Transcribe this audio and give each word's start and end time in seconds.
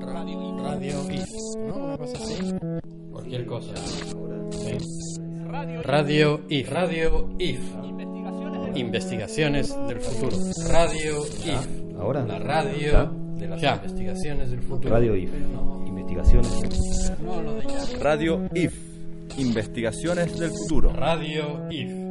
Radio 0.00 1.10
IF, 1.10 1.30
¿no? 1.68 1.76
Una 1.76 1.96
cosa 1.98 2.18
así. 2.18 2.34
Cualquier 3.10 3.46
cosa. 3.46 3.72
Radio 5.82 6.40
IF. 6.48 6.70
Radio 6.70 7.28
IF. 7.38 7.60
Investigaciones 8.74 9.74
del 9.88 10.00
futuro. 10.00 10.36
Radio 10.68 11.24
IF. 11.26 11.98
Ahora. 12.00 12.24
La 12.26 12.38
radio 12.38 12.92
Ya. 12.92 13.12
de 13.36 13.48
las 13.48 13.62
investigaciones 13.62 14.50
del 14.50 14.62
futuro. 14.62 14.90
Radio 14.94 15.16
IF. 15.16 15.30
Investigaciones. 15.86 17.12
No, 17.22 17.42
lo 17.42 17.54
de 17.54 17.62
ya. 17.66 17.98
Radio 18.00 18.48
IF. 18.54 18.74
Investigaciones 19.38 20.38
del 20.38 20.50
futuro. 20.50 20.92
Radio 20.92 21.66
IF. 21.70 22.01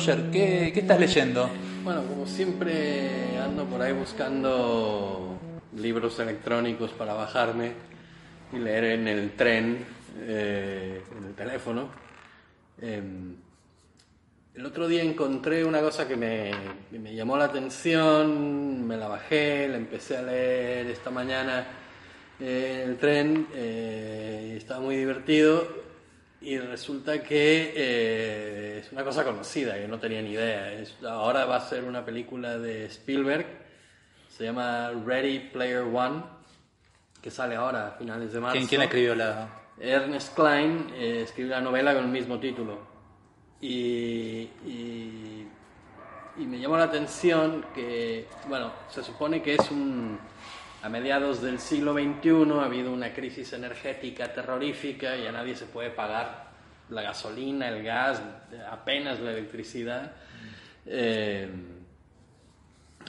Roger, 0.00 0.30
¿qué, 0.30 0.70
qué 0.72 0.80
estás 0.80 0.98
leyendo? 0.98 1.50
Bueno, 1.84 2.02
como 2.06 2.24
siempre 2.24 3.36
ando 3.36 3.66
por 3.66 3.82
ahí 3.82 3.92
buscando 3.92 5.38
libros 5.76 6.18
electrónicos 6.20 6.92
para 6.92 7.12
bajarme 7.12 7.72
y 8.50 8.56
leer 8.56 8.84
en 8.84 9.08
el 9.08 9.32
tren, 9.32 9.84
eh, 10.20 11.02
en 11.18 11.24
el 11.26 11.34
teléfono. 11.34 11.90
Em, 12.80 13.34
el 14.54 14.64
otro 14.64 14.88
día 14.88 15.02
encontré 15.02 15.66
una 15.66 15.82
cosa 15.82 16.08
que 16.08 16.16
me, 16.16 16.50
que 16.90 16.98
me 16.98 17.14
llamó 17.14 17.36
la 17.36 17.44
atención, 17.44 18.86
me 18.86 18.96
la 18.96 19.06
bajé, 19.06 19.68
la 19.68 19.76
empecé 19.76 20.16
a 20.16 20.22
leer 20.22 20.86
esta 20.86 21.10
mañana 21.10 21.66
eh, 22.40 22.84
en 22.84 22.90
el 22.90 22.96
tren, 22.96 23.48
eh, 23.54 24.54
estaba 24.56 24.80
muy 24.80 24.96
divertido 24.96 25.89
y 26.42 26.58
resulta 26.58 27.22
que 27.22 27.72
eh, 27.76 28.78
es 28.80 28.92
una 28.92 29.04
cosa 29.04 29.24
conocida, 29.24 29.78
yo 29.78 29.88
no 29.88 29.98
tenía 29.98 30.22
ni 30.22 30.30
idea. 30.30 30.72
Es- 30.72 30.96
ahora 31.04 31.44
va 31.44 31.56
a 31.56 31.60
ser 31.68 31.84
una 31.84 32.04
película 32.04 32.58
de 32.58 32.86
Spielberg, 32.86 33.46
se 34.28 34.44
llama 34.44 34.90
Ready 35.04 35.50
Player 35.52 35.82
One, 35.82 36.22
que 37.20 37.30
sale 37.30 37.56
ahora 37.56 37.88
a 37.88 37.90
finales 37.92 38.32
de 38.32 38.40
marzo. 38.40 38.54
¿Quién, 38.56 38.66
quién 38.66 38.82
escribió 38.82 39.14
la...? 39.14 39.48
Ernest 39.78 40.34
Klein 40.34 40.92
eh, 40.94 41.22
escribió 41.24 41.52
una 41.54 41.62
novela 41.62 41.94
con 41.94 42.04
el 42.04 42.10
mismo 42.10 42.38
título. 42.38 42.78
Y, 43.62 44.48
y, 44.66 45.46
y 46.38 46.46
me 46.46 46.58
llamó 46.58 46.76
la 46.78 46.84
atención 46.84 47.64
que, 47.74 48.26
bueno, 48.48 48.72
se 48.88 49.02
supone 49.02 49.42
que 49.42 49.54
es 49.54 49.70
un... 49.70 50.18
A 50.82 50.88
mediados 50.88 51.42
del 51.42 51.58
siglo 51.58 51.92
XXI 51.92 52.58
ha 52.58 52.64
habido 52.64 52.92
una 52.92 53.12
crisis 53.12 53.52
energética 53.52 54.32
terrorífica 54.32 55.16
y 55.16 55.26
a 55.26 55.32
nadie 55.32 55.54
se 55.54 55.66
puede 55.66 55.90
pagar 55.90 56.50
la 56.88 57.02
gasolina, 57.02 57.68
el 57.68 57.82
gas, 57.82 58.22
apenas 58.70 59.20
la 59.20 59.32
electricidad. 59.32 60.12
Eh, 60.86 61.48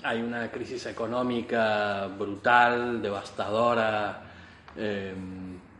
hay 0.04 0.22
una 0.22 0.52
crisis 0.52 0.86
económica 0.86 2.08
brutal, 2.08 3.02
devastadora, 3.02 4.22
eh, 4.76 5.14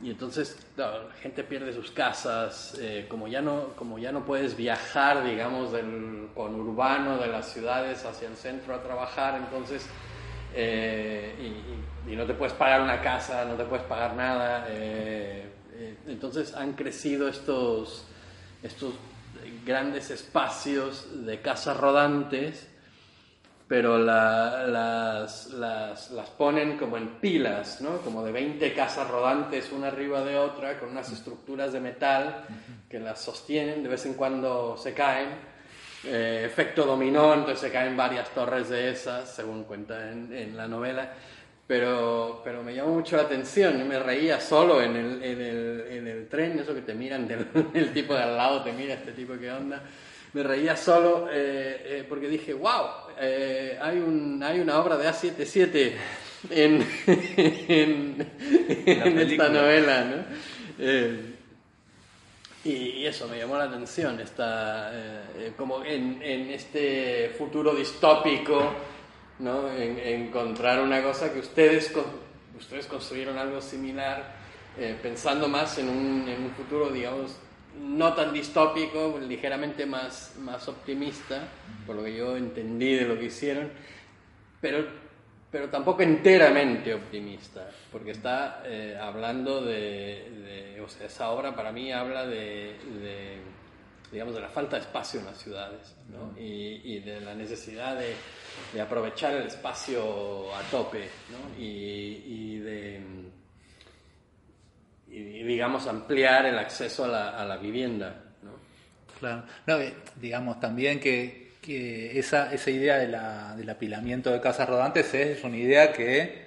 y 0.04 0.10
entonces 0.10 0.68
la 0.78 1.10
gente 1.22 1.44
pierde 1.44 1.74
sus 1.74 1.92
casas, 1.92 2.76
eh, 2.80 3.06
como, 3.08 3.28
ya 3.28 3.42
no, 3.42 3.68
como 3.76 4.00
ya 4.00 4.12
no 4.12 4.26
puedes 4.26 4.58
viajar, 4.58 5.24
digamos, 5.24 5.72
del 5.72 6.30
conurbano 6.34 7.18
de 7.18 7.28
las 7.28 7.52
ciudades 7.54 8.04
hacia 8.04 8.28
el 8.28 8.36
centro 8.36 8.74
a 8.74 8.82
trabajar, 8.82 9.36
entonces, 9.38 9.88
eh, 10.54 11.36
y, 11.40 12.16
no 12.16 12.26
te 12.26 12.34
puedes 12.34 12.54
pagar 12.54 12.82
una 12.82 13.02
casa, 13.02 13.46
no 13.46 13.56
te 13.56 13.64
puedes 13.64 13.86
pagar 13.86 14.16
nada, 14.16 14.66
eh, 14.70 15.50
eh, 15.74 15.98
entonces 16.08 16.54
han 16.54 16.74
crecido 16.74 17.28
estos, 17.28 18.06
estos 18.62 18.94
grandes 19.66 20.12
espacios 20.12 21.26
de 21.26 21.42
casas 21.42 21.78
rodantes 21.78 22.68
pero 23.72 23.98
la- 23.98 24.68
las, 24.68 25.48
las, 25.52 26.12
las 26.12 26.30
ponen 26.32 26.78
como 26.78 26.98
en 26.98 27.22
pilas, 27.22 27.80
¿no? 27.80 28.00
Como 28.00 28.22
de 28.22 28.34
20 28.34 28.74
casas 28.74 29.08
rodantes 29.10 29.72
una 29.72 29.88
arriba 29.88 30.26
de 30.26 30.38
otra, 30.38 30.78
con 30.78 30.90
unas 30.90 31.10
estructuras 31.10 31.72
de 31.72 31.80
metal 31.80 32.44
que 32.90 33.00
las 33.00 33.22
sostienen, 33.22 33.82
de 33.82 33.88
vez 33.88 34.06
en 34.06 34.16
cuando 34.16 34.76
se 34.76 34.94
caen. 34.94 35.30
Eh, 36.04 36.44
efecto 36.46 36.86
dominó, 36.86 37.34
entonces 37.34 37.60
se 37.60 37.72
caen 37.72 37.96
varias 37.96 38.30
torres 38.34 38.70
de 38.70 38.90
esas, 38.90 39.30
según 39.30 39.64
cuenta 39.66 40.12
en, 40.12 40.34
en 40.34 40.58
la 40.58 40.68
novela. 40.68 41.14
Pero, 41.68 42.42
pero 42.44 42.64
me 42.64 42.74
llamó 42.74 42.96
mucho 42.96 43.16
la 43.16 43.24
atención, 43.24 43.78
yo 43.78 43.86
me 43.86 43.98
reía 43.98 44.42
solo 44.42 44.82
en 44.82 44.96
el, 44.96 45.24
en 45.24 45.42
el, 45.42 45.86
en 45.90 46.08
el 46.08 46.28
tren, 46.28 46.60
eso 46.60 46.76
que 46.76 46.82
te 46.82 46.94
miran, 46.94 47.28
del, 47.28 47.48
el 47.74 47.94
tipo 47.94 48.14
de 48.14 48.24
al 48.24 48.36
lado 48.36 48.64
te 48.64 48.74
mira, 48.74 48.96
este 48.96 49.14
tipo 49.14 49.38
que 49.38 49.50
onda 49.50 49.82
me 50.34 50.44
reía 50.44 50.78
solo 50.78 51.28
eh, 51.32 51.82
eh, 51.86 52.06
porque 52.08 52.28
dije, 52.28 52.54
wow, 52.54 52.86
eh, 53.20 53.78
hay, 53.82 53.98
un, 53.98 54.42
hay 54.44 54.60
una 54.60 54.80
obra 54.80 54.98
de 54.98 55.08
A77 55.10 55.92
en, 56.50 56.88
en, 57.68 58.28
en 58.86 59.20
esta 59.20 59.50
novela, 59.50 60.06
¿no? 60.06 61.31
Y, 62.64 63.06
eso 63.06 63.28
me 63.28 63.38
llamó 63.40 63.58
la 63.58 63.64
atención, 63.64 64.20
esta, 64.20 64.92
eh, 64.94 65.22
eh, 65.38 65.54
como 65.58 65.84
en, 65.84 66.22
en 66.22 66.52
este 66.52 67.34
futuro 67.38 67.74
distópico, 67.74 68.62
¿no? 69.40 69.72
En- 69.72 69.98
encontrar 69.98 70.80
una 70.82 71.02
cosa 71.02 71.34
que 71.34 71.40
ustedes, 71.40 71.92
ustedes 72.58 72.86
construyeron 72.86 73.38
algo 73.40 73.62
similar, 73.62 74.36
eh, 74.78 74.96
pensando 75.02 75.48
más 75.48 75.78
en 75.80 75.90
un, 75.90 76.28
en 76.30 76.44
un 76.44 76.52
futuro, 76.52 76.90
digamos, 76.92 77.36
no 77.80 78.14
tan 78.14 78.32
distópico, 78.32 79.20
ligeramente 79.28 79.88
más, 79.88 80.36
más 80.40 80.68
optimista, 80.68 81.48
por 81.88 81.96
lo 81.96 82.04
que 82.04 82.16
yo 82.16 82.38
entendí 82.38 82.94
de 82.96 83.06
lo 83.06 83.18
que 83.18 83.26
hicieron, 83.26 83.72
pero, 84.62 84.86
pero 85.52 85.70
tampoco 85.70 86.02
enteramente 86.02 86.94
optimista, 86.94 87.70
porque 87.92 88.12
está 88.12 88.64
eh, 88.66 88.98
hablando 89.00 89.62
de, 89.62 90.30
de- 90.76 90.82
o 90.82 90.88
sea, 90.88 91.08
esa 91.08 91.30
obra 91.32 91.54
para 91.56 91.72
mí 91.72 91.92
habla 91.92 92.26
de, 92.26 92.76
de, 93.02 93.38
digamos, 94.12 94.34
de 94.34 94.42
la 94.42 94.50
falta 94.50 94.78
de 94.78 94.84
espacio 94.84 95.20
en 95.20 95.26
las 95.28 95.38
ciudades, 95.38 95.96
¿no? 96.10 96.38
y, 96.40 96.82
y 96.96 97.00
de 97.00 97.20
la 97.22 97.36
necesidad 97.36 97.98
de, 97.98 98.16
de 98.74 98.82
aprovechar 98.82 99.34
el 99.36 99.48
espacio 99.48 100.56
a 100.56 100.62
tope, 100.72 101.08
¿no? 101.30 101.62
y, 101.62 102.24
y 102.26 102.58
de 102.60 103.02
y, 105.10 105.44
digamos 105.44 105.88
ampliar 105.88 106.46
el 106.46 106.58
acceso 106.58 107.04
a 107.06 107.08
la, 107.10 107.30
a 107.42 107.46
la 107.46 107.58
vivienda. 107.58 108.24
¿no? 108.44 108.52
Claro. 109.20 109.44
No, 109.68 109.78
eh, 109.80 109.94
digamos 110.16 110.60
también 110.60 111.00
que, 111.00 111.51
que 111.62 112.18
esa, 112.20 112.52
esa 112.54 112.72
idea 112.72 112.98
de 112.98 113.08
la- 113.08 113.56
del 113.56 113.70
apilamiento 113.70 114.32
de 114.32 114.42
casas 114.42 114.68
rodantes 114.68 115.14
es 115.14 115.44
una 115.44 115.58
idea 115.58 115.94
que 115.94 116.46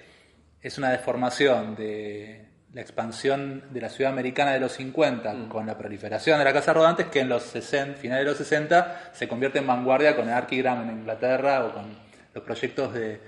es 0.61 0.77
una 0.77 0.91
deformación 0.91 1.75
de 1.75 2.45
la 2.73 2.81
expansión 2.81 3.63
de 3.71 3.79
la 3.81 3.87
ciudad 3.89 4.11
americana 4.11 4.51
de 4.51 4.59
los 4.59 4.73
50 4.73 5.47
con 5.47 5.65
la 5.65 5.77
proliferación 5.77 6.37
de 6.39 6.43
las 6.43 6.53
casas 6.53 6.75
rodantes 6.75 7.05
que 7.07 7.21
en 7.21 7.29
los 7.29 7.43
60, 7.43 7.97
finales 7.97 8.25
de 8.25 8.29
los 8.31 8.37
60 8.37 9.11
se 9.13 9.27
convierte 9.29 9.59
en 9.59 9.67
vanguardia 9.67 10.15
con 10.15 10.27
el 10.27 10.33
Archigram 10.33 10.81
en 10.89 10.97
Inglaterra 10.99 11.63
o 11.65 11.73
con 11.73 11.85
los 12.33 12.43
proyectos 12.43 12.93
de, 12.93 13.21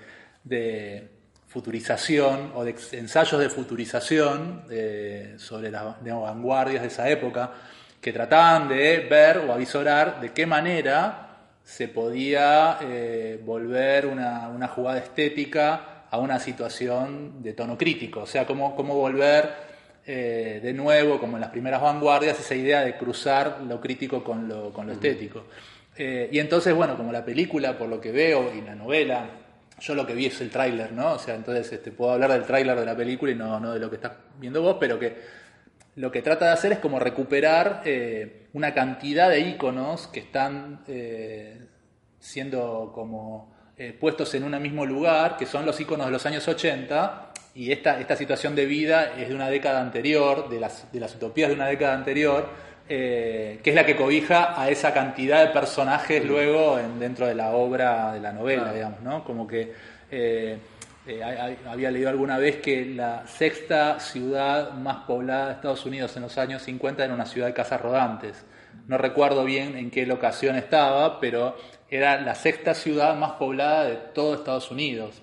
de 0.44 1.08
futurización 1.48 2.52
o 2.56 2.66
de 2.66 2.76
ensayos 2.92 3.40
de 3.40 3.50
futurización 3.50 4.66
eh, 4.70 5.36
sobre 5.38 5.72
las 5.72 6.04
vanguardias 6.04 6.82
de 6.82 6.90
esa 6.90 7.08
época 7.10 7.52
que 8.02 8.12
trataban 8.12 8.68
de 8.68 9.08
ver 9.10 9.38
o 9.38 9.54
avisorar 9.54 10.20
de 10.20 10.34
qué 10.34 10.46
manera 10.46 11.27
se 11.68 11.90
podía 11.90 12.78
eh, 12.80 13.42
volver 13.44 14.06
una, 14.06 14.48
una 14.48 14.70
jugada 14.70 15.00
estética 15.00 16.06
a 16.10 16.18
una 16.18 16.40
situación 16.40 17.44
de 17.44 17.52
tono 17.52 17.78
crítico, 17.78 18.22
o 18.22 18.26
sea, 18.26 18.46
cómo, 18.48 18.74
cómo 18.74 18.96
volver 18.96 19.52
eh, 20.06 20.62
de 20.64 20.72
nuevo, 20.72 21.20
como 21.20 21.36
en 21.36 21.42
las 21.42 21.50
primeras 21.50 21.82
vanguardias, 21.82 22.40
esa 22.40 22.56
idea 22.56 22.86
de 22.86 22.96
cruzar 22.96 23.60
lo 23.68 23.82
crítico 23.82 24.24
con 24.24 24.48
lo, 24.48 24.72
con 24.72 24.88
lo 24.88 24.94
estético. 24.94 25.44
Eh, 25.98 26.30
y 26.32 26.40
entonces, 26.40 26.74
bueno, 26.74 26.96
como 26.96 27.12
la 27.12 27.26
película, 27.26 27.78
por 27.78 27.90
lo 27.90 28.00
que 28.00 28.14
veo, 28.14 28.50
y 28.56 28.62
la 28.62 28.74
novela, 28.74 29.30
yo 29.82 29.94
lo 29.94 30.08
que 30.08 30.14
vi 30.14 30.28
es 30.28 30.40
el 30.40 30.50
tráiler, 30.50 30.94
¿no? 30.94 31.16
O 31.16 31.20
sea, 31.20 31.36
entonces 31.36 31.70
este, 31.74 31.92
puedo 31.92 32.14
hablar 32.14 32.32
del 32.32 32.46
tráiler 32.46 32.80
de 32.80 32.86
la 32.86 32.96
película 32.96 33.34
y 33.34 33.36
no, 33.36 33.60
no 33.60 33.74
de 33.74 33.80
lo 33.82 33.90
que 33.90 33.98
estás 33.98 34.14
viendo 34.40 34.62
vos, 34.62 34.78
pero 34.80 34.98
que 34.98 35.18
lo 35.98 36.12
que 36.12 36.22
trata 36.22 36.46
de 36.46 36.52
hacer 36.52 36.72
es 36.72 36.80
como 36.80 37.00
recuperar 37.00 37.82
eh, 37.86 38.48
una 38.54 38.74
cantidad 38.74 39.30
de 39.30 39.42
iconos 39.42 40.08
que 40.08 40.20
están 40.22 40.82
eh, 40.88 41.60
siendo 42.20 42.92
como 42.96 43.54
eh, 43.78 43.96
puestos 44.00 44.34
en 44.36 44.44
un 44.44 44.60
mismo 44.62 44.86
lugar, 44.86 45.38
que 45.38 45.46
son 45.46 45.66
los 45.66 45.80
iconos 45.80 46.06
de 46.08 46.12
los 46.12 46.26
años 46.26 46.48
80, 46.48 47.32
y 47.56 47.72
esta, 47.72 48.00
esta 48.00 48.16
situación 48.16 48.56
de 48.56 48.66
vida 48.66 49.14
es 49.18 49.30
de 49.30 49.36
una 49.36 49.50
década 49.50 49.82
anterior, 49.82 50.50
de 50.50 50.60
las, 50.60 50.92
de 50.92 51.00
las 51.00 51.14
utopías 51.16 51.50
de 51.50 51.56
una 51.56 51.68
década 51.68 51.96
anterior, 51.96 52.48
eh, 52.90 53.60
que 53.64 53.72
es 53.72 53.76
la 53.76 53.86
que 53.86 53.96
cobija 53.96 54.60
a 54.60 54.70
esa 54.70 54.94
cantidad 54.94 55.46
de 55.46 55.52
personajes 55.52 56.24
luego 56.24 56.80
en- 56.80 57.00
dentro 57.00 57.26
de 57.28 57.36
la 57.36 57.50
obra, 57.52 58.14
de 58.14 58.20
la 58.20 58.32
novela, 58.32 58.72
digamos, 58.72 59.02
¿no? 59.02 59.24
Como 59.24 59.46
que... 59.48 59.74
eh, 60.12 60.58
eh, 61.08 61.58
había 61.66 61.92
leído 61.92 62.10
alguna 62.10 62.38
vez 62.38 62.58
que 62.58 62.86
la 62.86 63.26
sexta 63.28 64.00
ciudad 64.00 64.74
más 64.74 65.06
poblada 65.06 65.48
de 65.48 65.54
Estados 65.54 65.86
Unidos 65.86 66.16
en 66.16 66.24
los 66.24 66.38
años 66.38 66.62
50 66.64 67.06
era 67.06 67.14
una 67.14 67.26
ciudad 67.26 67.48
de 67.48 67.54
casas 67.54 67.82
rodantes. 67.82 68.46
No 68.88 68.98
recuerdo 68.98 69.44
bien 69.44 69.78
en 69.78 69.90
qué 69.90 70.06
locación 70.06 70.56
estaba, 70.56 71.20
pero 71.20 71.58
era 71.90 72.20
la 72.22 72.36
sexta 72.36 72.74
ciudad 72.74 73.16
más 73.16 73.34
poblada 73.34 73.86
de 73.86 73.96
todo 73.96 74.36
Estados 74.36 74.70
Unidos. 74.70 75.22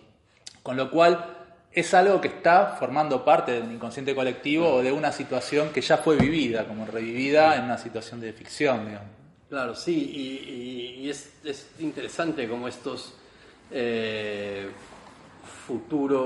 Con 0.63 0.77
lo 0.77 0.91
cual 0.91 1.37
es 1.71 1.93
algo 1.95 2.21
que 2.21 2.29
está 2.29 2.77
formando 2.79 3.25
parte 3.25 3.53
del 3.53 3.73
inconsciente 3.73 4.15
colectivo 4.15 4.75
o 4.75 4.83
de 4.83 4.93
una 4.93 5.13
situación 5.13 5.71
que 5.71 5.81
ya 5.81 5.99
fue 5.99 6.17
vivida, 6.17 6.67
como 6.67 6.87
revivida 6.87 7.57
en 7.57 7.65
una 7.65 7.79
situación 7.79 8.21
de 8.21 8.33
ficción. 8.33 8.99
Claro, 9.49 9.75
sí, 9.75 11.01
y 11.03 11.11
es, 11.11 11.33
es 11.45 11.71
interesante 11.81 12.49
como 12.49 12.69
estos 12.69 13.15
eh, 13.71 14.71
futuros 15.45 16.23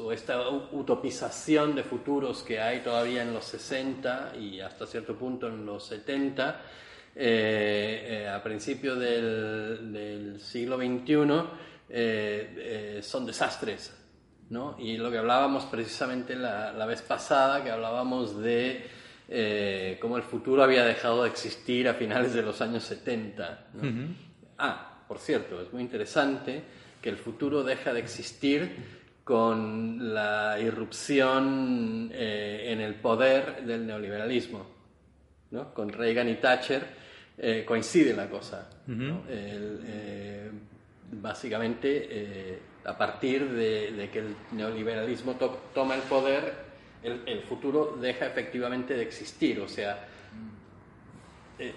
o 0.00 0.12
esta 0.12 0.48
utopización 0.48 1.74
de 1.74 1.82
futuros 1.82 2.42
que 2.42 2.60
hay 2.60 2.80
todavía 2.80 3.22
en 3.22 3.34
los 3.34 3.44
60 3.44 4.32
y 4.38 4.60
hasta 4.60 4.86
cierto 4.86 5.16
punto 5.16 5.48
en 5.48 5.66
los 5.66 5.86
70, 5.86 6.60
eh, 7.16 8.22
eh, 8.24 8.28
a 8.28 8.42
principios 8.42 8.98
del, 8.98 9.92
del 9.92 10.40
siglo 10.40 10.76
XXI, 10.76 11.12
eh, 11.88 12.98
eh, 12.98 13.00
son 13.02 13.26
desastres. 13.26 13.96
¿no? 14.50 14.76
Y 14.78 14.96
lo 14.96 15.10
que 15.10 15.18
hablábamos 15.18 15.64
precisamente 15.64 16.34
la, 16.36 16.72
la 16.72 16.86
vez 16.86 17.02
pasada, 17.02 17.62
que 17.62 17.70
hablábamos 17.70 18.40
de 18.40 18.84
eh, 19.28 19.96
cómo 20.00 20.16
el 20.16 20.24
futuro 20.24 20.62
había 20.62 20.84
dejado 20.84 21.22
de 21.22 21.28
existir 21.28 21.88
a 21.88 21.94
finales 21.94 22.34
de 22.34 22.42
los 22.42 22.60
años 22.60 22.82
70. 22.82 23.68
¿no? 23.74 24.14
Ah, 24.58 25.04
por 25.06 25.18
cierto, 25.18 25.62
es 25.62 25.72
muy 25.72 25.82
interesante 25.82 26.64
que 27.00 27.08
el 27.08 27.16
futuro 27.16 27.62
deja 27.64 27.92
de 27.92 28.00
existir 28.00 29.00
con 29.24 30.12
la 30.12 30.58
irrupción 30.60 32.10
eh, 32.12 32.64
en 32.72 32.80
el 32.80 32.94
poder 32.96 33.62
del 33.64 33.86
neoliberalismo. 33.86 34.66
¿no? 35.52 35.72
Con 35.74 35.88
Reagan 35.90 36.28
y 36.28 36.34
Thatcher 36.36 36.86
eh, 37.38 37.64
coincide 37.66 38.14
la 38.14 38.28
cosa. 38.28 38.68
¿no? 38.86 39.22
El, 39.28 39.80
eh, 39.86 40.50
básicamente, 41.12 42.60
a 42.84 42.96
partir 42.96 43.48
de, 43.50 43.92
de 43.92 44.10
que 44.10 44.18
el 44.20 44.34
neoliberalismo 44.52 45.34
to- 45.34 45.60
toma 45.74 45.94
el 45.94 46.02
poder, 46.02 46.52
el, 47.02 47.22
el 47.26 47.42
futuro 47.42 47.96
deja 48.00 48.26
efectivamente 48.26 48.94
de 48.94 49.02
existir. 49.02 49.60
O 49.60 49.68
sea, 49.68 50.06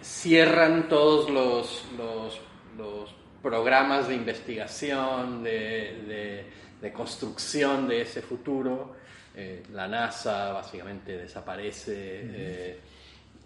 cierran 0.02 0.88
todos 0.88 1.30
los, 1.30 1.86
los, 1.98 2.42
los 2.78 3.16
programas 3.44 4.08
de 4.08 4.16
investigación, 4.16 5.44
de, 5.44 6.04
de- 6.08 6.46
de 6.82 6.92
construcción 6.92 7.88
de 7.88 8.02
ese 8.02 8.22
futuro. 8.24 8.96
Eh, 9.36 9.64
la 9.72 9.88
NASA 9.88 10.52
básicamente 10.54 11.18
desaparece 11.18 11.94
eh, 11.96 12.80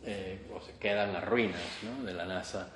eh, 0.06 0.40
o 0.54 0.62
se 0.62 0.74
quedan 0.80 1.14
las 1.14 1.24
ruinas 1.28 1.62
¿no? 1.84 2.04
de 2.06 2.14
la 2.14 2.26
NASA. 2.26 2.70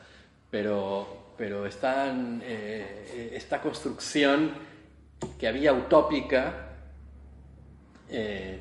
Pero, 0.50 1.34
pero 1.38 1.66
están, 1.66 2.42
esta 2.46 3.62
construcción 3.62 4.52
que 5.40 5.48
había 5.48 5.72
utópica 5.74 6.68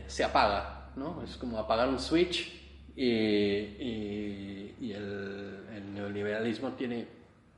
se 0.06 0.22
apaga, 0.24 0.90
¿no? 0.94 1.22
Es 1.24 1.36
como 1.36 1.58
apagar 1.58 1.88
un 1.88 1.98
switch 1.98 2.52
y, 2.94 3.08
y- 3.08 4.76
y 4.80 4.92
el, 4.92 5.64
el 5.74 5.94
neoliberalismo 5.94 6.70
tiene 6.74 7.06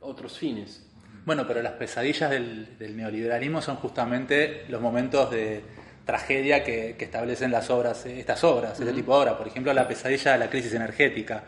otros 0.01 0.35
fines. 0.37 0.83
Bueno, 1.25 1.47
pero 1.47 1.61
las 1.61 1.73
pesadillas 1.73 2.29
del, 2.29 2.77
del 2.77 2.97
neoliberalismo 2.97 3.61
son 3.61 3.77
justamente 3.77 4.65
los 4.67 4.81
momentos 4.81 5.31
de 5.31 5.63
tragedia 6.05 6.63
que, 6.63 6.95
que 6.97 7.05
establecen 7.05 7.49
las 7.51 7.69
obras, 7.69 8.05
eh, 8.05 8.19
estas 8.19 8.43
obras, 8.43 8.77
este 8.79 8.91
tipo 8.91 9.13
de 9.15 9.21
obras. 9.21 9.35
Por 9.35 9.47
ejemplo, 9.47 9.73
la 9.73 9.87
pesadilla 9.87 10.33
de 10.33 10.37
la 10.39 10.49
crisis 10.49 10.73
energética. 10.73 11.43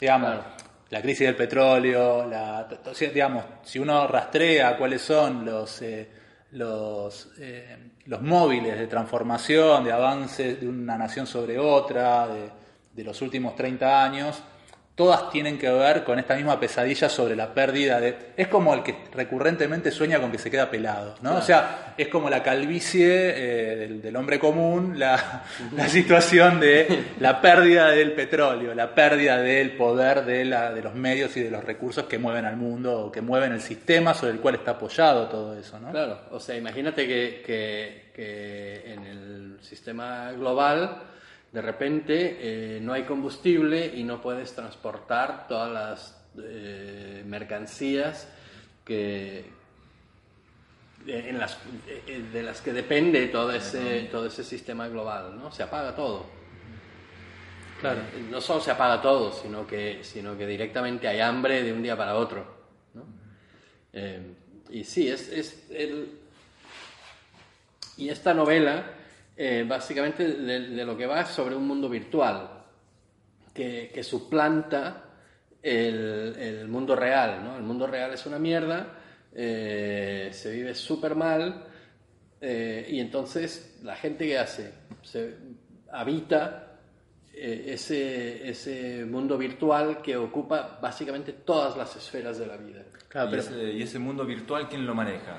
Digamos, 0.00 0.30
Claro. 0.30 0.44
la 0.90 1.02
crisis 1.02 1.26
del 1.26 1.36
petróleo, 1.36 2.26
la, 2.26 2.66
digamos, 3.12 3.44
si 3.62 3.78
uno 3.78 4.06
rastrea 4.08 4.76
cuáles 4.76 5.02
son 5.02 5.44
los, 5.44 5.80
eh, 5.82 6.08
los, 6.52 7.28
eh, 7.38 7.76
los 8.06 8.22
móviles 8.22 8.76
de 8.78 8.88
transformación, 8.88 9.84
de 9.84 9.92
avances 9.92 10.60
de 10.60 10.66
una 10.66 10.98
nación 10.98 11.26
sobre 11.28 11.56
otra, 11.58 12.26
de, 12.26 12.50
de 12.92 13.04
los 13.04 13.22
últimos 13.22 13.54
30 13.54 14.02
años, 14.04 14.42
todas 15.00 15.30
tienen 15.30 15.56
que 15.56 15.70
ver 15.70 16.04
con 16.04 16.18
esta 16.18 16.34
misma 16.36 16.60
pesadilla 16.60 17.08
sobre 17.08 17.34
la 17.34 17.54
pérdida 17.54 17.98
de... 18.00 18.14
Es 18.36 18.48
como 18.48 18.74
el 18.74 18.82
que 18.82 18.94
recurrentemente 19.14 19.90
sueña 19.90 20.20
con 20.20 20.30
que 20.30 20.36
se 20.36 20.50
queda 20.50 20.70
pelado, 20.70 21.14
¿no? 21.22 21.36
O 21.36 21.40
sea, 21.40 21.94
es 21.96 22.08
como 22.08 22.28
la 22.28 22.42
calvicie 22.42 23.06
eh, 23.08 23.76
del, 23.76 24.02
del 24.02 24.14
hombre 24.16 24.38
común, 24.38 24.98
la, 24.98 25.44
la 25.74 25.88
situación 25.88 26.60
de 26.60 27.02
la 27.18 27.40
pérdida 27.40 27.88
del 27.92 28.12
petróleo, 28.12 28.74
la 28.74 28.94
pérdida 28.94 29.38
del 29.40 29.70
poder 29.72 30.26
de, 30.26 30.44
la, 30.44 30.70
de 30.74 30.82
los 30.82 30.94
medios 30.94 31.34
y 31.38 31.40
de 31.44 31.50
los 31.50 31.64
recursos 31.64 32.04
que 32.04 32.18
mueven 32.18 32.44
al 32.44 32.58
mundo, 32.58 33.06
o 33.06 33.10
que 33.10 33.22
mueven 33.22 33.52
el 33.52 33.62
sistema 33.62 34.12
sobre 34.12 34.32
el 34.34 34.40
cual 34.40 34.56
está 34.56 34.72
apoyado 34.72 35.28
todo 35.28 35.56
eso, 35.58 35.80
¿no? 35.80 35.92
Claro, 35.92 36.20
o 36.30 36.38
sea, 36.40 36.56
imagínate 36.58 37.06
que, 37.06 37.42
que- 37.46 38.10
que 38.14 38.92
en 38.92 39.04
el 39.06 39.56
sistema 39.62 40.32
global 40.32 41.04
de 41.52 41.62
repente 41.62 42.36
eh, 42.76 42.80
no 42.80 42.92
hay 42.92 43.02
combustible 43.04 43.86
y 43.94 44.04
no 44.04 44.20
puedes 44.22 44.54
transportar 44.54 45.48
todas 45.48 45.70
las 45.72 46.16
eh, 46.42 47.22
mercancías 47.26 48.28
que, 48.84 49.44
de- 51.04 51.28
en 51.28 51.38
las, 51.38 51.58
eh, 51.88 52.24
de 52.32 52.42
las 52.42 52.60
que 52.60 52.72
depende 52.72 53.26
todo 53.28 53.52
ese, 53.52 54.08
todo 54.12 54.26
ese 54.26 54.44
sistema 54.44 54.86
global, 54.88 55.36
¿no? 55.38 55.50
Se 55.50 55.62
apaga 55.64 55.94
todo. 55.96 56.26
Claro. 57.80 58.00
Eh, 58.14 58.26
No 58.30 58.40
solo 58.40 58.60
se 58.60 58.70
apaga 58.70 59.00
todo, 59.02 59.32
sino 59.32 59.66
que, 59.66 60.04
sino 60.04 60.36
que 60.38 60.46
directamente 60.46 61.08
hay 61.08 61.20
hambre 61.20 61.62
de 61.62 61.72
un 61.72 61.82
día 61.82 61.96
para 61.96 62.14
otro. 62.14 62.44
¿no? 62.94 63.04
Eh, 63.92 64.34
y 64.70 64.84
sí, 64.84 65.08
es, 65.08 65.28
es 65.30 65.66
el... 65.70 66.16
Y 67.96 68.08
esta 68.08 68.32
novela, 68.34 68.84
eh, 69.42 69.64
básicamente 69.66 70.28
de, 70.28 70.60
de 70.68 70.84
lo 70.84 70.94
que 70.98 71.06
va 71.06 71.22
es 71.22 71.28
sobre 71.28 71.56
un 71.56 71.66
mundo 71.66 71.88
virtual, 71.88 72.62
que, 73.54 73.90
que 73.94 74.04
suplanta 74.04 75.04
el, 75.62 76.36
el 76.38 76.68
mundo 76.68 76.94
real. 76.94 77.42
¿no? 77.42 77.56
El 77.56 77.62
mundo 77.62 77.86
real 77.86 78.12
es 78.12 78.26
una 78.26 78.38
mierda, 78.38 78.98
eh, 79.34 80.28
se 80.30 80.50
vive 80.52 80.74
súper 80.74 81.14
mal, 81.14 81.64
eh, 82.38 82.86
y 82.90 83.00
entonces 83.00 83.78
la 83.82 83.96
gente 83.96 84.26
que 84.26 84.38
hace, 84.38 84.74
se 85.02 85.36
habita 85.90 86.76
eh, 87.32 87.64
ese, 87.68 88.46
ese 88.46 89.06
mundo 89.06 89.38
virtual 89.38 90.02
que 90.02 90.18
ocupa 90.18 90.78
básicamente 90.82 91.32
todas 91.32 91.78
las 91.78 91.96
esferas 91.96 92.38
de 92.38 92.46
la 92.46 92.58
vida. 92.58 92.82
Claro, 93.08 93.28
y, 93.28 93.30
pero- 93.30 93.42
ese, 93.42 93.72
y 93.72 93.82
ese 93.82 93.98
mundo 93.98 94.26
virtual, 94.26 94.68
¿quién 94.68 94.84
lo 94.86 94.94
maneja? 94.94 95.38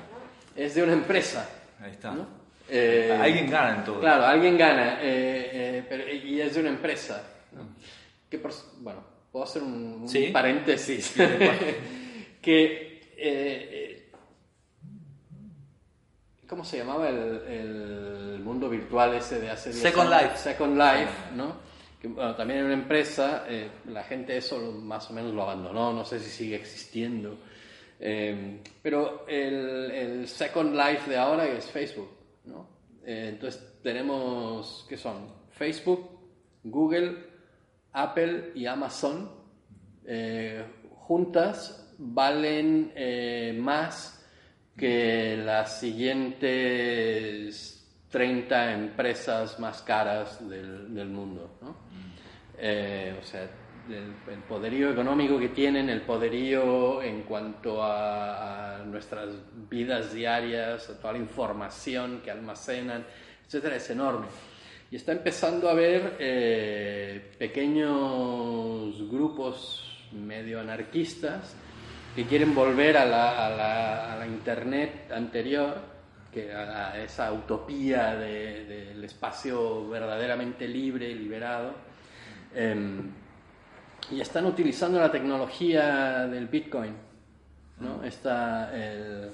Es 0.56 0.74
de 0.74 0.82
una 0.82 0.92
empresa. 0.92 1.48
Ahí 1.80 1.92
está. 1.92 2.10
¿no? 2.10 2.41
Eh, 2.68 3.16
Alguien 3.20 3.50
gana 3.50 3.76
en 3.78 3.84
todo. 3.84 4.00
Claro, 4.00 4.24
alguien 4.24 4.56
gana, 4.56 4.98
eh, 5.02 5.50
eh, 5.52 5.86
pero- 5.88 6.10
y 6.10 6.40
es 6.40 6.54
de 6.54 6.60
una 6.60 6.70
empresa. 6.70 7.22
¿no? 7.52 7.68
Que 8.30 8.38
por- 8.38 8.52
bueno, 8.78 9.04
puedo 9.30 9.44
hacer 9.44 9.62
un, 9.62 10.02
un 10.02 10.08
Sí. 10.08 10.28
paréntesis. 10.32 11.14
que, 12.40 13.00
eh, 13.16 13.18
eh, 13.18 14.10
¿cómo 16.48 16.64
se 16.64 16.78
llamaba 16.78 17.08
el, 17.08 17.42
el 17.48 18.40
mundo 18.40 18.68
virtual 18.68 19.14
ese 19.14 19.40
de 19.40 19.50
hace 19.50 19.70
10 19.70 19.82
Second 19.82 20.12
años? 20.12 20.22
Life. 20.22 20.36
Second 20.38 20.76
Life, 20.78 21.12
¿no? 21.34 21.56
Que, 22.00 22.08
bueno, 22.08 22.34
también 22.34 22.60
en 22.60 22.64
una 22.66 22.74
empresa, 22.74 23.44
eh, 23.48 23.70
la 23.88 24.02
gente 24.04 24.36
eso 24.36 24.58
lo- 24.58 24.72
más 24.72 25.08
o 25.10 25.12
menos 25.12 25.32
lo 25.32 25.42
abandonó, 25.42 25.92
no 25.92 26.04
sé 26.04 26.18
si 26.20 26.30
sigue 26.30 26.56
existiendo. 26.56 27.38
Eh, 28.00 28.60
pero 28.82 29.24
el, 29.28 29.90
el 29.92 30.28
Second 30.28 30.74
Life 30.74 31.08
de 31.08 31.16
ahora 31.16 31.46
es 31.46 31.66
Facebook, 31.66 32.08
¿no? 32.44 32.66
Eh, 33.04 33.30
entonces 33.30 33.80
tenemos, 33.82 34.86
¿qué 34.88 34.96
son? 34.96 35.42
Facebook, 35.50 36.08
Google, 36.64 37.26
Apple 37.92 38.52
y 38.54 38.66
Amazon 38.66 39.30
eh, 40.04 40.64
juntas 40.96 41.94
valen 41.98 42.92
eh, 42.94 43.56
más 43.58 44.24
que 44.76 45.36
las 45.36 45.80
siguientes 45.80 47.78
30 48.10 48.72
empresas 48.72 49.58
más 49.58 49.82
caras 49.82 50.48
del, 50.48 50.94
del 50.94 51.08
mundo. 51.08 51.58
¿no? 51.60 51.70
O 51.70 53.22
sea, 53.24 53.50
el, 53.88 54.14
poderío 54.48 54.90
económico 54.90 55.38
que 55.38 55.48
tienen, 55.48 55.88
el 55.88 56.02
poderío 56.02 57.02
en 57.02 57.22
cuanto 57.22 57.82
a, 57.82 58.76
a 58.80 58.84
nuestras 58.84 59.28
vidas 59.68 60.12
diarias, 60.12 60.88
a 60.90 60.98
toda 61.00 61.14
la 61.14 61.18
información 61.18 62.20
que 62.24 62.30
almacenan, 62.30 63.04
etcétera, 63.46 63.76
es 63.76 63.90
enorme. 63.90 64.26
Y 64.90 64.96
está 64.96 65.12
empezando 65.12 65.68
a 65.68 65.72
haber 65.72 66.16
eh, 66.18 67.32
pequeños 67.38 69.08
grupos 69.10 70.06
medio 70.12 70.60
anarquistas 70.60 71.56
que 72.14 72.24
quieren 72.26 72.54
volver 72.54 72.98
a 72.98 73.06
la, 73.06 73.46
a 73.46 73.50
la- 73.50 74.12
a 74.12 74.16
la 74.18 74.26
internet 74.26 75.10
anterior 75.10 75.74
que 76.30 76.52
a, 76.52 77.02
esa 77.02 77.32
utopía 77.32 78.14
de- 78.16 78.64
del 78.66 79.04
espacio 79.04 79.88
verdaderamente 79.88 80.68
libre 80.68 81.14
liberado. 81.14 81.72
Em, 82.54 83.10
y 84.10 84.20
están 84.20 84.46
utilizando 84.46 84.98
la 84.98 85.10
tecnología 85.10 86.26
del 86.26 86.48
Bitcoin, 86.48 86.94
¿no? 87.80 88.02
Está 88.04 88.74
el... 88.74 89.30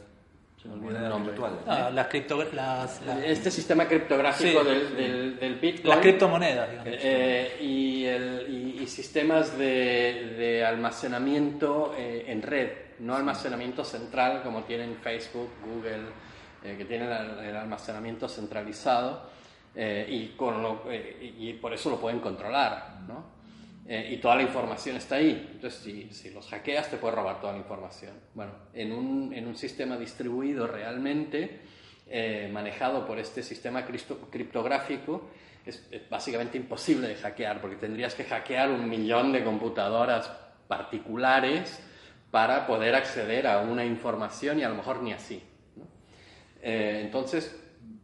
se 0.60 0.68
me 0.68 0.75
olvidó 0.75 0.98
el 0.98 1.08
nombre. 1.08 1.32
virtual. 1.32 1.58
Ah, 1.66 1.90
las, 1.92 2.06
cripto, 2.08 2.42
las, 2.52 3.02
las- 3.04 3.25
Este 3.25 3.50
sistema 3.50 3.87
criptográfico 3.87 4.62
Sí, 4.62 4.68
del, 4.68 4.88
sí. 4.88 4.94
del- 4.94 5.38
del 5.40 5.54
Bitcoin. 5.56 5.88
las 5.88 5.98
criptomonedas, 5.98 6.70
digamos. 6.70 6.92
Eh, 7.02 7.56
y, 7.60 8.04
el- 8.04 8.46
y- 8.48 8.82
y 8.82 8.87
sistemas 8.87 9.56
de, 9.58 10.34
de 10.38 10.64
almacenamiento 10.64 11.94
eh, 11.96 12.25
en 12.28 12.42
red, 12.42 12.70
no 13.00 13.16
almacenamiento 13.16 13.84
central 13.84 14.42
como 14.42 14.62
tienen 14.64 14.96
Facebook, 14.96 15.50
Google, 15.64 16.02
eh, 16.64 16.75
que 16.76 16.84
tienen 16.84 17.10
el, 17.10 17.56
almacenamiento 17.56 18.28
centralizado 18.28 19.22
eh, 19.75 20.06
y, 20.08 20.28
con 20.37 20.62
lo- 20.62 20.82
eh, 20.90 21.34
y 21.38 21.52
por 21.54 21.72
eso 21.72 21.90
lo 21.90 21.96
pueden 22.00 22.20
controlar, 22.20 22.98
¿no? 23.08 23.38
Eh, 23.90 24.11
y 24.12 24.16
toda 24.18 24.37
la 24.37 24.42
información 24.42 24.97
está 24.97 25.16
ahí. 25.16 25.49
Entonces, 25.54 25.80
si, 25.80 26.12
si 26.12 26.30
los 26.30 26.47
hackeas, 26.49 26.90
te 26.90 26.99
puedes 26.99 27.16
robar 27.16 27.40
toda 27.40 27.54
la 27.54 27.59
información. 27.59 28.12
Bueno, 28.35 28.52
en 28.75 28.92
un, 28.92 29.33
en 29.33 29.47
un 29.47 29.57
sistema 29.57 29.97
distribuido 29.97 30.66
realmente, 30.66 31.61
eh, 32.07 32.50
manejado 32.52 33.07
por 33.07 33.18
este 33.18 33.42
sistema 33.42 33.87
criptográfico, 34.30 35.30
es, 35.64 35.87
es 35.90 36.09
básicamente 36.09 36.59
imposible 36.59 37.09
de 37.09 37.14
hackear, 37.16 37.61
porque 37.62 37.76
tendrías 37.76 38.14
que 38.14 38.25
hackear 38.25 38.71
un 38.71 38.88
millón 38.90 39.33
de 39.33 39.42
computadoras 39.42 40.30
particulares 40.66 41.83
para 42.30 42.66
poder 42.66 42.95
acceder 42.95 43.47
a 43.47 43.61
una 43.61 43.87
información 43.87 44.59
y 44.59 44.64
a 44.64 44.68
lo 44.68 44.75
mejor 44.75 45.02
ni 45.02 45.14
así. 45.14 45.42
¿no? 45.76 45.85
Eh, 46.62 47.00
entonces, 47.04 47.59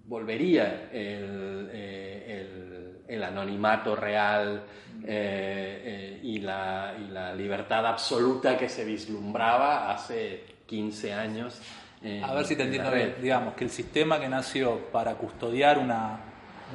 volvería 0.07 0.89
el, 0.93 1.69
eh, 1.73 2.41
el- 2.41 2.84
el 3.09 3.23
anonimato 3.23 3.95
real 3.97 4.63
eh, 5.05 5.83
eh, 5.85 6.21
y, 6.23 6.39
la, 6.41 6.95
y 6.99 7.11
la 7.11 7.35
libertad 7.35 7.85
absoluta 7.87 8.57
que 8.57 8.69
se 8.69 8.85
vislumbraba 8.85 9.91
hace 9.91 10.45
15 10.67 11.13
años. 11.13 11.61
en- 12.03 12.25
A 12.25 12.33
ver 12.35 12.45
si 12.47 12.57
te 12.57 12.63
entiendo 12.65 12.91
bien. 12.91 13.15
Digamos 13.21 13.55
que 13.55 13.65
el 13.65 13.71
sistema 13.71 14.19
que 14.21 14.29
nació 14.29 14.79
para 14.93 15.15
custodiar 15.15 15.79
una, 15.79 16.19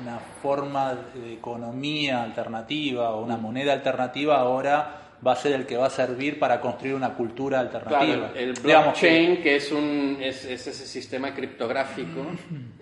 una 0.02 0.20
forma 0.42 0.94
de 1.16 1.34
economía 1.34 2.22
alternativa 2.24 3.12
o 3.12 3.24
una 3.24 3.38
moneda 3.38 3.74
alternativa 3.74 4.38
ahora 4.40 5.09
va 5.26 5.34
a 5.34 5.36
ser 5.36 5.52
el 5.54 5.66
que 5.66 5.76
va 5.76 5.88
a 5.88 5.90
servir 5.90 6.40
para 6.40 6.62
construir 6.62 6.96
una 6.96 7.14
cultura 7.14 7.60
alternativa. 7.60 8.30
Claro, 8.30 8.36
el 8.36 8.54
Digamos 8.54 8.98
que- 8.98 9.08
blockchain, 9.10 9.42
que, 9.44 9.56
es, 9.58 9.72
un, 9.72 10.18
es, 10.22 10.46
es 10.46 10.68
ese 10.68 10.86
sistema 10.86 11.34
criptográfico, 11.34 12.26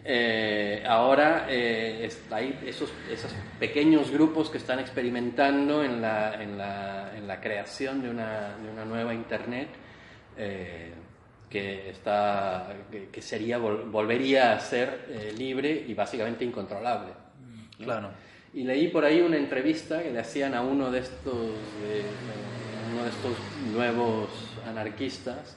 eh, 0.04 0.84
ahora 0.88 1.48
eh, 1.50 2.06
es- 2.06 2.22
hay 2.32 2.60
esos, 2.66 2.92
esos 3.12 3.34
pequeños 3.60 4.12
grupos 4.12 4.50
que 4.50 4.58
están 4.60 4.80
experimentando 4.80 5.84
en 5.84 6.02
la, 6.02 6.42
en 6.42 6.58
la, 6.58 7.12
en 7.18 7.28
la 7.28 7.42
creación 7.42 8.02
de 8.02 8.10
una, 8.10 8.56
de 8.58 8.70
una 8.72 8.86
nueva 8.86 9.14
Internet 9.14 9.70
eh, 10.38 10.94
que, 11.50 11.90
está, 11.90 12.68
que, 13.12 13.22
sería, 13.22 13.58
vol- 13.58 13.90
volvería 13.90 14.54
a 14.54 14.60
ser 14.60 15.06
eh, 15.10 15.34
libre 15.38 15.86
y 15.88 15.94
básicamente 15.94 16.44
incontrolable. 16.46 17.14
¿no? 17.80 17.86
Claro. 17.86 18.10
Y 18.58 18.64
leí 18.64 18.88
por 18.88 19.06
ahí 19.06 19.22
una 19.22 19.38
entrevista 19.38 20.02
que 20.02 20.10
le 20.12 20.20
hacían 20.20 20.56
a 20.56 20.62
uno 20.64 20.90
de 20.90 21.00
estos, 21.00 21.34
de- 21.36 22.04
uno 22.92 23.04
de 23.04 23.10
estos 23.10 23.38
nuevos 23.72 24.30
anarquistas. 24.68 25.56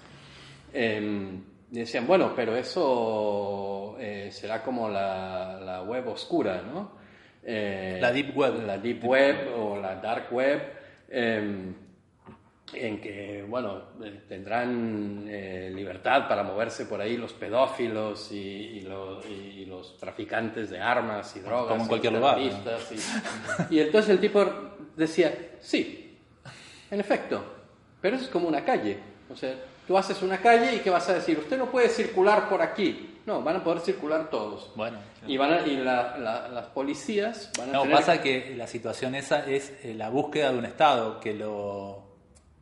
em, 0.75 1.41
y 1.73 1.79
decían, 1.79 2.07
bueno, 2.07 2.33
pero 2.37 2.55
eso 2.57 3.97
eh, 3.99 4.29
será 4.33 4.63
como 4.63 4.89
la, 4.89 5.59
la 5.65 5.83
web 5.83 6.07
oscura, 6.09 6.63
¿no? 6.63 6.93
Eh, 7.43 7.99
La 8.03 8.13
deep 8.13 8.37
web. 8.37 8.65
La 8.67 8.77
deep 8.77 9.03
web 9.05 9.37
o 9.57 9.77
la 9.81 9.97
dark 9.97 10.31
web. 10.33 10.61
En 12.73 13.01
que, 13.01 13.45
bueno, 13.49 13.83
eh, 14.05 14.23
tendrán 14.29 15.27
eh, 15.29 15.71
libertad 15.75 16.29
para 16.29 16.43
moverse 16.43 16.87
por 16.87 17.01
ahí 17.01 17.17
los 17.17 17.33
pedófilos 17.33 18.31
y, 18.33 18.37
y 18.39 18.81
los, 18.83 19.25
y 19.27 19.65
los 19.67 19.97
traficantes 19.97 20.71
de 20.71 20.81
armas 20.81 21.35
y 21.37 21.41
drogas. 21.41 21.69
Como 21.69 21.83
en 21.83 21.89
cualquier 21.89 22.13
lugar, 22.13 22.39
Y, 22.41 22.53
y 23.75 23.81
entonces 23.81 24.11
el 24.11 24.21
tipo 24.21 24.45
decía, 24.97 25.33
sí, 25.61 26.19
en 26.91 27.01
efecto, 27.01 27.45
pero 28.01 28.17
eso 28.17 28.25
es 28.27 28.31
como 28.31 28.49
una 28.49 28.65
calle. 28.65 28.99
O 29.31 29.37
sea, 29.37 29.55
tú 29.87 29.97
haces 29.97 30.23
una 30.23 30.39
calle 30.39 30.77
y 30.77 30.79
¿qué 30.81 30.91
vas 30.91 31.09
a 31.09 31.15
decir? 31.15 31.39
Usted 31.39 31.59
no 31.59 31.71
puede 31.71 31.89
circular 31.89 32.49
por 32.49 32.63
aquí. 32.63 33.07
No, 33.27 33.43
van 33.43 33.57
a 33.57 33.63
poder 33.65 33.81
circular 33.81 34.31
todos. 34.31 34.73
Bueno. 34.75 34.99
Y, 35.27 35.37
van 35.37 35.53
a- 35.53 35.67
y 35.67 35.77
la- 35.77 36.17
la- 36.19 36.49
las 36.49 36.67
policías 36.69 37.53
van 37.59 37.69
a 37.69 37.73
No, 37.73 37.83
tener 37.83 37.97
pasa 37.99 38.21
que 38.23 38.55
la 38.57 38.67
situación 38.67 39.15
esa 39.15 39.45
es 39.47 39.73
eh, 39.85 39.95
la 39.95 40.09
búsqueda 40.09 40.51
de 40.53 40.59
un 40.59 40.65
Estado 40.65 41.21
que 41.21 41.35
lo, 41.35 42.10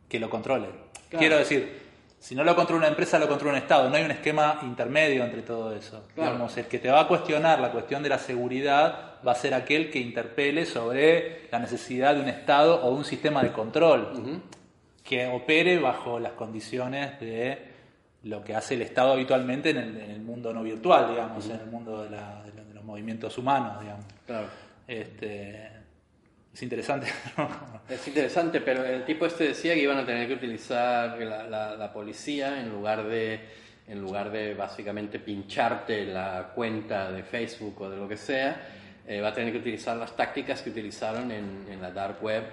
que 0.09 0.19
lo 0.19 0.29
controle. 0.29 0.65
Claro. 1.09 1.19
Quiero 1.19 1.37
decir, 1.37 1.87
si 2.19 2.35
no 2.35 2.43
lo 2.43 2.55
controla 2.55 2.79
una 2.79 2.87
empresa, 2.89 3.17
lo 3.19 3.27
controla 3.29 3.53
un 3.57 3.63
Estado. 3.63 3.89
No 3.89 3.95
hay 3.95 4.03
un 4.03 4.11
esquema 4.11 4.59
intermedio 4.63 5.23
entre 5.23 5.41
todo 5.43 5.73
eso. 5.73 6.05
Claro. 6.15 6.31
Digamos, 6.31 6.57
el 6.57 6.65
que 6.65 6.79
te 6.79 6.89
va 6.91 7.01
a 7.01 7.07
cuestionar 7.07 7.59
la 7.59 7.71
cuestión 7.71 8.03
de 8.03 8.09
la 8.09 8.17
seguridad 8.19 9.13
va 9.25 9.31
a 9.31 9.35
ser 9.35 9.53
aquel 9.53 9.89
que 9.91 9.99
interpele 9.99 10.65
sobre 10.65 11.47
la 11.51 11.59
necesidad 11.59 12.15
de 12.15 12.21
un 12.21 12.27
Estado 12.29 12.83
o 12.83 12.91
de 12.91 12.95
un 12.97 13.05
sistema 13.05 13.41
de 13.43 13.51
control 13.51 14.41
que 15.03 15.27
opere 15.27 15.79
bajo 15.79 16.19
las 16.19 16.33
condiciones 16.33 17.19
de 17.19 17.69
lo 18.23 18.43
que 18.43 18.53
hace 18.53 18.75
el 18.75 18.81
Estado 18.81 19.13
habitualmente 19.13 19.69
en 19.69 19.77
el, 19.77 19.97
en 19.97 20.11
el 20.11 20.21
mundo 20.21 20.53
no 20.53 20.61
virtual, 20.61 21.09
digamos, 21.11 21.45
en 21.49 21.59
el 21.61 21.65
mundo 21.67 22.03
de, 22.03 22.09
la- 22.09 22.43
de 22.43 22.53
lo- 22.53 22.65
de 22.65 22.73
los 22.73 22.83
movimientos 22.83 23.37
humanos, 23.37 23.79
digamos. 23.81 24.05
Claro. 24.27 24.47
Este, 24.87 25.69
es 26.59 26.63
interesante. 26.63 27.07
Es 27.89 28.07
interesante, 28.07 28.61
pero 28.61 28.85
el 28.85 29.03
tipo 29.03 29.25
este 29.25 29.45
decía 29.45 29.73
que 29.73 29.81
iban 29.81 29.97
a 29.97 30.05
tener 30.05 30.27
que 30.27 30.35
utilizar 30.35 31.17
la 31.17 31.91
policía 31.91 32.59
en 32.59 32.69
lugar 32.69 33.07
de 33.07 33.39
en 33.87 34.01
lugar 34.01 34.29
de 34.29 34.53
básicamente 34.53 35.19
pincharte 35.19 36.05
la 36.05 36.51
cuenta 36.53 37.11
de 37.11 37.23
Facebook 37.23 37.81
o 37.81 37.89
de 37.89 37.97
lo 37.97 38.07
que 38.07 38.17
sea, 38.17 38.61
eh, 39.07 39.19
va 39.19 39.29
a 39.29 39.33
tener 39.33 39.51
que 39.51 39.57
utilizar 39.57 39.97
las 39.97 40.15
tácticas 40.15 40.61
que 40.61 40.69
utilizaron 40.69 41.31
en, 41.31 41.65
en 41.67 41.81
la 41.81 41.89
dark 41.89 42.23
web 42.23 42.43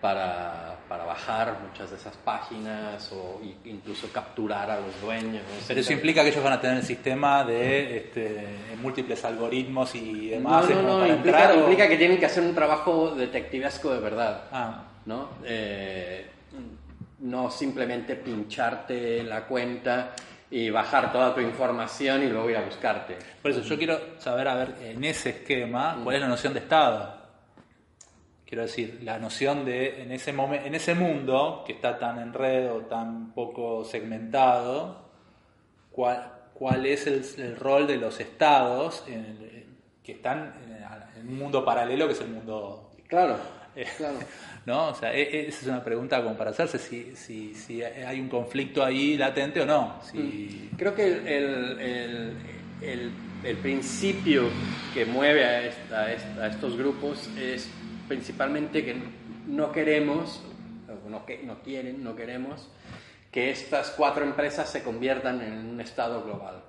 para, 0.00 0.76
para 0.88 1.04
bajar 1.04 1.58
muchas 1.66 1.90
de 1.90 1.96
esas 1.96 2.16
páginas 2.16 3.10
o 3.12 3.40
incluso 3.64 4.08
capturar 4.12 4.70
a 4.70 4.80
los 4.80 5.00
dueños. 5.02 5.42
Pero 5.68 5.80
eso 5.80 5.92
implica 5.92 6.22
que 6.22 6.30
ellos 6.30 6.42
van 6.42 6.54
a 6.54 6.60
tener 6.60 6.78
el 6.78 6.82
sistema 6.84 7.44
de 7.44 7.96
este, 7.98 8.46
múltiples 8.80 9.24
algoritmos 9.24 9.94
y 9.94 10.30
demás. 10.30 10.68
No, 10.70 10.76
no, 10.76 10.82
no, 10.82 10.98
para 11.00 11.08
implica, 11.14 11.38
entrar 11.42 11.56
o- 11.56 11.60
implica 11.60 11.88
que 11.88 11.96
tienen 11.96 12.18
que 12.18 12.26
hacer 12.26 12.42
un 12.42 12.54
trabajo 12.54 13.14
detectivesco 13.14 13.92
de 13.92 14.00
verdad. 14.00 14.44
Ah, 14.52 14.84
¿no? 15.06 15.28
Eh, 15.44 16.26
no 17.20 17.50
simplemente 17.50 18.16
pincharte 18.16 19.22
la 19.22 19.44
cuenta 19.44 20.12
y 20.50 20.70
bajar 20.70 21.12
toda 21.12 21.34
tu 21.34 21.40
información 21.40 22.22
y 22.22 22.28
luego 22.28 22.48
ir 22.50 22.56
a 22.56 22.62
buscarte. 22.62 23.16
por 23.42 23.50
eso 23.50 23.60
yo 23.60 23.76
quiero 23.76 24.00
saber, 24.18 24.48
a 24.48 24.54
ver, 24.54 24.74
en 24.82 25.04
ese 25.04 25.30
esquema, 25.30 26.00
cuál 26.02 26.16
es 26.16 26.22
la 26.22 26.28
noción 26.28 26.54
de 26.54 26.60
Estado. 26.60 27.19
Quiero 28.50 28.64
decir, 28.64 28.98
la 29.04 29.18
noción 29.18 29.64
de, 29.64 30.02
en 30.02 30.10
ese, 30.12 30.34
momen- 30.34 30.66
en 30.66 30.74
ese 30.74 30.94
mundo 30.94 31.62
que 31.64 31.72
está 31.72 31.98
tan 31.98 32.18
en 32.18 32.32
red 32.34 32.68
o 32.70 32.80
tan 32.80 33.30
poco 33.32 33.84
segmentado, 33.84 35.08
cuál, 35.92 36.32
cuál 36.52 36.84
es 36.84 37.06
el, 37.06 37.24
el 37.38 37.56
rol 37.56 37.86
de 37.86 37.96
los 37.96 38.18
estados 38.20 39.04
en 39.06 39.24
el- 39.24 39.64
que 40.02 40.12
están 40.12 40.52
en, 41.16 41.28
un 41.28 41.38
mundo 41.38 41.64
paralelo 41.64 42.06
que 42.08 42.14
es 42.14 42.20
el 42.20 42.28
mundo 42.28 42.90
Claro, 43.06 43.36
Eh, 43.76 43.86
claro. 43.96 44.18
¿No? 44.66 44.88
O 44.88 44.94
sea, 44.94 45.14
e- 45.14 45.22
e- 45.22 45.48
esa 45.48 45.60
es 45.62 45.66
una 45.68 45.84
pregunta 45.84 46.20
como 46.22 46.36
para 46.36 46.50
hacerse 46.50 46.78
si, 46.78 47.14
si, 47.14 47.54
si 47.54 47.82
hay 47.84 48.20
un 48.20 48.28
conflicto 48.28 48.84
ahí 48.84 49.16
latente 49.16 49.60
o 49.62 49.66
no. 49.66 50.00
Si, 50.02 50.70
Creo 50.76 50.92
que 50.94 51.06
el, 51.06 52.34
el- 52.82 53.56
principio 53.58 54.44
que 54.92 55.04
mueve 55.04 55.68
esta- 55.68 56.02
a 56.42 56.46
estos 56.48 56.76
grupos 56.76 57.28
es 57.38 57.70
principalmente 58.10 58.84
que 58.84 59.00
no 59.46 59.70
queremos, 59.70 60.42
no, 61.08 61.24
que, 61.24 61.44
no 61.44 61.62
quieren, 61.62 62.02
no 62.02 62.16
queremos, 62.16 62.68
que 63.30 63.52
estas 63.52 63.90
cuatro 63.90 64.24
empresas 64.24 64.68
se 64.68 64.82
conviertan 64.82 65.40
en 65.40 65.52
un 65.64 65.80
estado 65.80 66.24
global. 66.24 66.60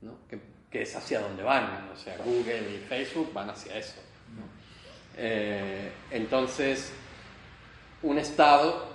¿no? 0.00 0.12
Que, 0.28 0.38
que 0.70 0.82
es 0.82 0.94
hacia 0.94 1.18
donde 1.18 1.42
van. 1.42 1.90
O 1.92 1.96
sea, 1.96 2.16
Google 2.18 2.72
y 2.72 2.78
Facebook 2.88 3.32
van 3.32 3.50
hacia 3.50 3.76
eso. 3.78 4.00
¿no? 4.36 4.42
Eh, 5.16 5.90
entonces, 6.12 6.92
un 8.02 8.16
estado, 8.16 8.94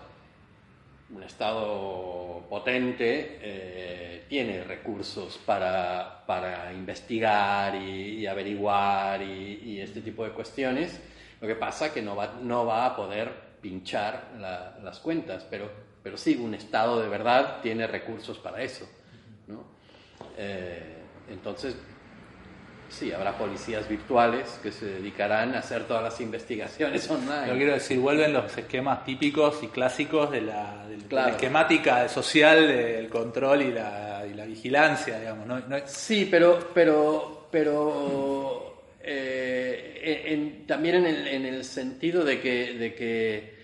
un 1.09 1.23
estado 1.23 2.34
potente, 2.47 3.39
eh, 3.41 4.25
tiene 4.27 4.63
recursos 4.63 5.37
para, 5.45 6.23
para 6.25 6.71
investigar 6.73 7.75
y, 7.75 8.25
averiguar 8.27 9.21
y, 9.21 9.61
y 9.63 9.81
este 9.81 10.01
tipo 10.01 10.23
de 10.23 10.31
cuestiones. 10.31 10.99
Lo 11.41 11.47
que 11.47 11.55
pasa 11.55 11.93
que 11.93 12.01
no 12.01 12.15
va, 12.15 12.35
no 12.41 12.65
va 12.65 12.85
a 12.85 12.95
poder 12.95 13.31
pinchar 13.61 14.31
la- 14.39 14.77
las 14.83 14.99
cuentas, 14.99 15.45
pero, 15.49 15.69
pero 16.03 16.17
sí, 16.17 16.35
un 16.35 16.53
estado 16.53 17.01
de 17.01 17.09
verdad 17.09 17.61
tiene 17.61 17.87
recursos 17.87 18.37
para 18.39 18.61
eso. 18.61 18.87
¿no? 19.47 19.63
Eh, 20.37 21.03
entonces, 21.29 21.75
sí, 22.89 23.11
habrá 23.11 23.37
policías 23.37 23.87
virtuales 23.89 24.59
que 24.63 24.71
se 24.71 24.85
dedicarán 24.85 25.55
a 25.55 25.59
hacer 25.59 25.83
todas 25.85 26.03
las 26.03 26.19
investigaciones 26.21 27.09
online. 27.09 27.47
Lo 27.47 27.55
quiero 27.57 27.73
decir, 27.73 27.99
vuelven 27.99 28.33
los 28.33 28.57
esquemas 28.57 29.03
típicos 29.05 29.61
y 29.63 29.67
clásicos 29.67 30.31
de 30.31 30.41
la, 30.41 30.85
la 31.09 31.29
esquemática 31.31 32.07
social 32.09 32.67
del 32.67 33.09
control 33.09 33.61
y 33.63 33.71
la, 33.71 34.25
y 34.29 34.33
la 34.33 34.45
vigilancia, 34.45 35.19
digamos. 35.19 35.45
¿no? 35.47 35.59
No 35.59 35.75
es- 35.77 35.91
Sí, 35.91 36.27
pero, 36.29 36.69
pero, 36.73 37.47
pero 37.51 38.81
eh, 39.01 40.23
en- 40.27 40.65
también 40.67 40.95
en 40.95 41.05
el, 41.05 41.27
en 41.27 41.45
el 41.45 41.63
sentido 41.63 42.23
de 42.23 42.39
que, 42.39 42.73
de 42.73 42.93
que, 42.95 43.55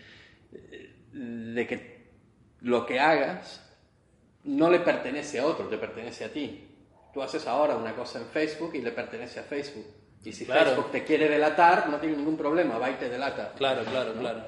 de 1.13 1.67
que 1.67 2.01
lo 2.61 2.85
que 2.85 2.99
hagas 2.99 3.59
no 4.43 4.69
le 4.69 4.79
pertenece 4.79 5.39
a 5.39 5.45
otro, 5.45 5.67
te 5.67 5.77
pertenece 5.77 6.25
a 6.25 6.29
ti. 6.29 6.67
Tú 7.13 7.21
haces 7.21 7.45
ahora 7.47 7.75
una 7.75 7.93
cosa 7.93 8.19
en 8.19 8.25
Facebook 8.27 8.71
y 8.73 8.81
le 8.81 8.91
pertenece 8.91 9.39
a 9.39 9.43
Facebook. 9.43 9.85
Y 10.23 10.31
si 10.31 10.45
Claro. 10.45 10.67
Facebook 10.71 10.91
te 10.91 11.03
quiere 11.03 11.27
delatar, 11.27 11.89
no 11.89 11.97
tiene 11.97 12.15
ningún 12.17 12.37
problema, 12.37 12.77
va 12.77 12.89
y 12.89 12.93
te 12.93 13.09
delata. 13.09 13.53
Claro, 13.57 13.83
claro, 13.83 14.13
¿no? 14.13 14.21
claro. 14.21 14.43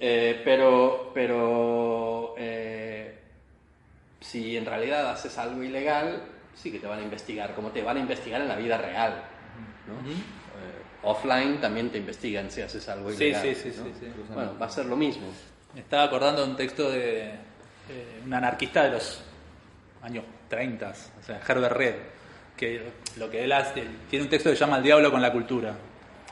Eh, 0.00 0.40
pero 0.44 1.12
pero 1.14 2.34
eh, 2.36 3.18
si 4.20 4.56
en 4.56 4.66
realidad 4.66 5.10
haces 5.10 5.38
algo 5.38 5.62
ilegal, 5.62 6.22
sí 6.54 6.72
que 6.72 6.78
te 6.80 6.86
van 6.86 6.98
a 6.98 7.02
investigar, 7.02 7.54
como 7.54 7.70
te 7.70 7.82
van 7.82 7.96
a 7.96 8.00
investigar 8.00 8.40
en 8.40 8.48
la 8.48 8.56
vida 8.56 8.76
real. 8.78 9.22
¿no? 9.86 10.10
Eh, 10.10 10.22
offline 11.04 11.60
también 11.60 11.90
te 11.90 11.98
investigan 11.98 12.50
si 12.50 12.62
haces 12.62 12.88
algo 12.88 13.10
Sí, 13.12 13.24
ilegal. 13.24 13.42
sí, 13.42 13.54
sí, 13.54 13.74
¿no? 13.78 13.84
sí, 13.84 13.92
sí. 14.00 14.06
Bueno, 14.34 14.56
va 14.60 14.66
a 14.66 14.70
ser 14.70 14.86
lo 14.86 14.96
mismo. 14.96 15.28
Me 15.74 15.80
estaba 15.80 16.04
acordando 16.04 16.44
de 16.44 16.50
un 16.50 16.56
texto 16.56 16.90
de 16.90 17.28
eh, 17.88 18.22
un 18.26 18.34
anarquista 18.34 18.84
de 18.84 18.90
los 18.90 19.22
años 20.02 20.24
30, 20.48 20.90
o 21.20 21.22
sea, 21.24 21.40
Herbert 21.46 21.76
Reed, 21.76 21.94
que 22.56 22.82
lo 23.16 23.30
que 23.30 23.44
él 23.44 23.52
hace, 23.52 23.84
tiene 24.10 24.24
un 24.24 24.30
texto 24.30 24.50
que 24.50 24.56
se 24.56 24.60
llama 24.60 24.78
El 24.78 24.82
diablo 24.82 25.10
con 25.10 25.22
la 25.22 25.32
cultura. 25.32 25.74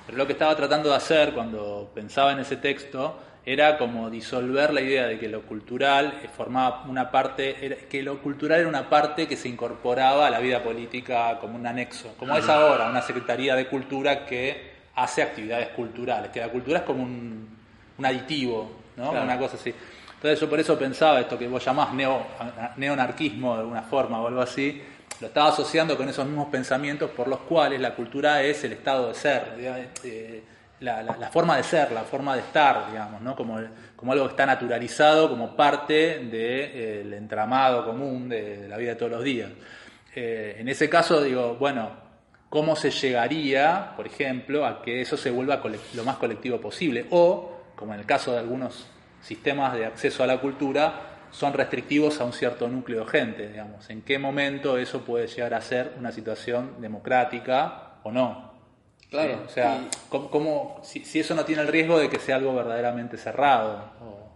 Pero 0.07 0.19
lo 0.19 0.27
que 0.27 0.33
estaba 0.33 0.55
tratando 0.57 0.91
de 0.91 0.97
hacer 0.97 1.33
cuando 1.33 1.91
pensaba 1.95 2.33
en 2.33 2.41
ese 2.41 2.57
texto 2.57 3.19
era 3.45 3.79
como 3.79 4.11
disolver 4.11 4.73
la 4.73 4.81
idea 4.81 5.07
de 5.07 5.19
que 5.19 5.29
lo 5.29 5.43
cultural 5.43 6.21
formaba 6.37 6.85
una 6.87 7.11
parte, 7.11 7.87
que 7.89 8.03
lo 8.03 8.21
cultural 8.21 8.61
era 8.61 8.69
una 8.69 8.89
parte 8.89 9.27
que 9.27 9.37
se 9.37 9.49
incorporaba 9.49 10.27
a 10.27 10.31
la 10.31 10.41
vida 10.41 10.63
política 10.63 11.39
como 11.41 11.57
un 11.57 11.67
anexo, 11.67 12.15
como 12.19 12.37
es 12.37 12.49
ahora 12.49 12.89
una 12.89 13.03
Secretaría 13.03 13.55
de 13.57 13.67
Cultura 13.67 14.27
que 14.27 14.71
hace 14.95 15.23
actividades 15.23 15.69
culturales, 15.69 16.31
que 16.31 16.41
la 16.41 16.49
cultura 16.49 16.81
es 16.81 16.85
como 16.85 17.03
un, 17.03 17.49
un 17.97 18.07
aditivo, 18.07 18.71
¿no? 18.97 19.11
Claro. 19.11 19.25
Una 19.25 19.39
cosa 19.39 19.57
así. 19.57 19.73
Entonces 20.21 20.39
yo 20.39 20.51
por 20.51 20.61
eso 20.61 20.79
pensaba 20.79 21.19
esto 21.19 21.39
que 21.39 21.49
vos 21.49 21.65
llamás 21.65 21.95
neo, 21.95 22.27
neonarquismo 22.77 23.55
de 23.55 23.61
alguna 23.61 23.81
forma 23.81 24.21
o 24.21 24.27
algo 24.27 24.43
así, 24.43 24.83
lo 25.19 25.29
estaba 25.29 25.49
asociando 25.49 25.97
con 25.97 26.11
esos 26.11 26.27
mismos 26.27 26.49
pensamientos 26.49 27.11
por 27.13 27.27
los 27.27 27.41
cuales 27.41 27.81
la 27.81 27.95
cultura 27.95 28.43
es 28.43 28.63
el 28.65 28.75
estado 28.75 29.09
de 29.09 29.15
ser, 29.15 29.55
eh, 30.05 30.43
la, 30.81 31.31
forma 31.33 31.57
de 31.57 31.63
ser, 31.63 31.93
la 31.93 32.03
forma 32.03 32.35
de 32.35 32.43
estar, 32.43 32.89
digamos, 32.91 33.23
¿no? 33.23 33.35
como, 33.35 33.61
como 33.97 34.13
algo 34.13 34.27
que 34.27 34.33
está 34.33 34.45
naturalizado 34.45 35.31
como 35.31 35.57
parte 35.57 36.19
del 36.19 37.15
entramado 37.15 37.87
común 37.87 38.29
de, 38.29 38.69
la 38.69 38.77
vida 38.77 38.91
de 38.91 38.97
todos 38.97 39.13
los 39.13 39.25
días. 39.25 39.51
Eh, 40.15 40.57
en 40.59 40.69
ese 40.69 40.91
caso 40.91 41.23
digo, 41.23 41.55
bueno, 41.55 41.93
¿cómo 42.51 42.77
se 42.77 42.91
llegaría, 42.91 43.95
por 43.97 44.07
ejemplo, 44.07 44.67
a 44.67 44.83
que 44.83 45.01
eso 45.01 45.17
se 45.17 45.31
vuelva 45.31 45.63
lo 45.95 46.05
más 46.05 46.19
colectivo 46.19 46.61
posible? 46.61 47.07
O, 47.09 47.63
como 47.75 47.95
en 47.95 48.01
el 48.01 48.07
caso 48.07 48.33
de 48.33 48.41
algunos 48.41 48.87
sistemas 49.23 49.75
de 49.75 49.87
acceso 49.87 50.23
a 50.23 50.27
la 50.27 50.41
cultura, 50.41 51.07
son 51.31 51.53
restrictivos 51.53 52.21
a 52.21 52.25
un 52.25 52.33
cierto 52.33 52.67
núcleo 52.69 53.05
de 53.05 53.11
gente, 53.11 53.49
digamos. 53.49 53.89
¿En 53.91 54.03
qué 54.03 54.19
momento 54.19 54.79
eso 54.79 55.03
puede 55.05 55.27
llegar 55.29 55.55
a 55.55 55.61
ser 55.61 55.93
una 55.99 56.11
situación 56.13 56.81
democrática 56.81 57.95
o 58.03 58.11
no? 58.11 58.51
Claro, 59.11 59.33
Eh, 59.33 59.39
o 59.47 59.49
sea, 59.49 59.77
y- 59.77 59.89
¿cómo, 60.09 60.31
cómo- 60.31 60.81
si, 60.83 61.05
si 61.05 61.21
eso 61.21 61.35
no 61.35 61.45
tiene 61.45 61.63
el 61.63 61.69
riesgo 61.69 61.99
de 61.99 62.09
que 62.09 62.19
sea 62.19 62.37
algo 62.37 62.55
verdaderamente 62.55 63.17
cerrado? 63.17 63.93
o- 64.01 64.31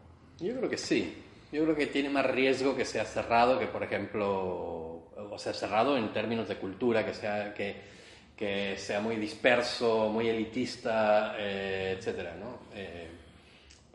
Yo 0.45 0.57
creo 0.57 0.69
que 0.69 0.79
sí. 0.79 1.23
Yo 1.53 1.63
creo 1.63 1.77
que 1.77 1.87
tiene 1.87 2.09
más 2.11 2.27
riesgo 2.27 2.77
que 2.77 2.85
sea 2.85 3.05
cerrado 3.05 3.59
que, 3.61 3.67
por 3.69 3.83
ejemplo, 3.85 4.29
o 5.17 5.39
sea, 5.39 5.53
cerrado 5.55 5.97
en 5.97 6.13
términos 6.13 6.49
de 6.49 6.57
cultura, 6.57 7.05
que 7.07 7.15
sea, 7.15 7.55
que, 7.55 7.77
que 8.37 8.77
sea 8.77 9.01
muy 9.01 9.17
disperso, 9.17 10.09
muy 10.11 10.29
elitista, 10.29 11.37
eh, 11.39 11.95
etcétera, 11.97 12.35
¿no? 12.39 12.59
Eh, 12.75 13.09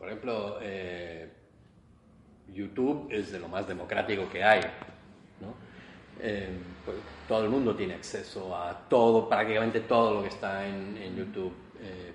por 0.00 0.08
ejemplo, 0.08 0.58
eh, 0.62 1.30
YouTube 2.54 3.08
es 3.10 3.30
de 3.32 3.38
lo 3.38 3.48
más 3.48 3.68
democrático 3.68 4.28
que 4.30 4.42
hay, 4.42 4.60
¿no? 5.40 5.54
Eh, 6.18 6.48
pues, 6.86 6.96
todo 7.28 7.44
el 7.44 7.50
mundo 7.50 7.76
tiene 7.76 7.94
acceso 7.94 8.56
a 8.56 8.88
todo, 8.88 9.28
prácticamente 9.28 9.80
todo 9.80 10.14
lo 10.14 10.22
que 10.22 10.28
está 10.28 10.66
en, 10.66 10.96
en 10.96 11.16
YouTube. 11.16 11.52
Eh, 11.82 12.12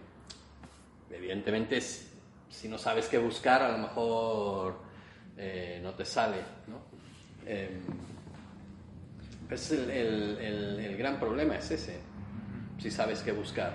evidentemente, 1.12 1.80
si, 1.80 2.67
no 2.67 2.80
sabes 2.80 3.08
qué 3.08 3.19
buscar, 3.19 3.62
a 3.62 3.71
lo 3.74 3.78
mejor 3.78 4.80
eh, 5.38 5.80
no 5.84 5.91
te 5.91 6.06
sale, 6.06 6.38
¿no? 6.67 6.80
El, 9.52 9.91
el- 9.91 10.38
el- 10.41 10.80
el 10.80 10.98
gran 10.98 11.19
problema 11.19 11.56
es 11.58 11.69
ese, 11.69 12.00
si 12.80 12.89
sabes 12.89 13.21
qué 13.21 13.32
buscar. 13.32 13.74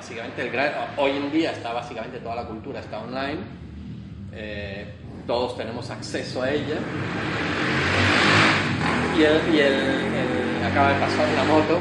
Básicamente, 0.00 0.42
el 0.42 0.50
gran, 0.50 0.72
hoy 0.98 1.12
en 1.12 1.32
día 1.32 1.52
está 1.52 1.72
básicamente 1.72 2.18
toda 2.18 2.34
la 2.36 2.44
cultura 2.44 2.80
está 2.80 2.98
online, 2.98 3.38
eh, 4.34 4.92
todos 5.26 5.56
tenemos 5.56 5.88
acceso 5.90 6.42
a 6.42 6.50
ella. 6.50 6.76
Y, 9.16 9.22
el, 9.22 9.54
y 9.54 9.58
el- 9.58 9.72
el- 9.72 10.64
acaba 10.70 10.92
de 10.92 11.00
pasar 11.00 11.26
una 11.32 11.44
moto, 11.44 11.78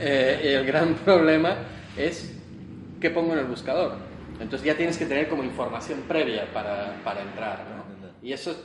eh, 0.00 0.40
y 0.44 0.46
el 0.48 0.64
gran 0.64 0.94
problema 1.04 1.56
es 1.94 2.34
qué 2.98 3.10
pongo 3.10 3.34
en 3.34 3.40
el 3.40 3.44
buscador. 3.44 3.96
Entonces 4.40 4.62
ya 4.66 4.74
tienes 4.74 4.96
que 4.96 5.04
tener 5.04 5.28
como 5.28 5.44
información 5.44 6.00
previa 6.08 6.46
para, 6.54 6.94
para 7.04 7.20
entrar, 7.20 7.66
¿no? 7.68 8.08
Y 8.26 8.32
eso, 8.32 8.56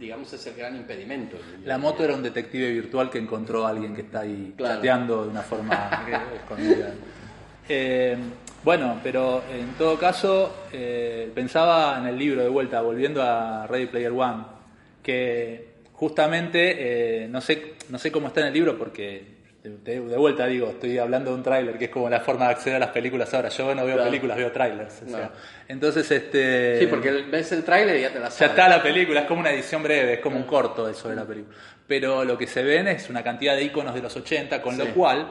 digamos, 0.00 0.32
es 0.32 0.46
el 0.46 0.54
gran 0.54 0.74
impedimento. 0.74 1.36
La 1.66 1.76
moto 1.76 2.02
era 2.02 2.14
un 2.14 2.22
detective 2.22 2.70
virtual 2.72 3.10
que 3.10 3.18
encontró 3.18 3.66
a 3.66 3.68
alguien 3.68 3.94
que 3.94 4.00
está 4.00 4.20
ahí 4.20 4.54
Claro. 4.56 4.76
chateando 4.76 5.24
de 5.24 5.28
una 5.28 5.42
forma 5.42 5.90
escondida. 6.34 6.94
Eh, 7.68 8.16
bueno, 8.64 9.00
pero 9.02 9.42
en 9.52 9.74
todo 9.74 9.98
caso, 9.98 10.66
eh, 10.72 11.30
pensaba 11.34 11.98
en 11.98 12.06
el 12.06 12.18
libro 12.18 12.42
de 12.42 12.48
vuelta, 12.48 12.80
volviendo 12.80 13.22
a 13.22 13.66
Ready 13.66 13.86
Player 13.86 14.12
One, 14.12 14.44
que 15.02 15.72
justamente, 15.92 17.24
eh, 17.24 17.28
no, 17.28 17.40
sé, 17.40 17.74
no 17.88 17.98
sé 17.98 18.10
cómo 18.12 18.28
está 18.28 18.40
en 18.40 18.46
el 18.48 18.52
libro 18.54 18.76
porque... 18.78 19.40
De, 19.62 19.70
de- 20.00 20.00
vuelta 20.16 20.44
digo, 20.48 20.70
estoy 20.70 20.98
hablando 20.98 21.30
de 21.30 21.36
un 21.36 21.42
tráiler, 21.44 21.78
que 21.78 21.84
es 21.84 21.90
como 21.92 22.10
la 22.10 22.18
forma 22.18 22.46
de 22.46 22.50
acceder 22.50 22.74
a 22.76 22.78
las 22.80 22.88
películas 22.88 23.32
ahora. 23.32 23.48
Yo 23.48 23.72
no 23.76 23.84
veo 23.84 23.94
Claro. 23.94 24.10
películas, 24.10 24.36
veo 24.36 24.50
trailers. 24.50 24.94
o 25.02 25.08
sea. 25.08 25.18
Claro. 25.18 25.32
Entonces, 25.68 26.10
este... 26.10 26.80
Sí, 26.80 26.86
porque 26.88 27.12
ves 27.30 27.52
el 27.52 27.62
tráiler 27.62 27.96
y 27.96 28.00
ya 28.02 28.08
te 28.12 28.18
la 28.18 28.24
Ya 28.24 28.30
sabes. 28.32 28.50
está 28.50 28.68
la 28.68 28.82
película, 28.82 29.20
es 29.20 29.26
como 29.28 29.38
una 29.38 29.52
edición 29.52 29.80
breve, 29.84 30.14
es 30.14 30.18
como 30.18 30.36
un 30.36 30.42
corto 30.42 30.88
eso 30.88 31.08
de 31.08 31.14
la 31.14 31.24
película. 31.24 31.56
Pero 31.86 32.24
lo 32.24 32.36
que 32.36 32.48
se 32.48 32.64
ven 32.64 32.88
es 32.88 33.08
una 33.08 33.22
cantidad 33.22 33.54
de 33.54 33.62
iconos 33.62 33.94
de 33.94 34.02
los 34.02 34.16
80, 34.16 34.60
con 34.60 34.74
Sí. 34.74 34.82
lo 34.84 34.92
cual 34.94 35.30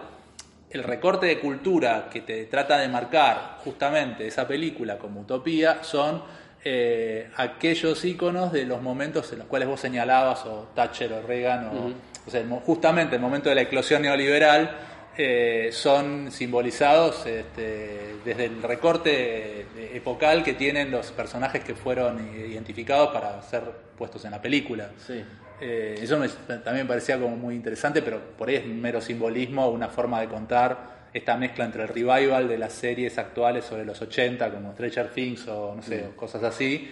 el 0.74 0.84
recorte 0.84 1.26
de 1.26 1.40
cultura 1.40 2.08
que 2.12 2.22
te 2.22 2.46
trata 2.46 2.78
de 2.78 2.88
marcar 2.88 3.58
justamente 3.64 4.28
esa 4.28 4.48
película 4.48 4.98
como 4.98 5.22
utopía 5.22 5.84
son 5.84 6.24
eh, 6.64 7.30
aquellos 7.38 8.06
iconos 8.06 8.52
de 8.52 8.66
los 8.66 8.82
momentos 8.82 9.32
en 9.34 9.40
los 9.40 9.48
cuales 9.48 9.68
vos 9.68 9.80
señalabas, 9.80 10.46
o 10.46 10.70
Thatcher 10.76 11.12
o 11.14 11.22
Reagan, 11.28 11.66
o, 11.68 11.94
o 12.28 12.32
sea, 12.32 12.44
justamente 12.66 13.16
el 13.16 13.22
momento 13.22 13.50
de 13.50 13.56
la 13.56 13.62
eclosión 13.62 14.02
neoliberal. 14.04 14.78
eh, 15.18 15.70
son 15.74 16.32
simbolizados 16.32 17.26
este, 17.26 18.16
desde 18.24 18.46
el 18.46 18.64
recorte 18.64 19.62
eh, 19.62 19.92
epocal 19.94 20.42
que 20.42 20.54
tienen 20.54 20.90
los 20.90 21.12
personajes 21.12 21.64
que 21.64 21.76
fueron 21.76 22.34
identificados 22.34 23.10
para 23.12 23.42
ser 23.42 23.64
puestos 23.98 24.24
en 24.26 24.32
la 24.32 24.42
película. 24.42 24.90
Sí. 25.06 25.22
Eh, 25.62 26.00
eso 26.02 26.17
me- 26.17 26.28
también 26.28 26.86
me 26.86 26.86
parecía 26.86 27.19
como 27.19 27.36
muy 27.36 27.56
interesante, 27.56 28.02
pero 28.02 28.19
por 28.38 28.50
ahí 28.50 28.56
es 28.56 28.65
mero 28.65 29.00
simbolismo, 29.00 29.69
una 29.69 29.89
forma 29.89 30.19
de 30.19 30.28
contar 30.28 31.02
esta 31.13 31.38
mezcla 31.38 31.65
entre 31.65 31.84
el 31.84 31.89
revival 31.89 32.47
de 32.47 32.58
las 32.58 32.74
series 32.74 33.17
actuales 33.17 33.65
sobre 33.65 33.86
los 33.86 34.02
80, 34.02 34.50
como 34.52 34.74
Stranger 34.74 35.10
Things 35.10 35.47
o 35.47 35.76
no 35.76 35.84
sé, 35.84 36.06
o 36.08 36.15
cosas 36.15 36.41
así, 36.43 36.89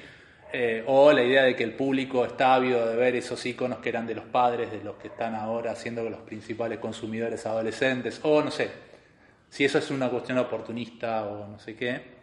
eh, 0.54 0.84
o 0.86 1.12
la 1.14 1.24
idea 1.24 1.44
de 1.44 1.56
que 1.56 1.64
el 1.64 1.74
público 1.74 2.26
está 2.26 2.54
ávido 2.56 2.86
de 2.88 2.96
ver 2.96 3.16
esos 3.16 3.44
iconos 3.46 3.80
que 3.80 3.90
eran 3.90 4.06
de 4.06 4.16
los 4.16 4.26
padres, 4.26 4.72
de 4.72 4.84
los 4.84 4.96
que 4.98 5.08
están 5.08 5.36
ahora 5.36 5.76
siendo 5.76 6.08
los 6.10 6.20
principales 6.22 6.80
consumidores 6.80 7.46
adolescentes, 7.46 8.20
o 8.24 8.42
no 8.44 8.52
sé, 8.52 8.70
si 9.50 9.66
eso 9.66 9.80
es 9.80 9.90
una 9.90 10.10
cuestión 10.10 10.38
oportunista 10.38 11.26
o 11.26 11.48
no 11.48 11.60
sé 11.60 11.76
qué. 11.76 12.20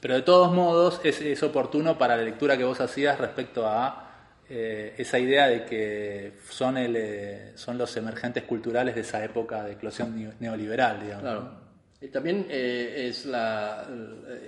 Pero 0.00 0.14
de 0.14 0.22
todos 0.22 0.52
modos 0.52 1.00
es, 1.04 1.20
es 1.22 1.42
oportuno 1.42 1.96
para 1.96 2.16
la 2.16 2.24
lectura 2.24 2.58
que 2.58 2.64
vos 2.64 2.80
hacías 2.80 3.18
respecto 3.18 3.66
a 3.66 4.11
eh, 4.54 4.94
esa 4.98 5.18
idea 5.18 5.48
de 5.48 5.64
que 5.64 6.34
son, 6.48 6.76
el, 6.76 6.94
eh, 6.96 7.52
son 7.54 7.78
los 7.78 7.96
emergentes 7.96 8.42
culturales 8.42 8.94
de 8.94 9.00
esa 9.00 9.24
época 9.24 9.64
de 9.64 9.72
eclosión 9.72 10.14
neo- 10.14 10.34
neoliberal, 10.40 11.00
digamos. 11.00 11.22
Claro. 11.22 11.62
Y 12.02 12.08
también 12.08 12.46
eh, 12.50 13.06
es, 13.08 13.24
la, 13.24 13.86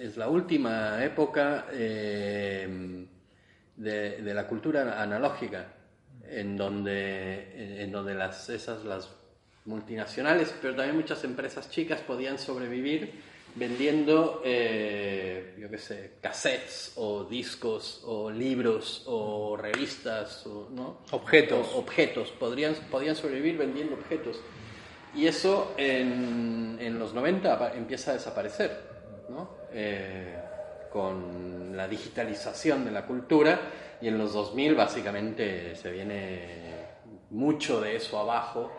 es 0.00 0.16
la 0.18 0.28
última 0.28 1.02
época 1.02 1.66
eh, 1.72 3.06
de, 3.76 4.22
de 4.22 4.34
la 4.34 4.46
cultura 4.46 5.00
analógica. 5.02 5.66
en 6.28 6.56
donde, 6.56 7.82
en 7.82 7.92
donde 7.92 8.14
las, 8.14 8.48
esas, 8.48 8.84
las 8.84 9.08
multinacionales, 9.66 10.54
pero 10.60 10.74
también 10.74 10.96
muchas 10.96 11.22
empresas 11.24 11.70
chicas 11.70 12.00
podían 12.00 12.38
sobrevivir 12.38 13.12
vendiendo, 13.56 14.42
eh, 14.44 15.54
yo 15.58 15.70
qué 15.70 15.78
sé, 15.78 16.12
cassettes 16.20 16.92
o 16.96 17.24
discos 17.24 18.02
o 18.04 18.30
libros 18.30 19.02
o 19.06 19.56
revistas 19.56 20.46
o 20.46 20.68
¿no? 20.70 20.98
Objetos. 21.12 21.68
O- 21.74 21.78
objetos, 21.78 22.30
podrían, 22.32 22.74
podían 22.90 23.14
sobrevivir 23.16 23.56
vendiendo 23.56 23.94
objetos. 23.94 24.40
Y 25.14 25.26
eso 25.28 25.72
en, 25.76 26.76
en 26.80 26.98
los 26.98 27.14
90 27.14 27.54
apa- 27.54 27.72
empieza 27.74 28.10
a 28.10 28.14
desaparecer, 28.14 28.80
¿no? 29.28 29.48
Eh, 29.72 30.36
con 30.92 31.76
la 31.76 31.86
digitalización 31.88 32.84
de 32.84 32.90
la 32.92 33.06
cultura 33.06 33.60
y 34.00 34.08
en 34.08 34.18
los 34.18 34.32
2000 34.32 34.74
básicamente 34.74 35.74
se 35.76 35.90
viene 35.90 36.84
mucho 37.30 37.80
de 37.80 37.96
eso 37.96 38.18
abajo. 38.18 38.72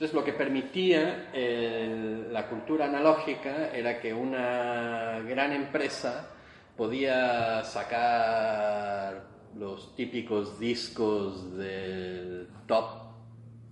Entonces 0.00 0.16
lo 0.16 0.24
que 0.24 0.32
permitía 0.32 1.28
el- 1.30 2.32
la 2.32 2.48
cultura 2.48 2.86
analógica 2.86 3.68
era 3.70 4.00
que 4.00 4.14
una 4.14 5.20
gran 5.28 5.52
empresa 5.52 6.26
podía 6.74 7.62
sacar 7.64 9.26
los 9.58 9.94
típicos 9.94 10.58
discos 10.58 11.54
del 11.54 12.48
top 12.66 12.86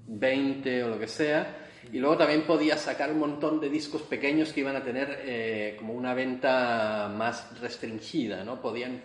20 0.06 0.84
o 0.84 0.88
lo 0.90 0.98
que 0.98 1.06
sea. 1.08 1.64
Y 1.94 1.98
luego 1.98 2.18
también 2.18 2.42
podía 2.42 2.76
sacar 2.76 3.10
un 3.10 3.20
montón 3.20 3.58
de 3.58 3.70
discos 3.70 4.02
pequeños 4.02 4.52
que 4.52 4.60
iban 4.60 4.76
a 4.76 4.82
tener 4.84 5.22
eh, 5.22 5.76
como 5.78 5.94
una 5.94 6.12
venta 6.12 7.10
más 7.16 7.58
restringida, 7.58 8.44
¿no? 8.44 8.60
Podían, 8.60 9.00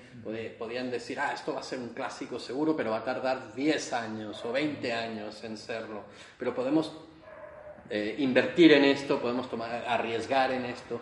podían 0.59 0.91
decir, 0.91 1.17
ah, 1.21 1.31
esto 1.33 1.53
va 1.53 1.61
a 1.61 1.63
ser 1.63 1.79
un 1.79 1.93
clásico 1.93 2.37
seguro, 2.37 2.75
pero 2.75 2.91
va 2.91 2.97
a 2.97 3.03
tardar 3.05 3.53
10 3.55 3.93
años 3.93 4.43
o 4.43 4.51
20 4.51 4.91
años 4.91 5.41
en 5.45 5.55
serlo. 5.55 6.03
Pero 6.37 6.53
podemos 6.53 6.91
eh, 7.95 8.15
invertir 8.17 8.71
en 8.73 8.85
esto, 8.85 9.19
podemos 9.21 9.47
tomar, 9.49 9.85
arriesgar 9.87 10.51
en 10.51 10.65
esto. 10.65 10.99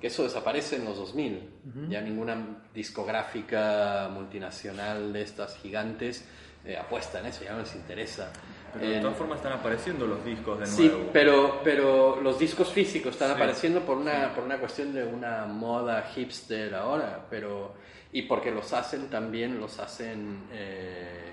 Que 0.00 0.06
eso 0.08 0.22
desaparece 0.22 0.76
en 0.76 0.84
los 0.86 0.96
2000. 0.96 1.50
Ya 1.90 2.00
ninguna 2.00 2.34
discográfica 2.74 4.08
multinacional 4.12 5.12
de 5.12 5.22
estas 5.22 5.56
gigantes 5.58 6.24
eh, 6.64 6.76
apuesta 6.76 7.20
en 7.20 7.26
eso, 7.26 7.42
ya 7.44 7.52
no 7.52 7.60
les 7.60 7.74
interesa. 7.74 8.30
Pero 8.72 8.88
de 8.88 9.00
todas 9.00 9.16
formas 9.16 9.38
están 9.38 9.52
apareciendo 9.54 10.06
los 10.06 10.24
discos 10.24 10.60
de 10.60 10.66
Sí, 10.66 10.88
nuevo. 10.88 11.10
pero, 11.12 11.60
pero 11.64 12.20
los 12.20 12.38
discos 12.38 12.68
físicos 12.70 13.12
están 13.14 13.28
Sí. 13.28 13.34
apareciendo 13.34 13.80
por 13.80 13.96
una, 13.96 14.32
por 14.34 14.44
una 14.44 14.58
cuestión 14.58 14.92
de 14.94 15.04
una 15.04 15.46
moda 15.46 16.02
hipster 16.14 16.74
ahora, 16.74 17.26
pero 17.30 17.74
y 18.12 18.22
porque 18.22 18.50
los 18.50 18.72
hacen 18.72 19.08
también, 19.08 19.58
los 19.60 19.78
hacen 19.80 20.44
eh, 20.52 21.32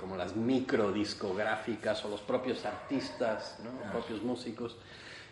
como 0.00 0.16
las 0.16 0.34
micro 0.36 0.92
discográficas 0.92 2.04
o 2.04 2.08
los 2.08 2.20
propios 2.20 2.64
artistas, 2.64 3.58
¿no? 3.64 3.70
los 3.84 3.90
propios 3.92 4.22
músicos. 4.22 4.76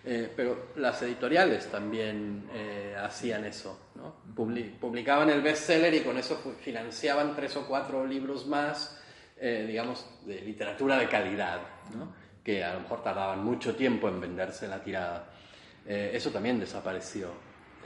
Eh, 0.08 0.32
pero 0.36 0.68
las 0.76 1.02
editoriales 1.02 1.66
también 1.68 2.48
eh, 2.54 2.94
hacían 2.96 3.44
eso, 3.44 3.88
¿no? 3.96 4.14
Publi- 4.36 4.78
publicaban 4.78 5.30
el 5.30 5.42
bestseller 5.42 5.92
y 5.94 6.00
con 6.00 6.16
eso 6.16 6.40
financiaban 6.60 7.34
tres 7.34 7.56
o 7.56 7.66
cuatro 7.66 8.06
libros 8.06 8.46
más, 8.46 9.00
eh, 9.36 9.64
digamos, 9.66 10.06
de 10.24 10.40
literatura 10.42 10.96
de 10.98 11.08
calidad, 11.08 11.58
¿no? 11.96 12.12
que 12.44 12.62
a 12.62 12.74
lo 12.74 12.80
mejor 12.80 13.02
tardaban 13.02 13.42
mucho 13.44 13.74
tiempo 13.74 14.08
en 14.08 14.20
venderse 14.20 14.68
la 14.68 14.80
tirada. 14.80 15.26
Eh, 15.84 16.12
eso 16.14 16.30
también 16.30 16.60
desapareció. 16.60 17.30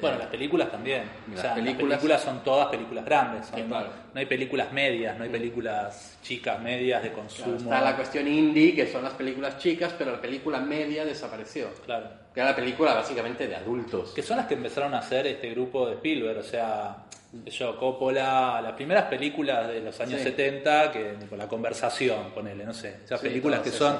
Bueno, 0.00 0.16
Eh, 0.16 0.20
las 0.20 0.28
películas 0.28 0.70
también. 0.70 1.02
y 1.28 1.30
O 1.30 1.34
las 1.34 1.40
sea, 1.42 1.54
películas- 1.54 1.88
las 1.90 1.98
películas 1.98 2.22
son 2.22 2.42
todas 2.44 2.68
películas 2.68 3.04
grandes. 3.04 3.46
son- 3.46 3.62
claro. 3.68 3.88
No 4.12 4.18
hay 4.20 4.26
películas 4.26 4.72
medias, 4.72 5.16
no 5.16 5.24
hay 5.24 5.30
películas 5.30 6.18
chicas, 6.22 6.60
medias 6.60 7.02
de 7.02 7.12
consumo. 7.12 7.56
claro, 7.56 7.58
está 7.76 7.80
la 7.90 7.96
cuestión 7.96 8.26
indie, 8.28 8.74
que 8.74 8.86
son 8.86 9.04
las 9.04 9.12
películas 9.14 9.58
chicas, 9.58 9.94
pero 9.96 10.12
la 10.12 10.20
película 10.20 10.58
media 10.60 11.04
desapareció. 11.04 11.68
Claro. 11.84 12.08
Que 12.34 12.40
era 12.40 12.50
la 12.50 12.56
película 12.56 12.94
básicamente 12.94 13.46
de 13.46 13.56
adultos. 13.56 14.12
Que 14.12 14.22
son 14.22 14.36
las 14.36 14.46
que 14.46 14.54
empezaron 14.54 14.94
a 14.94 14.98
hacer 14.98 15.26
este 15.26 15.50
grupo 15.50 15.86
de 15.86 15.94
Spielberg, 15.94 16.38
o 16.38 16.42
sea, 16.42 16.96
yo, 17.46 17.76
Coppola, 17.78 18.60
las 18.62 18.72
primeras 18.72 19.04
películas 19.04 19.68
de 19.68 19.80
los 19.80 20.00
años 20.00 20.18
Sí. 20.18 20.24
70, 20.24 20.90
que 20.90 21.14
con 21.28 21.38
la 21.38 21.46
conversación, 21.46 22.30
ponele, 22.34 22.64
no 22.64 22.72
sé, 22.74 22.96
esas 23.04 23.20
Sí, 23.20 23.28
películas 23.28 23.60
que 23.60 23.70
son, 23.70 23.96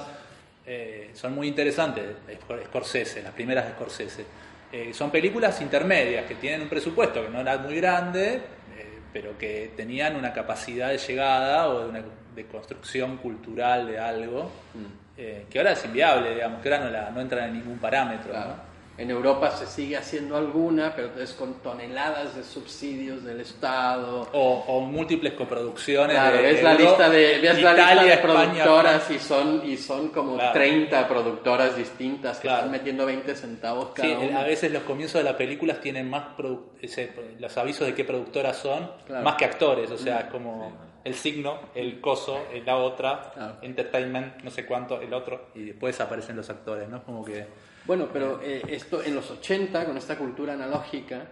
eh, 0.67 1.11
son 1.15 1.35
muy 1.35 1.47
interesantes, 1.49 2.05
Scor- 2.49 2.65
Scorsese, 2.67 3.23
las 3.23 3.33
primeras 3.33 3.67
de 3.67 3.73
Scorsese. 3.73 4.25
Eh, 4.73 4.93
son 4.95 5.11
películas 5.11 5.61
intermedias 5.61 6.27
que 6.27 6.37
tienen 6.37 6.63
un 6.63 6.69
presupuesto 6.69 7.23
que 7.25 7.29
no 7.31 7.41
era 7.41 7.59
muy 7.59 7.75
grande, 7.77 8.35
eh, 8.37 8.99
pero 9.13 9.37
que 9.37 9.73
tenían 9.77 10.15
una 10.17 10.33
capacidad 10.33 10.89
de 10.91 10.99
llegada 10.99 11.69
o 11.69 11.81
de, 11.81 11.89
una, 11.89 12.03
de 12.35 12.47
construcción 12.47 13.17
cultural 13.17 13.87
de 13.89 13.99
algo, 13.99 14.51
Mm. 14.75 14.85
eh, 15.19 15.47
que 15.51 15.59
ahora 15.59 15.73
es 15.73 15.85
inviable, 15.85 16.35
digamos, 16.35 16.63
que 16.63 16.73
ahora 16.73 16.85
no, 16.85 16.91
la, 16.91 17.11
no 17.11 17.21
entran 17.21 17.49
en 17.49 17.55
ningún 17.55 17.79
parámetro. 17.79 18.31
Claro. 18.31 18.49
¿no? 18.51 18.70
En 19.01 19.11
Europa 19.11 19.51
se 19.53 19.67
sigue 19.67 19.97
haciendo 19.97 20.37
alguna, 20.37 20.95
pero 20.95 21.19
es 21.23 21.33
con 21.33 21.55
toneladas 21.63 22.37
de 22.37 22.45
subsidios 22.45 23.25
del 23.25 23.41
Estado. 23.41 24.29
O, 24.35 24.65
o 24.69 24.81
múltiples 24.83 25.33
coproducciones. 25.33 26.15
Claro, 26.15 26.37
de 26.37 26.43
ves 26.43 26.63
la 26.63 26.75
lista 26.75 27.09
de, 27.09 27.39
ves 27.41 27.63
la 27.63 27.73
Italia, 27.73 27.95
lista 27.95 28.05
de 28.05 28.13
España, 28.13 28.23
productoras 28.63 29.11
y 29.11 29.19
son, 29.19 29.63
y 29.65 29.77
son 29.79 30.09
como 30.11 30.35
Claro. 30.35 30.53
30 30.53 31.09
productoras 31.09 31.77
distintas 31.79 32.37
que 32.37 32.43
Claro. 32.43 32.59
están 32.59 32.73
metiendo 32.73 33.07
20 33.07 33.35
centavos 33.35 33.93
cada 33.95 34.07
Sí, 34.07 34.15
una. 34.29 34.41
a 34.41 34.45
veces 34.45 34.71
los 34.71 34.83
comienzos 34.83 35.19
de 35.21 35.25
las 35.25 35.35
películas 35.37 35.81
tienen 35.81 36.11
más 36.11 36.37
produ- 36.37 36.65
ese- 36.83 37.11
los 37.39 37.57
avisos 37.57 37.87
de 37.87 37.95
qué 37.95 38.05
productoras 38.05 38.59
son, 38.59 38.91
Claro. 39.07 39.25
más 39.25 39.37
que 39.37 39.47
actores, 39.47 39.91
o 39.91 39.97
sea, 39.97 40.19
es 40.21 40.25
como 40.27 40.73
el 41.05 41.15
signo, 41.15 41.59
el 41.75 42.03
coso, 42.03 42.39
el- 42.53 42.67
la 42.67 42.77
otra, 42.77 43.31
Claro. 43.33 43.57
entertainment, 43.63 44.43
no 44.43 44.51
sé 44.51 44.67
cuánto, 44.67 45.01
el 45.01 45.15
otro, 45.15 45.47
y 45.55 45.65
después 45.65 45.99
aparecen 46.03 46.37
los 46.37 46.51
actores, 46.51 46.87
¿no? 46.87 47.03
Como 47.03 47.25
que... 47.25 47.47
Bueno, 47.91 48.09
pero 48.13 48.41
eh, 48.41 48.63
esto 48.69 49.03
en 49.03 49.17
los 49.17 49.29
80, 49.33 49.85
con 49.85 49.97
esta 49.97 50.17
cultura 50.17 50.53
analógica, 50.53 51.25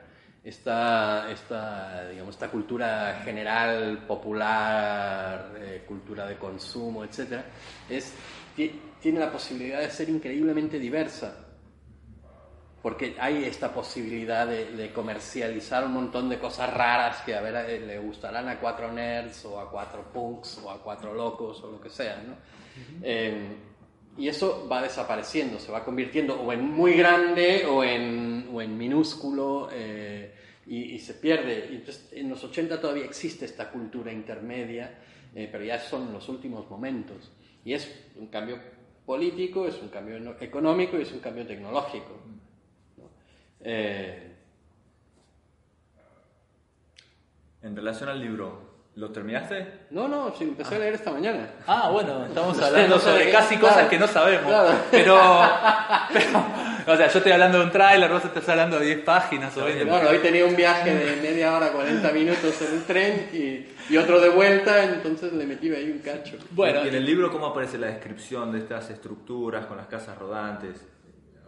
esta, 0.43 1.31
esta, 1.31 2.09
digamos, 2.09 2.35
esta 2.35 2.49
cultura 2.51 3.21
general, 3.25 3.99
popular, 4.09 5.53
eh, 5.57 5.85
cultura 5.87 6.27
de 6.27 6.37
consumo, 6.37 7.05
etc., 7.05 7.43
es, 7.89 8.13
ti- 8.57 8.97
tiene 9.01 9.21
la 9.21 9.31
posibilidad 9.31 9.79
de 9.79 9.89
ser 9.89 10.09
increíblemente 10.09 10.81
diversa. 10.81 11.47
Porque 12.83 13.15
hay 13.21 13.45
esta 13.45 13.73
posibilidad 13.73 14.45
de, 14.45 14.73
de 14.73 14.93
comercializar 14.93 15.85
un 15.85 15.93
montón 15.93 16.29
de 16.29 16.41
cosas 16.41 16.75
raras 16.75 17.19
que 17.19 17.37
a 17.37 17.41
ver 17.41 17.55
eh, 17.71 17.79
le 17.87 18.01
gustarán 18.01 18.49
a 18.49 18.59
cuatro 18.59 18.91
nerds 18.91 19.45
o 19.45 19.61
a 19.61 19.71
cuatro 19.71 20.13
punks 20.13 20.59
o 20.65 20.73
a 20.73 20.83
cuatro 20.83 21.15
locos 21.15 21.63
o 21.63 21.71
lo 21.71 21.81
que 21.81 21.89
sea, 21.89 22.17
¿no? 22.27 22.35
Eh, 23.01 23.68
y 24.19 24.29
eso 24.29 24.67
va 24.71 24.83
desapareciendo, 24.83 25.59
se 25.59 25.73
va 25.73 25.85
convirtiendo 25.85 26.41
o 26.41 26.53
en 26.53 26.65
muy 26.65 26.95
grande 26.95 27.65
o 27.67 27.85
en, 27.85 28.49
o 28.53 28.61
en 28.61 28.77
minúsculo 28.77 29.69
eh, 29.73 30.35
y, 30.67 30.95
y 30.95 30.99
se 30.99 31.15
pierde. 31.15 31.69
Entonces, 31.71 32.09
en 32.13 32.29
los 32.29 32.43
80 32.43 32.81
todavía 32.81 33.05
existe 33.05 33.45
esta 33.45 33.71
cultura 33.71 34.13
intermedia, 34.13 34.99
eh, 35.35 35.49
pero 35.51 35.65
ya 35.65 35.79
son 35.79 36.13
los 36.13 36.29
últimos 36.29 36.69
momentos. 36.69 37.31
Y 37.65 37.73
es 37.73 38.11
un 38.17 38.27
cambio 38.27 38.59
político, 39.07 39.67
es 39.67 39.81
un 39.81 39.89
cambio 39.89 40.37
económico 40.41 40.99
y 40.99 41.03
es 41.03 41.13
un 41.13 41.21
cambio 41.21 41.47
tecnológico. 41.47 42.21
¿no? 42.99 43.05
Eh, 43.61 44.29
En 47.63 47.75
relación 47.75 48.09
al 48.09 48.21
libro, 48.21 48.68
¿lo 48.99 49.11
terminaste? 49.11 49.87
no, 49.91 50.09
no, 50.09 50.35
sí, 50.37 50.45
empecé 50.45 50.75
a 50.75 50.79
leer 50.81 50.95
esta 50.95 51.13
mañana. 51.13 51.49
Ah, 51.67 51.89
bueno, 51.93 52.27
estamos 52.27 52.59
hablando 52.63 52.99
sobre 52.99 53.31
casi 53.31 53.57
claro, 53.57 53.75
cosas 53.75 53.89
que 53.89 53.99
no 53.99 54.07
sabemos. 54.09 54.47
claro. 54.47 54.71
Pero, 54.91 55.17
pero, 56.13 56.45
o 56.93 56.97
sea, 56.97 57.09
yo 57.09 57.19
estoy 57.19 57.33
hablando 57.33 57.59
de 57.59 57.65
un 57.65 57.71
tráiler, 57.71 58.11
vos 58.11 58.25
estás 58.25 58.49
hablando 58.49 58.79
de 58.81 58.87
10 58.87 58.99
páginas 59.05 59.57
o 59.57 59.65
20 59.65 59.85
Bueno, 59.85 60.09
hoy 60.11 60.19
tenía 60.19 60.45
un 60.45 60.57
viaje 60.57 60.93
de 60.95 61.17
media 61.23 61.57
hora, 61.57 61.71
40 61.73 62.11
minutos 62.13 62.61
en 62.63 62.75
el 62.77 62.85
tren 62.85 63.31
y, 63.33 63.93
y 63.93 63.97
otro 63.97 64.21
de 64.21 64.31
vuelta, 64.31 64.83
entonces 64.85 65.33
le 65.33 65.47
metí 65.47 65.73
ahí 65.73 65.91
un 65.91 66.01
cacho. 66.01 66.37
Bueno, 66.51 66.85
y 66.85 66.89
en 66.89 66.95
el 66.97 67.05
libro, 67.05 67.31
¿cómo 67.31 67.47
aparece 67.47 67.79
la 67.79 67.87
descripción 67.87 68.51
de 68.53 68.59
estas 68.59 68.91
estructuras 68.91 69.67
con 69.67 69.77
las 69.77 69.87
casas 69.87 70.19
rodantes? 70.19 70.77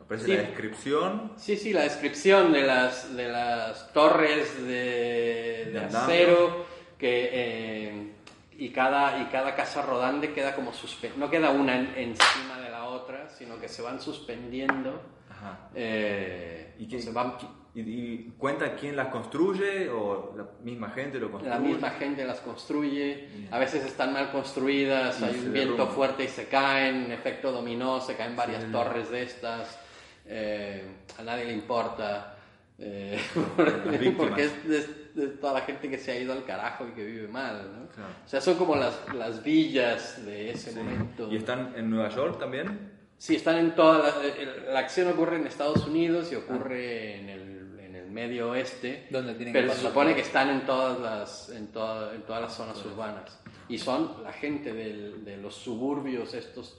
Aparece 0.00 0.26
Sí. 0.26 0.32
la 0.36 0.42
descripción. 0.42 1.32
Sí, 1.36 1.56
sí, 1.56 1.72
la 1.72 1.82
descripción 1.82 2.52
de 2.52 2.62
las, 2.62 3.14
de 3.16 3.28
las 3.28 3.92
torres 3.92 4.56
de, 4.66 5.66
de 5.66 5.70
De 5.72 5.80
acero 5.80 6.66
que, 7.00 7.30
eh, 7.32 8.12
y, 8.58 8.68
cada, 8.70 9.22
y 9.22 9.24
cada 9.26 9.56
casa 9.56 9.82
rodante 9.82 10.32
queda 10.32 10.54
como 10.54 10.72
suspendida, 10.72 11.18
no 11.24 11.30
queda 11.30 11.50
una 11.50 11.76
en- 11.78 11.94
encima 11.96 12.60
de 12.60 12.70
la 12.70 12.84
otra, 12.84 13.28
sino 13.30 13.58
que 13.58 13.68
se 13.68 13.82
van 13.82 14.00
suspendiendo. 14.00 15.00
Ajá. 15.30 15.70
eh, 15.74 16.74
¿Y, 16.78 16.86
qué- 16.86 17.00
se 17.00 17.12
van- 17.12 17.34
y- 17.74 17.80
y 17.80 18.32
cuenta 18.36 18.74
quién 18.74 18.94
las 18.96 19.08
construye 19.08 19.88
o 19.88 20.34
la 20.36 20.44
misma 20.62 20.90
gente 20.90 21.18
lo 21.18 21.30
construye? 21.30 21.54
la 21.54 21.60
misma 21.60 21.90
gente 21.90 22.24
las 22.26 22.40
construye, 22.40 23.28
a 23.50 23.58
veces 23.58 23.84
están 23.86 24.12
mal 24.12 24.30
construidas, 24.32 25.18
Y 25.20 25.24
hay 25.24 25.30
un 25.30 25.52
viento 25.52 25.72
derrumban. 25.72 25.88
fuerte 25.94 26.24
y 26.24 26.28
se 26.28 26.46
caen, 26.48 27.10
efecto 27.12 27.52
dominó, 27.52 28.00
se 28.02 28.16
caen 28.16 28.36
varias 28.36 28.64
Sí. 28.64 28.70
torres 28.72 29.10
de 29.10 29.22
estas, 29.22 29.78
eh, 30.26 30.84
a 31.18 31.22
nadie 31.22 31.46
le 31.46 31.52
importa. 31.54 32.36
Eh, 32.78 33.18
porque 34.18 34.44
es 34.44 34.68
de, 34.68 34.99
de 35.14 35.28
toda 35.28 35.54
la 35.54 35.60
gente 35.62 35.88
que 35.90 35.98
se 35.98 36.12
ha 36.12 36.18
ido 36.18 36.32
al 36.32 36.44
carajo 36.44 36.86
y 36.88 36.92
que 36.92 37.04
vive 37.04 37.28
mal, 37.28 37.70
¿no? 37.76 37.88
Claro. 37.88 38.10
O 38.24 38.28
sea, 38.28 38.40
son 38.40 38.54
como 38.56 38.76
las, 38.76 38.98
las 39.14 39.42
villas 39.42 40.24
de 40.24 40.50
ese 40.50 40.72
momento. 40.72 41.28
¿Y 41.30 41.36
están 41.36 41.72
en 41.76 41.90
Nueva 41.90 42.08
York 42.10 42.38
también? 42.38 42.92
Sí, 43.18 43.36
están 43.36 43.56
en 43.58 43.74
toda 43.74 43.98
la, 43.98 44.24
el- 44.26 44.72
la 44.72 44.78
acción 44.80 45.08
ocurre 45.08 45.36
en 45.36 45.46
Estados 45.46 45.86
Unidos 45.86 46.32
y 46.32 46.36
ocurre 46.36 47.16
en, 47.20 47.28
el, 47.28 47.78
en 47.80 47.94
el 47.96 48.10
medio 48.10 48.50
oeste. 48.50 49.06
Donde 49.10 49.34
tienen 49.34 49.52
pero 49.52 49.68
que 49.68 49.74
se 49.74 49.82
supone 49.86 50.14
que 50.14 50.22
están 50.22 50.48
en 50.48 50.64
todas 50.64 50.98
las, 51.00 51.48
en 51.50 51.66
toda- 51.68 52.14
en 52.14 52.22
todas 52.22 52.40
las 52.42 52.54
zonas 52.54 52.82
urbanas. 52.86 53.38
Y 53.68 53.78
son 53.78 54.22
la 54.24 54.32
gente 54.32 54.72
del- 54.72 55.24
de 55.24 55.36
los 55.36 55.54
suburbios 55.54 56.32
estos 56.34 56.78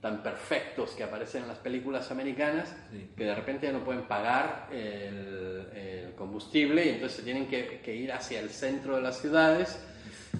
tan 0.00 0.22
perfectos 0.22 0.92
que 0.92 1.04
aparecen 1.04 1.42
en 1.42 1.48
las 1.48 1.58
películas 1.58 2.10
americanas, 2.10 2.74
Sí. 2.90 3.10
que 3.16 3.24
de 3.24 3.34
repente 3.34 3.66
ya 3.66 3.72
no 3.72 3.84
pueden 3.84 4.02
pagar 4.02 4.68
el, 4.72 5.68
el 5.74 6.14
combustible 6.14 6.86
y 6.86 6.88
entonces 6.90 7.18
se 7.18 7.22
tienen 7.22 7.46
que, 7.46 7.80
que 7.84 7.94
ir 7.94 8.10
hacia 8.12 8.40
el 8.40 8.50
centro 8.50 8.96
de 8.96 9.02
las 9.02 9.20
ciudades. 9.20 9.78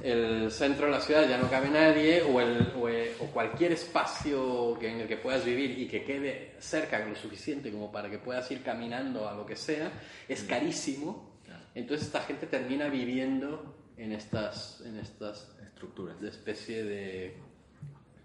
El 0.02 0.50
centro 0.52 0.86
de 0.86 0.92
la 0.92 1.00
ciudad 1.00 1.28
ya 1.28 1.36
no 1.36 1.50
cabe 1.50 1.68
nadie 1.68 2.22
o, 2.22 2.40
el, 2.40 2.72
o, 2.80 2.88
eh, 2.88 3.12
o 3.20 3.26
cualquier 3.26 3.72
espacio 3.72 4.78
que, 4.78 4.88
en 4.88 5.00
el 5.00 5.08
que 5.08 5.16
puedas 5.16 5.44
vivir 5.44 5.78
y 5.78 5.88
que 5.88 6.04
quede 6.04 6.52
cerca 6.60 7.04
lo 7.04 7.14
suficiente 7.16 7.70
como 7.72 7.90
para 7.90 8.08
que 8.08 8.18
puedas 8.18 8.48
ir 8.52 8.62
caminando 8.62 9.28
a 9.28 9.34
lo 9.34 9.44
que 9.44 9.56
sea, 9.56 9.90
es 10.28 10.44
carísimo. 10.44 11.28
Entonces 11.74 12.06
esta 12.06 12.20
gente 12.22 12.46
termina 12.46 12.88
viviendo 12.88 13.74
en 13.98 14.12
estas, 14.12 14.80
en 14.86 14.96
estas 14.98 15.54
Estructuras. 15.66 16.20
de 16.20 16.28
especie 16.28 16.84
de 16.84 17.34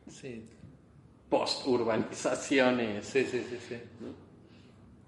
Sí, 0.10 0.46
post-urbanizaciones. 1.30 3.06
sí, 3.06 3.24
sí, 3.26 3.46
sí. 3.50 3.58
sí. 3.58 3.76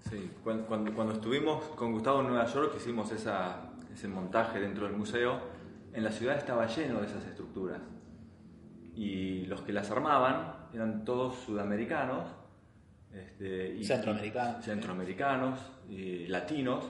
Sí, 0.09 0.31
cuando, 0.43 0.65
cuando, 0.65 0.93
cuando 0.93 1.13
estuvimos 1.13 1.63
con 1.75 1.91
Gustavo 1.91 2.21
en 2.21 2.27
Nueva 2.27 2.45
York, 2.45 2.73
hicimos 2.77 3.11
esa, 3.11 3.71
ese 3.93 4.07
montaje 4.07 4.59
dentro 4.59 4.85
del 4.85 4.95
museo, 4.95 5.39
en 5.93 6.03
la 6.03 6.11
ciudad 6.11 6.37
estaba 6.37 6.65
lleno 6.67 6.99
de 7.01 7.07
esas 7.07 7.25
estructuras. 7.25 7.81
Y 8.95 9.45
los 9.47 9.61
que 9.61 9.73
las 9.73 9.91
armaban 9.91 10.53
eran 10.73 11.03
todos 11.03 11.35
sudamericanos, 11.39 12.25
este, 13.11 13.75
y, 13.75 13.83
Centroamericanos. 13.83 14.63
centroamericanos 14.63 15.59
y 15.89 16.27
latinos, 16.27 16.85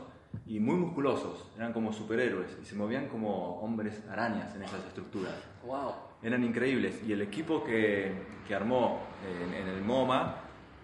y 0.45 0.59
muy 0.59 0.75
musculosos, 0.75 1.45
eran 1.55 1.73
como 1.73 1.91
superhéroes, 1.91 2.57
y 2.61 2.65
se 2.65 2.75
movían 2.75 3.07
como 3.07 3.59
hombres 3.61 4.03
arañas 4.09 4.55
en 4.55 4.63
esas 4.63 4.85
estructuras. 4.85 5.33
Wow. 5.65 5.93
Eran 6.23 6.43
increíbles. 6.43 7.01
Y 7.07 7.13
el 7.13 7.21
equipo 7.21 7.63
que, 7.63 8.11
que 8.47 8.55
armó 8.55 9.01
en, 9.25 9.53
en 9.53 9.67
el 9.67 9.81
MoMA 9.81 10.35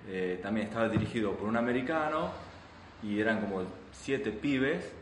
eh, 0.07 0.39
también 0.43 0.67
estaba 0.67 0.89
dirigido 0.89 1.31
por 1.33 1.47
un 1.47 1.55
americano 1.55 2.29
y 3.01 3.19
eran 3.19 3.39
como 3.39 3.63
siete 3.91 4.31
pibes 4.31 4.93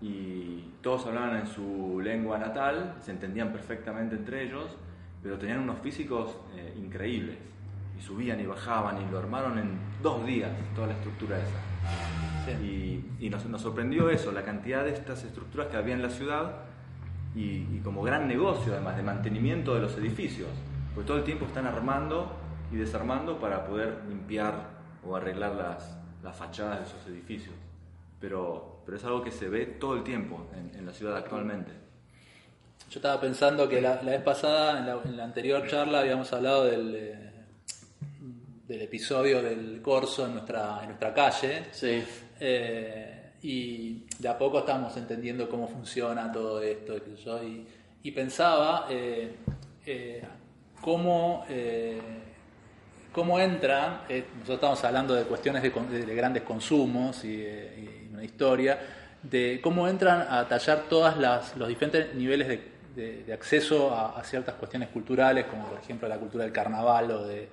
y 0.00 0.64
todos 0.82 1.06
hablaban 1.06 1.36
en 1.36 1.46
su 1.46 2.00
lengua 2.02 2.38
natal, 2.38 2.96
se 3.00 3.10
entendían 3.10 3.52
perfectamente 3.52 4.16
entre 4.16 4.42
ellos, 4.42 4.76
pero 5.22 5.38
tenían 5.38 5.60
unos 5.60 5.78
físicos 5.80 6.36
eh, 6.54 6.74
increíbles. 6.76 7.36
Y 7.98 8.02
subían 8.02 8.40
y 8.40 8.46
bajaban 8.46 9.00
y 9.00 9.10
lo 9.10 9.18
armaron 9.18 9.58
en 9.58 9.78
dos 10.02 10.26
días, 10.26 10.50
toda 10.74 10.88
la 10.88 10.94
estructura 10.94 11.38
esa. 11.38 12.58
Sí. 12.58 12.64
Y, 13.20 13.26
y 13.26 13.30
nos, 13.30 13.46
nos 13.46 13.62
sorprendió 13.62 14.10
eso, 14.10 14.32
la 14.32 14.42
cantidad 14.42 14.84
de 14.84 14.92
estas 14.92 15.24
estructuras 15.24 15.68
que 15.68 15.76
había 15.76 15.94
en 15.94 16.02
la 16.02 16.10
ciudad 16.10 16.56
y, 17.34 17.66
y 17.76 17.80
como 17.82 18.02
gran 18.02 18.28
negocio 18.28 18.72
además 18.72 18.96
de 18.96 19.02
mantenimiento 19.02 19.74
de 19.74 19.80
los 19.80 19.96
edificios, 19.96 20.48
porque 20.94 21.06
todo 21.06 21.18
el 21.18 21.24
tiempo 21.24 21.46
están 21.46 21.66
armando 21.66 22.30
y 22.72 22.76
desarmando 22.76 23.38
para 23.38 23.66
poder 23.66 24.02
limpiar 24.08 24.54
o 25.06 25.16
arreglar 25.16 25.54
las, 25.54 25.96
las 26.22 26.36
fachadas 26.36 26.80
de 26.80 26.84
esos 26.86 27.06
edificios. 27.08 27.54
Pero, 28.20 28.82
pero 28.86 28.96
es 28.96 29.04
algo 29.04 29.22
que 29.22 29.30
se 29.30 29.48
ve 29.48 29.66
todo 29.66 29.96
el 29.96 30.02
tiempo 30.02 30.46
en, 30.54 30.78
en 30.78 30.86
la 30.86 30.92
ciudad 30.92 31.16
actualmente. 31.16 31.72
Yo 32.90 32.98
estaba 32.98 33.20
pensando 33.20 33.68
que 33.68 33.80
la, 33.80 34.02
la 34.02 34.12
vez 34.12 34.22
pasada, 34.22 34.78
en 34.78 34.86
la, 34.86 35.00
en 35.04 35.16
la 35.16 35.24
anterior 35.24 35.66
charla, 35.66 36.00
habíamos 36.00 36.32
hablado 36.32 36.64
del, 36.64 36.94
eh, 36.94 37.32
del 38.68 38.82
episodio 38.82 39.42
del 39.42 39.82
corso 39.82 40.26
en 40.26 40.34
nuestra, 40.34 40.80
en 40.80 40.86
nuestra 40.88 41.12
calle. 41.12 41.66
Sí. 41.72 42.04
Eh, 42.40 43.23
y 43.44 44.06
de 44.18 44.26
a 44.26 44.38
poco 44.38 44.60
estamos 44.60 44.96
entendiendo 44.96 45.50
cómo 45.50 45.68
funciona 45.68 46.32
todo 46.32 46.62
esto. 46.62 46.96
y, 48.02 48.10
pensaba 48.10 48.86
eh, 48.88 49.36
eh, 49.84 50.22
cómo, 50.80 51.44
eh, 51.50 52.00
cómo 53.12 53.38
entran, 53.38 54.00
nosotros 54.08 54.54
estamos 54.54 54.84
hablando 54.84 55.14
de 55.14 55.24
cuestiones 55.24 55.62
de, 55.62 56.06
de 56.06 56.14
grandes 56.14 56.42
consumos 56.42 57.22
y, 57.26 57.46
una 58.14 58.24
historia, 58.24 58.78
de 59.22 59.60
cómo 59.62 59.88
entran 59.88 60.22
a 60.22 60.48
tallar 60.48 60.84
todos 60.88 61.14
los 61.56 61.68
diferentes 61.68 62.14
niveles 62.14 62.60
de, 62.96 63.30
acceso 63.34 63.94
a, 63.94 64.24
ciertas 64.24 64.54
cuestiones 64.54 64.88
culturales, 64.88 65.44
como 65.46 65.66
por 65.66 65.78
ejemplo 65.80 66.08
la 66.08 66.16
cultura 66.16 66.44
del 66.44 66.52
carnaval 66.52 67.10
o 67.10 67.26
de 67.26 67.48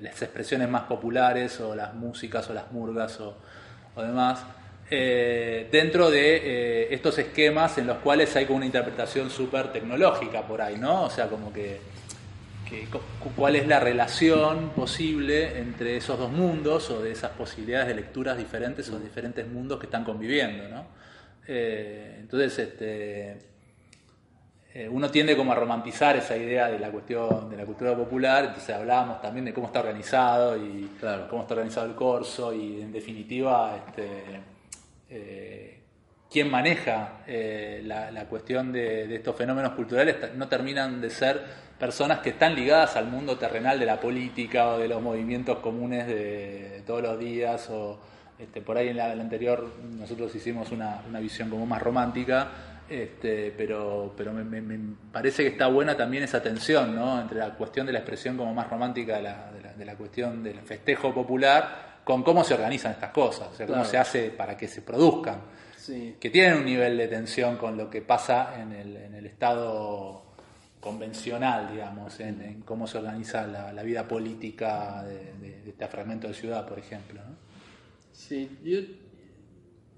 las 0.00 0.22
expresiones 0.22 0.68
más 0.68 0.82
populares 0.82 1.58
o 1.60 1.74
las 1.74 1.92
músicas 1.92 2.48
o 2.50 2.54
las 2.54 2.70
murgas 2.70 3.20
o, 3.20 3.36
o 3.96 4.02
demás, 4.02 4.44
eh, 4.90 5.68
dentro 5.72 6.10
de 6.10 6.36
eh, 6.36 6.94
estos 6.94 7.18
esquemas 7.18 7.76
en 7.78 7.86
los 7.86 7.98
cuales 7.98 8.34
hay 8.36 8.44
como 8.46 8.58
una 8.58 8.66
interpretación 8.66 9.30
súper 9.30 9.72
tecnológica 9.72 10.42
por 10.46 10.62
ahí, 10.62 10.76
¿no? 10.76 11.04
O 11.04 11.10
sea, 11.10 11.26
como 11.28 11.52
que, 11.52 11.80
que 12.68 12.86
cu- 12.86 13.00
cuál 13.34 13.56
es 13.56 13.66
la 13.66 13.80
relación 13.80 14.70
posible 14.70 15.58
entre 15.58 15.96
esos 15.96 16.18
dos 16.18 16.30
mundos 16.30 16.90
o 16.90 17.02
de 17.02 17.12
esas 17.12 17.30
posibilidades 17.32 17.88
de 17.88 17.94
lecturas 17.94 18.38
diferentes 18.38 18.88
o 18.90 18.98
diferentes 18.98 19.46
mundos 19.48 19.78
que 19.80 19.86
están 19.86 20.04
conviviendo, 20.04 20.68
¿no? 20.68 20.84
Eh, 21.48 22.16
entonces, 22.20 22.58
este, 22.58 23.38
uno 24.90 25.10
tiende 25.10 25.36
como 25.36 25.52
a 25.52 25.54
romantizar 25.54 26.16
esa 26.16 26.36
idea 26.36 26.68
de 26.68 26.78
la 26.78 26.90
cuestión 26.90 27.48
de 27.48 27.56
la 27.56 27.64
cultura 27.64 27.96
popular, 27.96 28.44
entonces 28.44 28.74
hablábamos 28.74 29.22
también 29.22 29.46
de 29.46 29.54
cómo 29.54 29.68
está 29.68 29.80
organizado 29.80 30.56
y 30.56 30.90
Claro. 31.00 31.28
cómo 31.30 31.42
está 31.42 31.54
organizado 31.54 31.86
el 31.86 31.94
corso 31.94 32.52
y 32.52 32.82
en 32.82 32.92
definitiva 32.92 33.74
este, 33.88 34.22
eh, 35.10 35.80
quién 36.30 36.50
maneja 36.50 37.20
eh, 37.26 37.82
la, 37.84 38.24
cuestión 38.26 38.72
de, 38.72 39.14
estos 39.14 39.36
fenómenos 39.36 39.72
culturales 39.72 40.16
no 40.34 40.48
terminan 40.48 41.00
de 41.00 41.10
ser 41.10 41.40
personas 41.78 42.20
que 42.20 42.30
están 42.30 42.54
ligadas 42.54 42.96
al 42.96 43.06
mundo 43.06 43.36
terrenal 43.38 43.78
de 43.78 43.86
la 43.86 44.00
política 44.00 44.70
o 44.70 44.78
de 44.78 44.88
los 44.88 45.00
movimientos 45.02 45.58
comunes 45.58 46.06
de, 46.06 46.82
todos 46.86 47.02
los 47.02 47.18
días 47.18 47.68
o 47.70 48.00
este, 48.38 48.60
por 48.60 48.76
ahí 48.76 48.88
en 48.88 48.96
la, 48.96 49.12
en 49.12 49.20
anterior 49.20 49.72
nosotros 49.98 50.34
hicimos 50.34 50.70
una, 50.72 51.00
visión 51.20 51.48
como 51.48 51.64
más 51.66 51.82
romántica 51.82 52.48
este, 52.88 53.52
pero, 53.56 54.14
pero 54.16 54.32
me, 54.32 54.44
me- 54.44 54.60
me 54.60 54.94
parece 55.12 55.42
que 55.42 55.48
está 55.48 55.66
buena 55.66 55.96
también 55.96 56.22
esa 56.22 56.42
tensión 56.42 56.94
¿no? 56.94 57.20
entre 57.20 57.38
la 57.38 57.54
cuestión 57.54 57.86
de 57.86 57.92
la 57.92 57.98
expresión 58.00 58.36
como 58.36 58.54
más 58.54 58.68
romántica 58.70 59.16
de 59.16 59.22
la, 59.22 59.50
de 59.52 59.60
la- 59.62 59.72
de 59.72 59.84
la 59.84 59.94
cuestión 59.96 60.42
del 60.42 60.60
festejo 60.60 61.12
popular 61.12 61.95
con 62.06 62.22
cómo 62.22 62.44
se 62.44 62.54
organizan 62.54 62.92
estas 62.92 63.10
cosas, 63.10 63.48
o 63.48 63.54
sea, 63.56 63.66
cómo 63.66 63.78
Claro. 63.80 63.90
se 63.90 63.98
hace 63.98 64.30
para 64.30 64.56
que 64.56 64.68
se 64.68 64.80
produzcan, 64.82 65.40
Sí. 65.76 66.16
que 66.20 66.30
tienen 66.30 66.58
un 66.58 66.64
nivel 66.64 66.96
de 66.96 67.08
tensión 67.08 67.56
con 67.56 67.76
lo 67.76 67.90
que 67.90 68.00
pasa 68.00 68.62
en 68.62 68.70
el, 68.70 68.96
en 68.96 69.14
el 69.16 69.26
estado 69.26 70.22
convencional, 70.78 71.68
digamos, 71.72 72.20
en, 72.20 72.40
en 72.42 72.60
cómo 72.60 72.86
se 72.86 72.98
organiza 72.98 73.44
la, 73.48 73.72
la 73.72 73.82
vida 73.82 74.06
política 74.06 75.02
de, 75.02 75.32
de- 75.34 75.62
de 75.62 75.70
este 75.70 75.88
fragmento 75.88 76.28
de 76.28 76.34
ciudad, 76.34 76.64
por 76.68 76.78
ejemplo. 76.78 77.20
¿no? 77.24 77.34
Sí, 78.12 78.56
yo, 78.62 78.78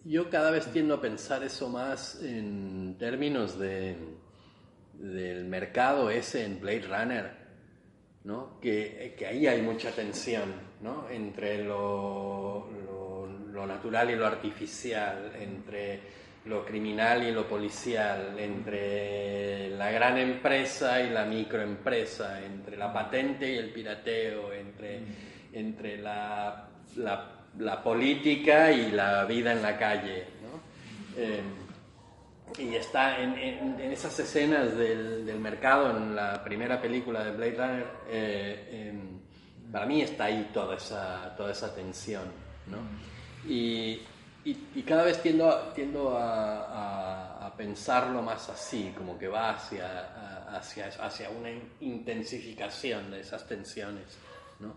yo 0.07 0.31
cada 0.31 0.51
vez 0.51 0.65
tiendo 0.73 0.95
a 0.95 1.01
pensar 1.03 1.43
eso 1.43 1.69
más 1.69 2.23
en 2.23 2.97
términos 2.99 3.59
de, 3.59 3.99
del 4.95 5.45
mercado 5.45 6.09
ese 6.11 6.43
en 6.47 6.59
Blade 6.59 6.87
Runner, 6.89 7.31
¿no? 8.25 8.59
que, 8.61 9.15
que 9.19 9.27
ahí 9.27 9.47
hay 9.47 9.61
mucha 9.61 9.91
tensión 9.91 10.67
¿no? 10.83 11.09
entre 11.11 11.65
lo, 11.65 12.69
lo, 12.87 13.27
lo 13.53 13.67
natural 13.67 14.11
y 14.11 14.17
lo 14.17 14.27
artificial, 14.27 15.33
entre 15.41 16.01
lo 16.47 16.65
criminal 16.65 17.23
y 17.25 17.33
lo 17.33 17.47
policial, 17.47 18.39
entre 18.39 19.71
la 19.71 19.91
gran 19.91 20.17
empresa 20.19 21.01
y 21.03 21.11
la 21.11 21.25
microempresa, 21.25 22.43
entre 22.45 22.77
la 22.77 22.93
patente 22.93 23.53
y 23.53 23.57
el 23.59 23.71
pirateo, 23.71 24.53
entre, 24.53 25.01
entre 25.53 25.99
la, 25.99 26.69
la, 26.97 27.31
la 27.59 27.83
política 27.83 28.71
y 28.73 28.91
la 28.93 29.25
vida 29.27 29.53
en 29.53 29.63
la 29.63 29.77
calle. 29.77 30.25
¿no? 30.43 31.21
Eh, 31.23 31.41
y 32.59 32.75
está 32.77 33.21
en, 33.21 33.37
en- 33.39 33.79
en 33.81 33.93
esas 33.93 34.19
escenas 34.19 34.75
del, 34.77 35.27
del 35.27 35.39
mercado, 35.39 35.91
en 35.95 36.17
la 36.17 36.43
primera 36.43 36.81
película 36.81 37.23
de 37.25 37.33
Blade 37.33 37.55
Runner, 37.57 37.87
eh, 38.11 38.89
em, 38.91 39.18
para 39.73 39.87
mí 39.87 40.01
está 40.03 40.25
ahí 40.25 40.51
toda 40.53 40.77
esa, 40.77 41.35
toda 41.37 41.53
esa 41.53 41.75
tensión. 41.75 42.25
¿no? 42.67 42.79
Y, 43.49 44.03
y- 44.45 44.69
y 44.75 44.83
cada 44.83 45.03
vez 45.05 45.21
tiendo, 45.23 45.49
a, 45.51 45.73
tiendo 45.75 46.17
a, 46.17 46.65
a- 46.65 47.47
a 47.47 47.57
pensarlo 47.57 48.23
más 48.23 48.49
así, 48.51 48.93
como 48.97 49.19
que 49.19 49.27
va 49.29 49.51
hacia, 49.51 50.49
hacia, 50.57 50.87
hacia 50.87 51.31
una 51.31 51.51
intensificación 51.81 53.11
de 53.11 53.21
esas 53.21 53.47
tensiones. 53.47 54.19
¿no? 54.61 54.77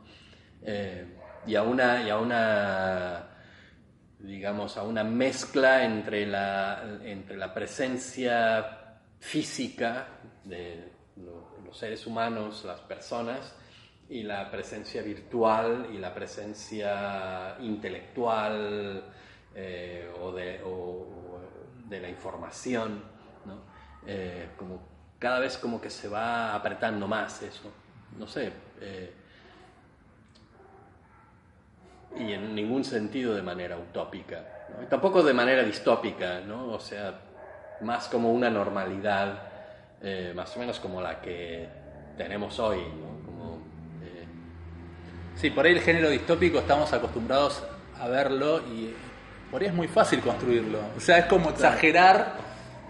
Eh, 0.63 1.17
y 1.47 1.55
a 1.55 1.63
una... 1.63 2.01
Y 2.03 2.09
a 2.09 2.17
una 2.17 3.27
digamos, 4.19 4.77
a 4.77 4.83
una 4.83 5.03
mezcla 5.03 5.83
entre 5.83 6.27
la, 6.27 6.83
entre 7.03 7.35
la 7.37 7.51
presencia 7.51 8.99
física 9.19 10.07
de 10.43 10.91
los 11.15 11.75
seres 11.75 12.05
humanos, 12.05 12.63
las 12.63 12.81
personas, 12.81 13.55
y 14.11 14.23
la 14.23 14.51
presencia 14.51 15.01
virtual 15.01 15.87
y 15.93 15.97
la 15.97 16.13
presencia 16.13 17.55
intelectual 17.61 19.05
eh, 19.55 20.11
o, 20.21 20.33
de, 20.33 21.99
la 22.01 22.09
información, 22.09 23.03
¿no? 23.45 23.61
Eh, 24.05 24.49
como 24.57 24.81
cada 25.17 25.39
vez 25.39 25.57
como 25.57 25.79
que 25.79 25.89
se 25.89 26.09
va 26.09 26.53
apretando 26.53 27.07
más 27.07 27.41
eso, 27.41 27.71
no 28.17 28.27
sé, 28.27 28.51
eh, 28.81 29.13
y 32.17 32.33
en 32.33 32.53
ningún 32.53 32.83
sentido 32.83 33.33
de 33.33 33.41
manera 33.41 33.77
utópica, 33.77 34.43
tampoco 34.89 35.23
de 35.23 35.33
manera 35.33 35.63
distópica, 35.63 36.41
¿no? 36.41 36.73
o 36.73 36.79
sea, 36.79 37.17
más 37.79 38.09
como 38.09 38.33
una 38.33 38.49
normalidad, 38.49 39.43
más 40.35 40.55
o 40.57 40.59
menos 40.59 40.79
como 40.79 40.99
la 41.01 41.21
que 41.21 41.69
tenemos 42.17 42.59
hoy, 42.59 42.79
¿no? 42.79 43.10
Sí, 45.41 45.49
por 45.49 45.65
ahí 45.65 45.71
el 45.71 45.81
género 45.81 46.11
distópico 46.11 46.59
estamos 46.59 46.93
acostumbrados 46.93 47.63
a 47.99 48.07
verlo 48.07 48.59
y 48.59 48.93
por 49.49 49.59
ahí 49.59 49.69
es 49.69 49.73
muy 49.73 49.87
fácil 49.87 50.19
construirlo. 50.19 50.77
O 50.95 50.99
sea, 50.99 51.17
es 51.17 51.25
como 51.25 51.49
exagerar 51.49 52.35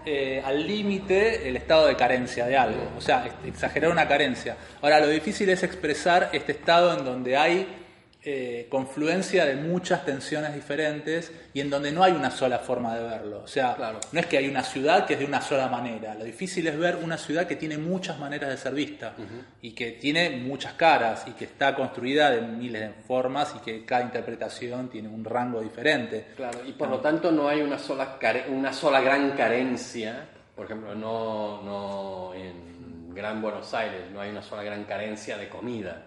eh, 0.04 0.42
al 0.44 0.66
límite 0.66 1.48
el 1.48 1.56
estado 1.56 1.86
de 1.86 1.96
carencia 1.96 2.44
de 2.44 2.58
algo. 2.58 2.90
O 2.98 3.00
sea, 3.00 3.24
exagerar 3.46 3.90
una 3.90 4.06
carencia. 4.06 4.58
Ahora, 4.82 5.00
lo 5.00 5.08
difícil 5.08 5.48
es 5.48 5.62
expresar 5.62 6.28
este 6.34 6.52
estado 6.52 6.92
en 6.92 7.06
donde 7.06 7.38
hay 7.38 7.81
eh, 8.24 8.68
confluencia 8.68 9.44
de 9.46 9.56
muchas 9.56 10.04
tensiones 10.04 10.54
diferentes 10.54 11.32
y 11.52 11.60
en 11.60 11.68
donde 11.68 11.90
no 11.90 12.04
hay 12.04 12.12
una 12.12 12.30
sola 12.30 12.60
forma 12.60 12.94
de 12.94 13.02
verlo. 13.02 13.42
O 13.42 13.48
sea, 13.48 13.76
no 14.12 14.20
es 14.20 14.26
que 14.26 14.38
hay 14.38 14.46
una 14.46 14.62
ciudad 14.62 15.06
que 15.06 15.14
es 15.14 15.18
de 15.18 15.24
una 15.24 15.40
sola 15.40 15.66
manera. 15.66 16.14
Lo 16.14 16.22
difícil 16.22 16.64
es 16.68 16.78
ver 16.78 17.00
una 17.02 17.18
ciudad 17.18 17.48
que 17.48 17.56
tiene 17.56 17.78
muchas 17.78 18.20
maneras 18.20 18.50
de 18.50 18.56
ser 18.58 18.74
vista 18.74 19.14
y 19.60 19.72
que 19.72 19.90
tiene 19.92 20.30
muchas 20.30 20.74
caras 20.74 21.24
y 21.26 21.32
que 21.32 21.46
está 21.46 21.74
construida 21.74 22.30
de 22.30 22.42
miles 22.42 22.82
de 22.82 22.92
formas 23.02 23.56
y 23.56 23.58
que 23.58 23.84
cada 23.84 24.02
interpretación 24.02 24.88
tiene 24.88 25.08
un 25.08 25.24
rango 25.24 25.60
diferente. 25.60 26.26
Claro, 26.36 26.60
y 26.64 26.70
por 26.74 26.90
lo 26.90 27.00
tanto 27.00 27.32
no 27.32 27.48
hay 27.48 27.60
una 27.60 27.80
sola, 27.80 28.20
una 28.50 28.72
sola 28.72 29.00
gran 29.00 29.32
carencia. 29.32 30.28
Por 30.54 30.66
ejemplo, 30.66 30.94
no, 30.94 31.60
no 31.62 32.34
en 32.34 33.12
Gran 33.12 33.42
Buenos 33.42 33.74
Aires 33.74 34.02
no 34.12 34.20
hay 34.20 34.30
una 34.30 34.42
sola 34.42 34.62
gran 34.62 34.84
carencia 34.84 35.36
de 35.36 35.48
comida 35.48 36.06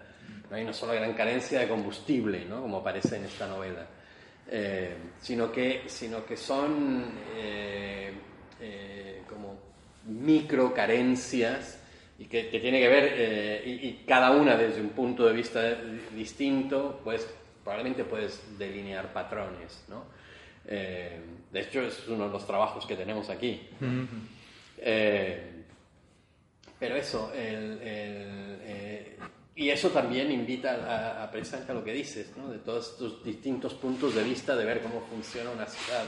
no 0.50 0.56
hay 0.56 0.62
una 0.62 0.72
sola 0.72 0.94
gran 0.94 1.12
carencia 1.14 1.60
de 1.60 1.68
combustible, 1.68 2.44
¿no? 2.44 2.62
como 2.62 2.78
aparece 2.78 3.16
en 3.16 3.24
esta 3.24 3.46
novela, 3.46 3.86
eh, 4.48 4.96
sino, 5.20 5.50
que, 5.50 5.82
sino 5.86 6.24
que 6.24 6.36
son 6.36 7.04
eh, 7.36 8.12
eh, 8.60 9.22
como 9.28 9.58
micro 10.06 10.72
carencias 10.72 11.82
y 12.18 12.26
que, 12.26 12.48
que 12.48 12.60
tiene 12.60 12.78
que 12.80 12.88
ver, 12.88 13.66
y, 13.66 14.04
cada 14.06 14.30
una 14.30 14.56
desde 14.56 14.80
un 14.80 14.90
punto 14.90 15.26
de 15.26 15.34
vista 15.34 15.74
distinto, 16.14 17.00
pues 17.04 17.28
probablemente 17.62 18.04
puedes 18.04 18.56
delinear 18.58 19.12
patrones. 19.12 19.84
¿no? 19.88 20.04
de 20.64 21.60
hecho, 21.60 21.82
es 21.82 22.08
uno 22.08 22.26
de 22.26 22.32
los 22.32 22.46
trabajos 22.46 22.86
que 22.86 22.96
tenemos 22.96 23.28
aquí. 23.30 23.68
pero 26.78 26.96
eso, 26.96 27.32
el, 27.34 27.80
el 27.82 28.46
y 29.56 29.70
eso 29.70 29.88
también 29.88 30.30
invita 30.30 30.74
a, 30.74 31.24
a 31.24 31.72
lo 31.72 31.82
que 31.82 31.92
dices, 31.92 32.30
de 32.36 32.58
todos 32.58 32.90
estos 32.90 33.24
distintos 33.24 33.72
puntos 33.72 34.14
de 34.14 34.22
vista 34.22 34.54
de 34.54 34.66
ver 34.66 34.82
cómo 34.82 35.00
funciona 35.00 35.50
una 35.50 35.66
ciudad. 35.66 36.04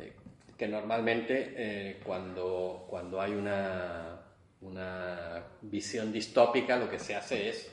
Eh, 0.00 0.12
que 0.56 0.66
normalmente 0.66 1.54
eh, 1.56 2.00
cuando, 2.04 2.86
cuando 2.90 3.20
hay 3.20 3.32
una, 3.32 4.20
una 4.62 5.44
visión 5.62 6.12
distópica 6.12 6.76
lo 6.76 6.90
que 6.90 6.98
se 6.98 7.14
hace 7.14 7.50
es 7.50 7.70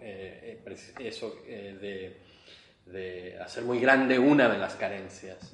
eh, 0.00 0.64
eso 0.98 1.36
de, 1.44 2.16
de, 2.86 3.38
hacer 3.40 3.62
muy 3.64 3.78
grande 3.78 4.18
una 4.18 4.48
de 4.48 4.56
las 4.56 4.74
carencias. 4.74 5.52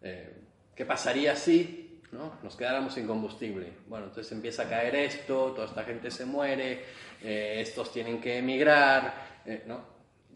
¿Qué 0.00 0.84
pasaría 0.84 1.36
si 1.36 1.90
¿no? 2.12 2.38
nos 2.42 2.56
quedáramos 2.56 2.94
sin 2.94 3.06
combustible. 3.06 3.72
Bueno, 3.86 4.06
entonces 4.06 4.32
empieza 4.32 4.62
a 4.62 4.68
caer 4.68 4.94
esto, 4.96 5.52
toda 5.52 5.66
esta 5.66 5.84
gente 5.84 6.10
se 6.10 6.24
muere, 6.24 6.84
eh, 7.22 7.58
estos 7.60 7.92
tienen 7.92 8.20
que 8.20 8.38
emigrar, 8.38 9.40
eh, 9.44 9.64
¿no? 9.66 9.80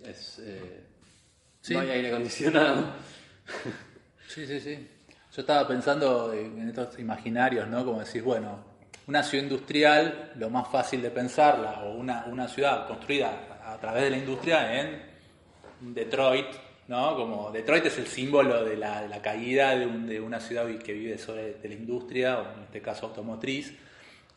Es, 0.04 0.38
eh, 0.40 0.84
No 1.70 1.80
hay 1.80 1.90
aire 1.90 2.08
acondicionado. 2.08 2.94
sí, 4.28 4.46
sí, 4.46 4.60
sí. 4.60 4.88
Yo 5.34 5.40
estaba 5.40 5.66
pensando 5.66 6.32
en 6.32 6.68
estos 6.68 6.98
imaginarios, 6.98 7.66
¿no? 7.68 7.84
Como 7.84 8.00
decís, 8.00 8.22
bueno, 8.22 8.64
una 9.06 9.22
ciudad 9.22 9.44
industrial, 9.44 10.32
lo 10.36 10.48
más 10.48 10.68
fácil 10.68 11.02
de 11.02 11.10
pensarla, 11.10 11.82
o 11.84 11.94
una, 11.94 12.24
una 12.26 12.48
ciudad 12.48 12.86
construida 12.86 13.60
a 13.64 13.78
través 13.78 14.04
de 14.04 14.10
la 14.10 14.18
industria 14.18 14.80
en 14.80 15.02
Detroit, 15.80 16.46
¿no? 16.88 17.16
Como 17.16 17.50
Detroit 17.50 17.86
es 17.86 17.98
el 17.98 18.06
símbolo 18.06 18.64
de 18.64 18.76
la, 18.76 19.20
caída 19.22 19.76
de, 19.76 20.20
una 20.20 20.40
ciudad 20.40 20.66
que 20.78 20.92
vive 20.92 21.18
sobre 21.18 21.54
de 21.54 21.68
la 21.68 21.74
industria, 21.74 22.38
o 22.38 22.42
en 22.56 22.62
este 22.64 22.80
caso 22.80 23.06
automotriz, 23.06 23.74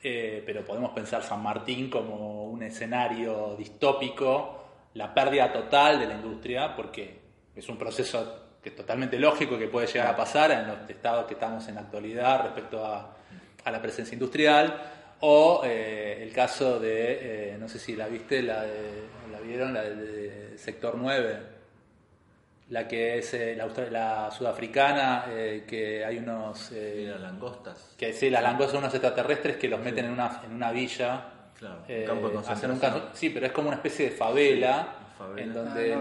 eh, 0.02 0.44
pero 0.46 0.64
podemos 0.64 0.92
pensar 0.92 1.24
San 1.24 1.42
Martín 1.42 1.90
como 1.90 2.46
un 2.46 2.62
escenario 2.64 3.56
distópico, 3.58 4.64
la 4.94 5.14
pérdida 5.14 5.52
total 5.52 6.00
de 6.00 6.08
la 6.08 6.14
industria, 6.16 6.76
porque 6.76 7.20
es 7.56 7.68
un 7.70 7.78
proceso 7.78 8.58
que 8.62 8.70
es 8.70 8.76
totalmente 8.76 9.20
lógico 9.20 9.58
que 9.58 9.68
puede 9.68 9.88
llegar 9.88 10.08
a 10.08 10.16
pasar 10.16 10.52
en 10.52 10.68
los 10.68 10.90
estados 10.90 11.26
que 11.26 11.34
estamos 11.34 11.68
en 11.68 11.76
la 11.76 11.82
actualidad 11.82 12.44
respecto 12.44 12.86
a, 12.86 13.14
la 13.66 13.82
presencia 13.82 14.16
industrial, 14.16 14.82
o 15.20 15.62
eh, 15.66 16.24
el 16.24 16.32
caso 16.32 16.80
de, 16.80 17.52
eh, 17.52 17.58
no 17.60 17.68
sé 17.68 17.80
si 17.80 17.98
la 17.98 18.08
viste, 18.08 18.42
la, 18.42 18.66
la 19.30 19.40
vieron, 19.42 19.74
la 19.74 19.82
del 19.82 20.58
sector 20.58 20.96
9 20.96 21.57
la 22.70 22.88
que 22.88 23.20
es 23.20 23.34
eh, 23.34 23.56
la, 23.56 24.30
sudafricana, 24.32 25.26
eh, 25.30 25.64
que 25.66 26.04
hay 26.04 26.18
unos... 26.18 26.72
Eh, 26.74 27.08
las 27.10 27.22
langostas. 27.22 27.96
Que 27.98 28.12
sí, 28.12 28.30
las 28.30 28.44
langostas 28.44 28.72
son 28.72 28.84
unos 28.84 28.94
extraterrestres 28.94 29.56
que 29.56 29.70
los 29.70 29.80
meten 29.80 30.06
en, 30.06 30.12
una, 30.12 30.42
en 30.44 30.54
una 30.54 30.72
villa. 30.72 31.26
Claro, 31.58 31.84
un 31.88 32.06
campo 32.06 32.28
de 32.28 32.36
concentración. 32.36 33.04
sí, 33.14 33.30
pero 33.30 33.46
es 33.46 33.52
como 33.52 33.70
una 33.70 33.78
especie 33.78 34.10
de 34.10 34.12
favela. 34.12 34.96
En 35.36 35.52
donde 35.52 35.96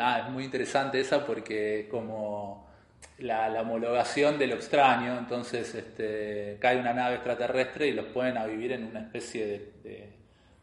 ah, 0.00 0.20
es 0.24 0.32
muy 0.32 0.44
interesante 0.44 0.98
esa 0.98 1.26
porque 1.26 1.88
como 1.90 2.70
la, 3.18 3.48
homologación 3.60 4.38
de 4.38 4.46
lo 4.46 4.54
extraño, 4.54 5.18
entonces 5.18 5.74
este, 5.74 6.56
cae 6.58 6.78
una 6.78 6.94
nave 6.94 7.16
extraterrestre 7.16 7.88
y 7.88 7.92
los 7.92 8.06
ponen 8.06 8.38
a 8.38 8.46
vivir 8.46 8.72
en 8.72 8.84
una 8.84 9.00
especie 9.00 9.72
de, 9.82 10.12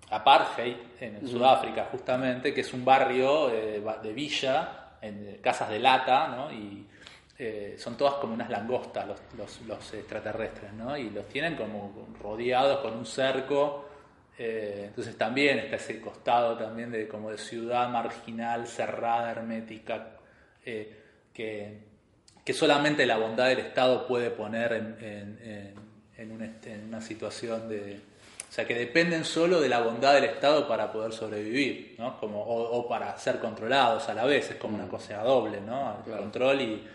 apartheid 0.10 0.76
en 1.02 1.28
Sudáfrica 1.28 1.88
justamente, 1.92 2.52
que 2.52 2.62
es 2.62 2.74
un 2.74 2.84
barrio 2.84 3.50
de 3.50 4.12
villa 4.12 4.89
en 5.02 5.40
casas 5.42 5.70
de 5.70 5.80
lata, 5.80 6.28
¿no? 6.28 6.52
Y 6.52 6.86
eh, 7.38 7.76
son 7.78 7.96
todas 7.96 8.16
como 8.16 8.34
unas 8.34 8.50
langostas 8.50 9.08
los, 9.38 9.62
los, 9.62 9.94
extraterrestres, 9.94 10.74
¿no? 10.74 10.98
Y 10.98 11.10
los 11.10 11.28
tienen 11.30 11.56
como 11.56 12.08
rodeados 12.22 12.80
con 12.80 12.98
un 12.98 13.06
cerco. 13.06 13.86
Eh, 14.38 14.86
entonces 14.88 15.18
también 15.18 15.60
está 15.60 15.78
ese 15.78 16.00
costado 16.00 16.58
también 16.58 16.92
de 16.92 17.08
como 17.08 17.32
de 17.32 17.38
ciudad 17.38 17.90
marginal, 17.90 18.68
cerrada, 18.68 19.32
hermética, 19.32 20.18
eh, 20.66 20.98
que, 21.34 21.80
que, 22.44 22.54
solamente 22.54 23.06
la 23.06 23.18
bondad 23.18 23.48
del 23.48 23.60
Estado 23.60 24.08
puede 24.08 24.32
poner 24.32 24.74
en, 24.74 25.76
en 26.18 26.88
una 26.88 27.02
situación 27.02 27.68
de, 27.70 28.00
o 28.50 28.52
sea, 28.52 28.66
que 28.66 28.74
dependen 28.74 29.24
solo 29.24 29.62
de 29.62 29.70
la 29.70 29.80
bondad 29.80 30.16
del 30.16 30.24
Estado 30.24 30.68
para 30.68 30.92
poder 30.92 31.14
sobrevivir, 31.14 31.96
¿no? 32.00 32.20
Como, 32.20 32.42
o, 32.42 32.88
para 32.88 33.16
ser 33.18 33.38
controlados 33.40 34.10
a 34.10 34.16
la 34.16 34.26
vez, 34.26 34.50
es 34.50 34.56
como 34.58 34.74
una 34.74 34.86
mm. 34.86 34.90
cosa 34.90 35.22
doble, 35.22 35.62
¿no? 35.62 36.04
El 36.06 36.18
control 36.18 36.62
y... 36.62 36.88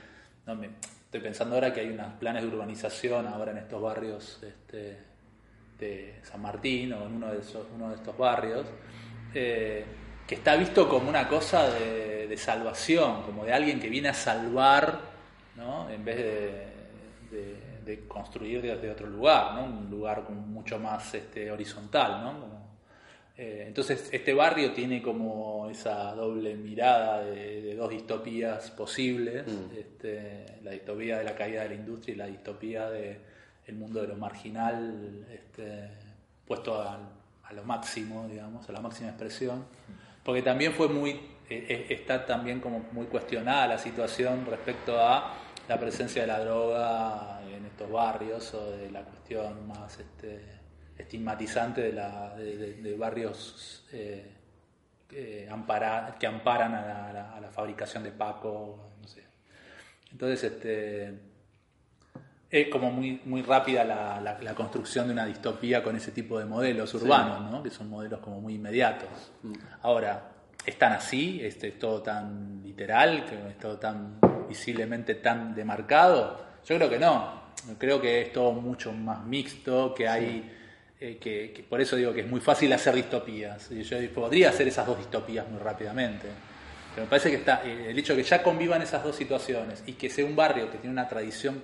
No, 0.47 0.57
me, 0.57 0.71
estoy 1.05 1.21
pensando 1.21 1.55
ahora 1.55 1.73
que 1.73 1.81
hay 1.81 1.91
unos 1.91 2.13
planes 2.15 2.43
de 2.43 2.49
urbanización 2.49 3.29
ahora 3.29 3.53
en 3.53 3.59
estos 3.59 3.81
barrios 3.81 4.41
este, 4.43 4.99
de 5.79 6.21
San 6.25 6.43
Martín 6.43 6.93
o 6.93 7.07
en 7.07 7.15
uno 7.15 7.33
de, 7.33 7.39
esos, 7.39 7.67
uno 7.73 7.91
de 7.91 7.95
estos 7.95 8.19
barrios, 8.19 8.67
eh, 9.33 9.85
que 10.27 10.35
está 10.35 10.57
visto 10.57 10.89
como 10.89 11.09
una 11.09 11.29
cosa 11.29 11.71
de, 11.71 12.27
de, 12.27 12.37
salvación, 12.37 13.23
como 13.23 13.45
de 13.45 13.53
alguien 13.53 13.79
que 13.79 13.89
viene 13.89 14.09
a 14.09 14.15
salvar, 14.15 14.99
¿no? 15.57 15.89
En 15.89 16.05
vez 16.05 16.17
de 16.17 16.75
de 17.35 17.57
construir 18.07 18.63
desde 18.63 18.91
otro 18.91 19.07
lugar, 19.07 19.55
¿no? 19.55 19.65
un 19.65 19.91
lugar 19.91 20.29
mucho 20.31 20.79
más 20.79 21.15
este, 21.15 21.51
horizontal. 21.51 22.23
¿no? 22.23 22.65
Eh, 23.37 23.65
entonces, 23.67 24.09
este 24.13 24.33
barrio 24.33 24.73
tiene 24.73 25.03
como 25.03 25.69
esa 25.71 26.15
doble 26.15 26.55
mirada 26.55 27.25
de, 27.25 27.75
dos 27.75 27.91
distopías 27.91 28.71
posibles, 28.71 29.47
mm. 29.47 29.79
este, 29.79 30.61
la 30.63 30.71
distopía 30.71 31.19
de 31.19 31.25
la 31.25 31.35
caída 31.35 31.63
de 31.63 31.71
la 31.71 31.75
industria 31.75 32.15
y 32.15 32.19
la 32.19 32.27
distopía 32.27 32.91
del 32.91 33.19
el 33.67 33.77
mundo 33.77 34.03
de 34.03 34.09
lo 34.09 34.17
marginal 34.17 35.27
este, 35.33 35.89
puesto 36.47 36.81
a, 36.81 36.99
a, 37.45 37.53
lo 37.53 37.65
máximo, 37.65 38.29
digamos, 38.29 38.69
a 38.69 38.73
la 38.73 38.81
máxima 38.81 39.09
expresión, 39.09 39.65
porque 40.23 40.43
también 40.43 40.73
fue 40.73 40.89
muy 40.89 41.19
eh, 41.51 41.67
eh, 41.69 41.87
está 41.91 42.25
también 42.25 42.59
como 42.61 42.87
muy 42.93 43.05
cuestionada 43.07 43.67
la 43.67 43.79
situación 43.79 44.47
respecto 44.49 44.99
a 44.99 45.35
la 45.69 45.79
presencia 45.79 46.23
de 46.23 46.29
la 46.29 46.41
droga 46.41 47.34
estos 47.75 47.91
barrios 47.91 48.55
o 48.55 48.71
de 48.71 48.91
la 48.91 49.03
cuestión 49.03 49.67
más 49.67 49.99
este, 49.99 50.41
estigmatizante 50.97 51.81
de, 51.83 51.93
la, 51.93 52.35
de, 52.37 52.57
de- 52.57 52.75
de 52.75 52.97
barrios 52.97 53.85
eh, 53.93 54.31
que, 55.09 55.49
ampara- 55.51 56.15
que 56.19 56.27
amparan 56.27 56.73
a 56.75 56.87
la, 56.87 57.09
a 57.09 57.13
la- 57.13 57.33
a 57.35 57.41
la 57.41 57.51
fabricación 57.51 58.05
de 58.05 58.13
Paco, 58.13 58.91
no 59.03 59.09
sé. 59.09 59.25
Entonces, 60.13 60.45
este, 60.45 61.19
es 62.49 62.69
como 62.69 62.93
muy, 62.93 63.21
muy 63.25 63.43
rápida 63.43 63.83
la, 63.85 64.55
construcción 64.55 65.09
de 65.09 65.13
una 65.15 65.27
distopía 65.27 65.83
con 65.83 65.97
ese 65.97 66.13
tipo 66.13 66.39
de 66.39 66.45
modelos 66.45 66.95
urbanos, 66.95 67.51
¿no? 67.51 67.63
que 67.65 67.71
son 67.71 67.91
modelos 67.91 68.21
como 68.21 68.41
muy 68.41 68.55
inmediatos. 68.55 69.09
Ahora, 69.83 70.31
¿es 70.65 70.79
tan 70.79 70.93
así? 70.93 71.45
¿Es, 71.45 71.63
es 71.65 71.77
todo 71.77 72.01
tan 72.03 72.63
literal? 72.63 73.25
que 73.25 73.35
¿Es 73.51 73.59
todo 73.59 73.79
tan 73.79 74.21
visiblemente 74.49 75.17
tan 75.17 75.53
demarcado? 75.57 76.45
Yo 76.65 76.77
creo 76.77 76.89
que 76.89 76.99
no. 77.01 77.44
Creo 77.79 78.01
que 78.01 78.23
es 78.23 78.33
todo 78.33 78.53
mucho 78.53 78.93
más 78.93 79.25
mixto, 79.25 79.95
que 79.95 80.09
hay... 80.09 80.53
eh, 81.01 81.19
que, 81.19 81.53
que 81.53 81.63
por 81.63 81.81
eso 81.81 81.97
digo 81.97 82.13
que 82.13 82.21
es 82.21 82.27
muy 82.27 82.41
fácil 82.41 82.73
hacer 82.73 82.95
distopías. 82.95 83.71
Y 83.71 83.83
yo 83.83 83.97
podría 84.13 84.51
hacer 84.51 84.69
esas 84.69 84.87
dos 84.87 84.99
distopías 84.99 85.49
muy 85.49 85.59
rápidamente. 85.59 86.29
Pero 86.95 87.07
me 87.07 87.11
parece 87.11 87.31
que 87.31 87.37
está 87.37 87.63
eh, 87.65 87.91
el 87.91 87.99
hecho 87.99 88.15
de 88.15 88.23
que 88.23 88.29
ya 88.29 88.43
convivan 88.43 88.81
esas 88.83 89.03
dos 89.03 89.17
situaciones 89.17 89.83
y 89.87 89.95
que 89.95 90.09
sea 90.09 90.25
un 90.25 90.37
barrio 90.37 90.71
que 90.71 90.79
tiene 90.79 90.93
una 90.93 91.09
tradición 91.09 91.61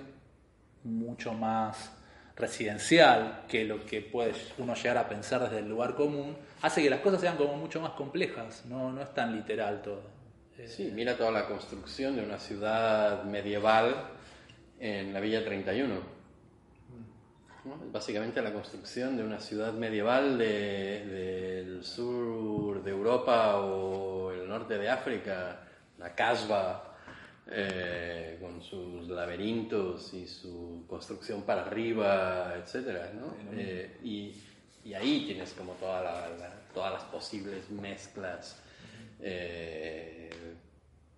mucho 0.83 1.33
más 1.33 1.91
residencial 2.35 3.43
que 3.47 3.63
lo 3.63 3.85
que 3.85 4.01
puede 4.01 4.33
uno 4.57 4.73
llegar 4.73 4.97
a 4.97 5.07
pensar 5.07 5.41
desde 5.41 5.59
el 5.59 5.69
lugar 5.69 5.95
común, 5.95 6.35
hace 6.61 6.81
que 6.81 6.89
las 6.89 6.99
cosas 7.01 7.21
sean 7.21 7.37
como 7.37 7.55
mucho 7.55 7.79
más 7.79 7.91
complejas, 7.91 8.65
no, 8.65 8.91
no 8.91 9.01
es 9.01 9.13
tan 9.13 9.35
literal 9.35 9.81
todo. 9.81 10.01
Sí, 10.65 10.91
mira 10.93 11.15
toda 11.15 11.31
la 11.31 11.45
construcción 11.45 12.15
de 12.15 12.23
una 12.23 12.37
ciudad 12.37 13.23
medieval 13.23 13.95
en 14.81 15.13
la 15.13 15.19
Villa 15.19 15.45
31. 15.45 15.93
¿no? 17.65 17.75
Es 17.85 17.91
Básicamente 17.91 18.41
la 18.41 18.51
construcción 18.51 19.15
de 19.15 19.23
una 19.23 19.39
ciudad 19.39 19.73
medieval 19.73 20.37
de- 20.39 21.05
del 21.05 21.83
sur 21.83 22.83
de 22.83 22.89
Europa 22.91 23.57
o 23.57 24.31
el 24.31 24.47
norte 24.47 24.77
de 24.79 24.89
África, 24.89 25.59
la 25.99 26.15
Casbah, 26.15 26.87
eh, 27.53 28.37
con 28.41 28.61
sus 28.63 29.07
laberintos 29.09 30.13
y 30.13 30.25
su 30.27 30.85
construcción 30.87 31.43
para 31.43 31.61
arriba, 31.65 32.55
etcétera, 32.57 33.11
¿no? 33.13 33.35
Eh, 33.53 33.97
y, 34.03 34.33
y 34.83 34.93
ahí 34.95 35.25
tienes 35.27 35.51
como 35.53 35.73
toda 35.73 36.01
la- 36.01 36.29
la- 36.39 36.53
todas 36.73 36.93
las 36.93 37.03
posibles 37.03 37.69
mezclas. 37.69 38.57
eh, 39.23 40.50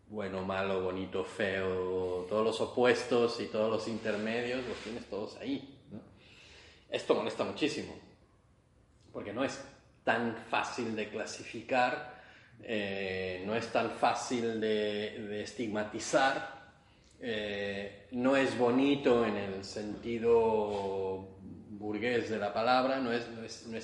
bueno, 0.08 0.44
malo, 0.44 0.82
bonito, 0.82 1.24
feo, 1.24 2.26
todos 2.30 2.46
los 2.46 2.62
opuestos 2.62 3.40
y 3.40 3.46
todos 3.46 3.72
los 3.72 3.88
intermedios 3.88 4.64
los 4.68 4.78
tienes 4.78 5.06
todos 5.10 5.38
ahí. 5.38 5.80
¿no? 5.92 6.00
Esto 6.90 7.16
molesta 7.16 7.44
muchísimo, 7.44 7.96
porque 9.12 9.34
no 9.34 9.44
es 9.44 9.60
tan 10.04 10.36
fácil 10.50 10.96
de 10.96 11.10
clasificar, 11.10 12.22
eh, 12.62 13.44
no 13.46 13.56
es 13.56 13.68
tan 13.72 13.92
fácil 13.92 14.60
de, 14.62 15.42
estigmatizar, 15.42 16.62
eh, 17.20 18.08
no 18.12 18.36
es 18.36 18.58
bonito 18.58 19.26
en 19.26 19.38
el 19.38 19.64
sentido 19.64 21.28
burgués 21.72 22.30
de 22.30 22.38
la 22.38 22.54
palabra, 22.54 23.00
no, 23.00 23.12
es, 23.12 23.28
no, 23.30 23.44
es- 23.44 23.66
no 23.66 23.78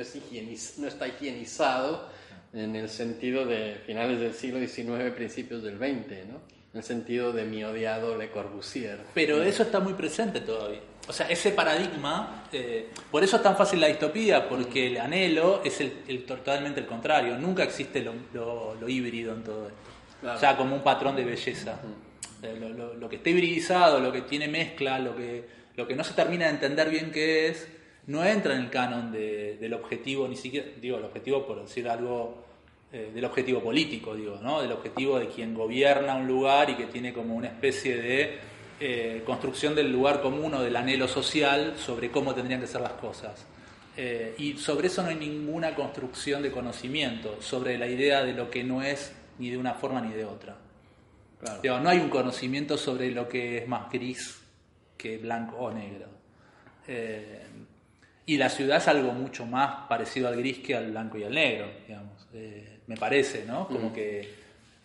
es 0.00 0.78
no 0.78 0.88
está 0.88 1.06
higienizado 1.08 2.08
en 2.54 2.76
el 2.76 2.88
sentido 2.88 3.44
de 3.44 3.76
finales 3.86 4.20
del 4.20 4.32
siglo 4.34 4.58
XIX, 4.60 5.12
principios 5.14 5.62
del 5.62 5.76
XX, 5.78 6.26
¿no? 6.30 6.40
en 6.72 6.78
el 6.78 6.82
sentido 6.82 7.32
de 7.32 7.44
mi 7.44 7.62
odiado 7.64 8.16
Le 8.16 8.30
Corbusier. 8.30 8.98
Pero 9.14 9.42
eso 9.42 9.62
está 9.62 9.78
muy 9.80 9.92
presente 9.94 10.40
todavía. 10.40 10.80
O 11.06 11.12
sea, 11.12 11.28
ese 11.28 11.50
paradigma, 11.50 12.44
eh, 12.52 12.88
por 13.10 13.22
eso 13.22 13.36
es 13.36 13.42
tan 13.42 13.56
fácil 13.56 13.80
la 13.80 13.86
distopía, 13.88 14.48
porque 14.48 14.86
el 14.88 14.98
anhelo 14.98 15.62
es 15.64 15.80
el, 15.80 15.92
el- 16.08 16.24
totalmente 16.24 16.80
el 16.80 16.86
contrario. 16.86 17.36
Nunca 17.38 17.62
existe 17.62 18.00
lo, 18.02 18.12
lo- 18.32 18.74
lo 18.80 18.88
híbrido 18.88 19.34
en 19.34 19.44
todo 19.44 19.66
esto. 19.68 19.78
Claro. 20.20 20.36
O 20.36 20.40
sea, 20.40 20.56
como 20.56 20.74
un 20.74 20.82
patrón 20.82 21.14
de 21.14 21.24
belleza. 21.24 21.78
Eh, 22.42 22.56
lo, 22.58 22.70
lo- 22.70 22.94
lo 22.94 23.08
que 23.08 23.16
está 23.16 23.30
hibridizado, 23.30 24.00
lo 24.00 24.10
que 24.12 24.22
tiene 24.22 24.48
mezcla, 24.48 24.98
lo 24.98 25.14
que, 25.14 25.44
lo 25.76 25.86
que 25.86 25.94
no 25.94 26.02
se 26.02 26.14
termina 26.14 26.46
de 26.46 26.52
entender 26.52 26.88
bien 26.90 27.12
qué 27.12 27.48
es, 27.48 27.68
no 28.06 28.24
entra 28.24 28.54
en 28.54 28.60
el 28.62 28.70
canon 28.70 29.10
de- 29.12 29.56
del 29.58 29.72
objetivo, 29.74 30.28
ni 30.28 30.36
siquiera, 30.36 30.66
digo, 30.80 30.98
el 30.98 31.04
objetivo 31.04 31.46
por 31.46 31.62
decir 31.62 31.88
algo 31.88 32.42
eh, 32.92 33.10
del 33.12 33.24
objetivo 33.24 33.60
político, 33.60 34.14
digo, 34.14 34.38
¿no? 34.40 34.62
Del 34.62 34.70
objetivo 34.70 35.18
de 35.18 35.26
quien 35.28 35.52
gobierna 35.54 36.14
un 36.14 36.28
lugar 36.28 36.70
y 36.70 36.74
que 36.76 36.86
tiene 36.86 37.12
como 37.12 37.34
una 37.34 37.48
especie 37.48 37.96
de 37.96 38.38
eh, 38.78 39.22
construcción 39.26 39.74
del 39.74 39.90
lugar 39.90 40.20
común 40.20 40.54
o 40.54 40.62
del 40.62 40.76
anhelo 40.76 41.08
social 41.08 41.74
sobre 41.76 42.10
cómo 42.10 42.34
tendrían 42.34 42.60
que 42.60 42.66
ser 42.68 42.82
las 42.82 42.92
cosas. 42.92 43.46
Eh, 43.96 44.34
y 44.38 44.58
sobre 44.58 44.88
eso 44.88 45.02
no 45.02 45.08
hay 45.08 45.16
ninguna 45.16 45.74
construcción 45.74 46.42
de 46.42 46.50
conocimiento, 46.52 47.40
sobre 47.40 47.78
la 47.78 47.86
idea 47.88 48.22
de 48.24 48.32
lo 48.32 48.50
que 48.50 48.62
no 48.62 48.82
es 48.82 49.12
ni 49.38 49.50
de 49.50 49.56
una 49.58 49.74
forma 49.74 50.00
ni 50.00 50.12
de 50.12 50.24
otra. 50.24 50.56
Claro. 51.40 51.60
Digo, 51.62 51.80
no 51.80 51.88
hay 51.88 51.98
un 51.98 52.08
conocimiento 52.10 52.76
sobre 52.78 53.10
lo 53.10 53.28
que 53.28 53.58
es 53.58 53.68
más 53.68 53.90
gris 53.90 54.40
que 54.96 55.18
blanco 55.18 55.56
o 55.56 55.72
negro. 55.72 56.06
Eh, 56.86 57.42
y 58.26 58.36
la 58.38 58.48
ciudad 58.48 58.78
es 58.78 58.88
algo 58.88 59.12
mucho 59.12 59.44
más 59.46 59.86
parecido 59.88 60.28
al 60.28 60.36
gris 60.36 60.58
que 60.60 60.74
al 60.74 60.90
blanco 60.90 61.18
y 61.18 61.24
al 61.24 61.34
negro, 61.34 61.66
digamos. 61.86 62.26
Eh, 62.34 62.80
me 62.86 62.96
parece, 62.96 63.44
¿no? 63.46 63.66
Como 63.68 63.92
que, 63.92 64.34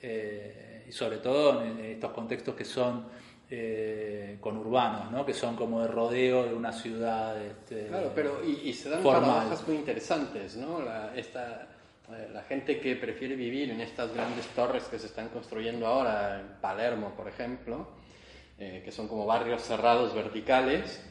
eh, 0.02 0.86
y 0.88 0.92
sobre 0.92 1.18
todo 1.18 1.64
en 1.64 1.80
estos 1.80 2.12
contextos 2.12 2.56
que 2.56 2.66
son 2.66 3.06
eh, 3.52 4.38
conurbanos, 4.40 5.12
¿no? 5.12 5.26
Que 5.26 5.34
son 5.34 5.56
como 5.56 5.82
de 5.82 5.88
rodeo 5.88 6.46
de 6.46 6.54
una 6.54 6.72
ciudad. 6.72 7.42
Este, 7.42 7.88
Claro, 7.88 8.12
pero 8.14 8.42
y, 8.46 8.70
y 8.70 8.74
se 8.74 8.90
dan 8.90 9.02
formal. 9.02 9.30
paradojas 9.32 9.68
muy 9.68 9.78
interesantes, 9.78 10.56
¿no? 10.56 10.82
La, 10.82 11.14
esta, 11.16 11.68
eh, 12.12 12.30
la 12.32 12.44
gente 12.44 12.80
que 12.80 12.96
prefiere 12.96 13.36
vivir 13.36 13.72
en 13.72 13.82
estas 13.82 14.14
grandes 14.14 14.46
torres 14.48 14.84
que 14.84 15.00
se 15.00 15.08
están 15.08 15.30
construyendo 15.30 15.88
ahora 15.88 16.40
en 16.40 16.48
Palermo, 16.62 17.14
por 17.16 17.28
ejemplo, 17.28 17.88
eh, 18.60 18.82
que 18.86 18.92
son 18.92 19.08
como 19.08 19.26
barrios 19.26 19.62
cerrados 19.64 20.14
verticales, 20.14 21.02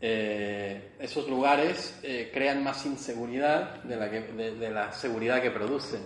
eh, 0.00 0.92
esos 1.00 1.28
lugares 1.28 1.98
eh, 2.02 2.30
crean 2.32 2.62
más 2.62 2.84
inseguridad 2.86 3.82
de 3.82 3.96
la, 3.96 4.10
que- 4.10 4.20
de, 4.32 4.54
de 4.54 4.70
la 4.70 4.92
seguridad 4.92 5.42
que 5.42 5.50
producen, 5.50 6.02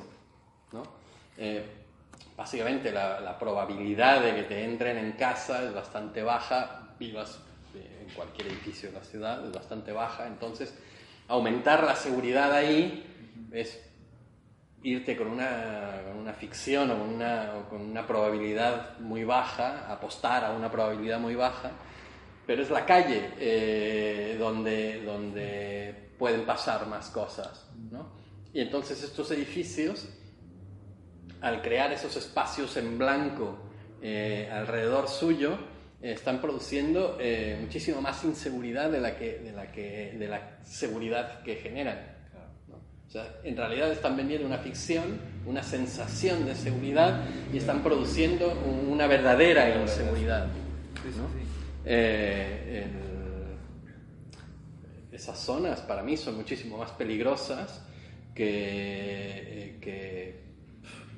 ¿no? 0.72 0.82
Eh, 1.36 1.64
básicamente 2.36 2.90
la, 2.90 3.20
la 3.20 3.38
probabilidad 3.38 4.22
de 4.22 4.34
que 4.34 4.42
te 4.44 4.64
entren 4.64 4.96
en 4.98 5.12
casa 5.12 5.62
es 5.64 5.74
bastante 5.74 6.22
baja, 6.22 6.94
vivas 6.98 7.38
eh, 7.74 8.04
en 8.06 8.14
cualquier 8.14 8.48
edificio 8.48 8.90
de 8.90 8.98
la 8.98 9.04
ciudad, 9.04 9.44
es 9.46 9.52
bastante 9.52 9.92
baja, 9.92 10.26
entonces 10.26 10.74
aumentar 11.28 11.84
la 11.84 11.94
seguridad 11.96 12.52
ahí 12.52 13.04
es 13.52 13.78
irte 14.82 15.16
con 15.16 15.28
una, 15.28 16.00
con 16.08 16.16
una 16.18 16.32
ficción 16.32 16.90
o 16.90 17.04
una, 17.04 17.52
o 17.56 17.68
con 17.68 17.80
una 17.82 18.06
probabilidad 18.06 18.98
muy 18.98 19.22
baja, 19.24 19.86
apostar 19.92 20.44
a 20.44 20.50
una 20.52 20.70
probabilidad 20.70 21.20
muy 21.20 21.34
baja, 21.36 21.70
pero 22.46 22.62
es 22.62 22.70
la 22.70 22.84
calle 22.84 23.30
eh, 23.38 24.36
donde, 24.38 25.02
donde 25.04 26.10
pueden 26.18 26.44
pasar 26.44 26.86
más 26.86 27.08
cosas. 27.10 27.66
¿no? 27.90 28.06
Y 28.52 28.60
entonces 28.60 29.02
estos 29.02 29.30
edificios, 29.30 30.08
al 31.40 31.62
crear 31.62 31.92
esos 31.92 32.16
espacios 32.16 32.76
en 32.76 32.98
blanco 32.98 33.58
eh, 34.02 34.48
alrededor 34.52 35.08
suyo, 35.08 35.56
eh, 36.02 36.12
están 36.12 36.40
produciendo 36.40 37.16
eh, 37.20 37.58
muchísimo 37.60 38.00
más 38.00 38.24
inseguridad 38.24 38.90
de 38.90 39.00
la, 39.00 39.16
que, 39.16 39.38
de, 39.38 39.52
la 39.52 39.70
que, 39.72 40.14
de 40.18 40.28
la 40.28 40.58
seguridad 40.64 41.42
que 41.42 41.56
generan. 41.56 41.98
¿no? 42.68 42.76
O 43.06 43.10
sea, 43.10 43.36
en 43.44 43.56
realidad 43.56 43.90
están 43.92 44.16
vendiendo 44.16 44.46
una 44.46 44.58
ficción, 44.58 45.20
una 45.46 45.62
sensación 45.62 46.44
de 46.46 46.54
seguridad 46.54 47.22
y 47.52 47.58
están 47.58 47.82
produciendo 47.82 48.50
un- 48.66 48.88
una 48.92 49.06
verdadera 49.06 49.80
inseguridad. 49.80 50.46
¿no? 50.46 51.42
Eh, 51.84 52.84
el- 52.84 53.52
esas 55.14 55.38
zonas 55.38 55.80
para 55.82 56.02
mí 56.02 56.16
son 56.16 56.36
muchísimo 56.36 56.78
más 56.78 56.90
peligrosas 56.92 57.82
que, 58.34 58.46
eh, 58.46 59.78
que 59.80 60.42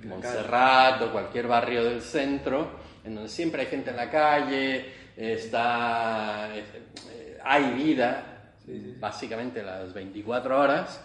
Montserrat 0.04 1.00
o 1.02 1.12
cualquier 1.12 1.46
barrio 1.46 1.84
del 1.84 2.02
centro, 2.02 2.70
en 3.04 3.14
donde 3.14 3.30
siempre 3.30 3.62
hay 3.62 3.68
gente 3.68 3.90
en 3.90 3.96
la 3.96 4.10
calle, 4.10 4.86
está, 5.16 6.50
eh, 6.56 7.38
hay 7.42 7.70
vida, 7.72 8.52
básicamente 8.98 9.62
las 9.62 9.92
24 9.94 10.60
horas. 10.60 11.00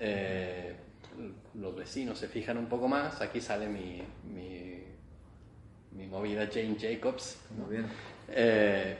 eh, 0.00 0.74
los 1.54 1.76
vecinos 1.76 2.18
se 2.18 2.26
fijan 2.26 2.56
un 2.56 2.66
poco 2.66 2.88
más. 2.88 3.20
Aquí 3.20 3.40
sale 3.40 3.68
mi, 3.68 4.02
mi, 4.24 4.82
mi 5.92 6.06
movida 6.08 6.48
Jane 6.52 6.74
Jacobs. 6.80 7.38
Muy 7.56 7.76
bien. 7.76 7.86
Eh, 8.28 8.96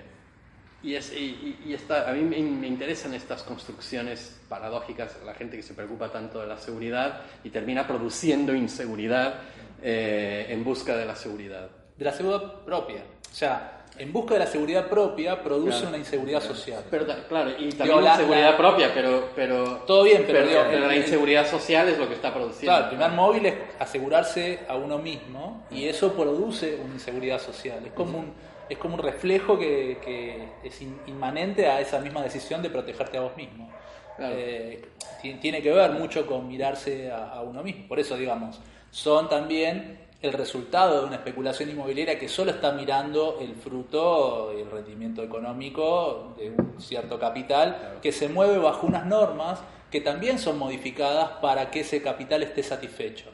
y, 0.83 0.95
es, 0.97 1.13
y, 1.13 1.59
y- 1.67 1.75
está, 1.75 2.11
a 2.11 2.13
mí 2.13 2.23
me, 2.23 2.39
me 2.41 2.67
interesan 2.67 3.15
estas 3.15 3.43
construcciones 3.45 4.41
paradójicas, 4.49 5.17
la 5.25 5.33
gente 5.35 5.57
que 5.57 5.63
se 5.63 5.75
preocupa 5.75 6.11
tanto 6.11 6.41
de 6.41 6.49
la 6.49 6.59
seguridad 6.59 7.21
y 7.45 7.51
termina 7.51 7.87
produciendo 7.87 8.53
inseguridad 8.55 9.35
eh, 9.81 10.47
en 10.49 10.65
busca 10.65 10.97
de 10.97 11.07
la 11.07 11.15
seguridad. 11.15 11.69
De 11.97 12.05
la 12.05 12.13
seguridad 12.13 12.53
propia. 12.65 13.03
O 13.31 13.35
sea, 13.35 13.79
en 13.97 14.13
busca 14.13 14.35
de 14.35 14.41
la 14.41 14.47
seguridad 14.47 14.89
propia 14.89 15.41
produce 15.43 15.71
Claro. 15.77 15.89
una 15.91 15.99
inseguridad 15.99 16.41
social. 16.43 16.83
Pero, 16.91 17.07
claro, 17.29 17.51
y 17.51 17.69
también 17.69 17.77
Digo, 17.87 18.01
la 18.01 18.11
la- 18.11 18.17
seguridad 18.17 18.51
la- 18.51 18.57
propia, 18.57 18.91
pero, 18.95 19.29
pero... 19.37 19.65
Todo 19.87 20.03
bien, 20.03 20.25
pero 20.27 20.47
digo, 20.47 20.63
pero 20.69 20.87
la 20.89 20.95
el- 20.95 21.03
inseguridad 21.03 21.49
social 21.49 21.89
es 21.91 21.99
lo 21.99 22.09
que 22.09 22.15
está 22.15 22.33
produciendo. 22.35 22.73
Claro, 22.73 22.85
el 22.85 22.89
primer 22.91 23.11
móvil 23.13 23.47
es 23.47 23.55
asegurarse 23.79 24.61
a 24.69 24.75
uno 24.77 24.99
mismo 24.99 25.65
y 25.71 25.87
eso 25.87 26.13
produce 26.15 26.77
una 26.83 26.95
inseguridad 26.95 27.39
social. 27.41 27.87
Es 27.87 27.93
como 27.93 28.19
un, 28.19 28.33
es 28.69 28.79
como 28.79 28.95
un 28.95 29.03
reflejo 29.03 29.59
que, 29.59 29.99
que 30.05 30.49
es 30.65 30.81
in- 30.83 31.01
inmanente 31.07 31.67
a 31.67 31.81
esa 31.81 31.99
misma 32.01 32.23
decisión 32.23 32.63
de 32.63 32.71
protegerte 32.71 33.19
a 33.19 33.23
vos 33.23 33.37
mismo. 33.37 33.71
Claro. 34.17 34.35
Eh, 34.37 34.83
ti- 35.21 35.35
tiene 35.35 35.63
que 35.63 35.71
ver 35.73 35.91
mucho 35.93 36.27
con 36.27 36.47
mirarse 36.49 37.11
a, 37.11 37.31
a 37.31 37.43
uno 37.43 37.63
mismo. 37.63 37.89
Por 37.89 37.99
eso, 37.99 38.17
digamos, 38.17 38.61
son 38.91 39.29
también 39.29 40.01
el 40.21 40.33
resultado 40.33 41.01
de 41.01 41.07
una 41.07 41.17
especulación 41.17 41.69
inmobiliaria 41.71 42.19
que 42.19 42.29
solo 42.29 42.53
está 42.53 42.73
mirando 42.73 43.39
el 43.41 43.55
fruto, 43.57 44.53
el 44.53 44.71
rendimiento 44.71 45.23
económico 45.23 46.35
de 46.39 46.51
un 46.51 46.81
cierto 46.81 47.19
capital 47.19 47.99
que 48.01 48.13
se 48.13 48.29
mueve 48.29 48.59
bajo 48.59 48.87
unas 48.87 49.05
normas 49.07 49.61
que 49.91 50.01
también 50.01 50.39
son 50.39 50.59
modificadas 50.59 51.29
para 51.43 51.71
que 51.71 51.81
ese 51.81 52.01
capital 52.03 52.43
esté 52.43 52.63
satisfecho. 52.63 53.27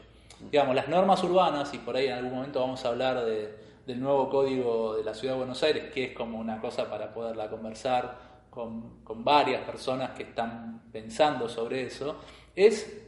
Digamos, 0.51 0.73
las 0.75 0.87
normas 0.87 1.23
urbanas, 1.23 1.73
y 1.73 1.77
por 1.77 1.95
ahí 1.95 2.07
en 2.07 2.13
algún 2.13 2.33
momento 2.33 2.59
vamos 2.59 2.83
a 2.85 2.87
hablar 2.89 3.23
de- 3.23 3.53
del 3.89 3.99
nuevo 3.99 4.29
código 4.29 4.97
de 4.97 5.03
la 5.03 5.15
Ciudad 5.15 5.33
de 5.33 5.39
Buenos 5.39 5.63
Aires, 5.63 5.91
que 5.91 6.03
es 6.03 6.11
como 6.13 6.37
una 6.37 6.61
cosa 6.61 6.87
para 6.87 7.11
poderla 7.11 7.49
conversar 7.49 8.19
con, 8.51 8.99
varias 9.23 9.63
personas 9.63 10.11
que 10.11 10.21
están 10.21 10.83
pensando 10.91 11.49
sobre 11.49 11.87
eso, 11.87 12.17
es 12.55 13.01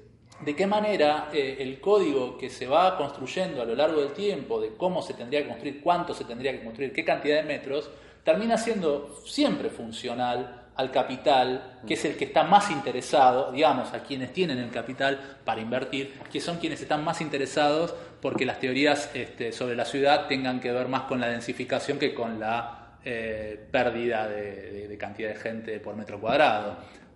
de 0.43 0.55
qué 0.55 0.65
manera 0.65 1.29
eh, 1.31 1.57
el 1.59 1.79
código 1.79 2.35
que 2.35 2.49
se 2.49 2.65
va 2.65 2.97
construyendo 2.97 3.61
a 3.61 3.65
lo 3.65 3.75
largo 3.75 4.01
del 4.01 4.13
tiempo, 4.13 4.59
de 4.59 4.75
cómo 4.75 5.03
se 5.03 5.13
tendría 5.13 5.43
que 5.43 5.49
construir, 5.49 5.81
cuánto 5.83 6.15
se 6.15 6.25
tendría 6.25 6.51
que 6.51 6.63
construir, 6.63 6.91
qué 6.91 7.05
cantidad 7.05 7.35
de 7.35 7.43
metros, 7.43 7.91
termina 8.23 8.57
siendo 8.57 9.15
siempre 9.23 9.69
funcional 9.69 10.60
al 10.81 10.91
capital, 10.91 11.79
que 11.87 11.93
es 11.93 12.03
el 12.05 12.17
que 12.17 12.25
está 12.25 12.43
más 12.43 12.69
interesado, 12.69 13.51
digamos, 13.51 13.93
a 13.93 14.03
quienes 14.03 14.33
tienen 14.33 14.57
el 14.57 14.69
capital 14.69 15.19
para 15.45 15.61
invertir, 15.61 16.13
que 16.31 16.41
son 16.41 16.57
quienes 16.57 16.81
están 16.81 17.03
más 17.03 17.21
interesados 17.21 17.95
porque 18.21 18.45
las 18.45 18.59
teorías 18.59 19.09
este, 19.13 19.51
sobre 19.51 19.75
la 19.75 19.85
ciudad 19.85 20.27
tengan 20.27 20.59
que 20.59 20.71
ver 20.71 20.87
más 20.87 21.03
con 21.03 21.19
la 21.21 21.27
densificación 21.27 21.97
que 21.97 22.13
con 22.13 22.39
la 22.39 22.97
eh, 23.03 23.59
pérdida 23.71 24.27
de, 24.27 24.71
de- 24.71 24.87
de 24.87 24.97
cantidad 24.97 25.29
de 25.29 25.35
gente 25.35 25.79
por 25.79 25.95
metro 25.95 26.19
cuadrado. 26.19 26.75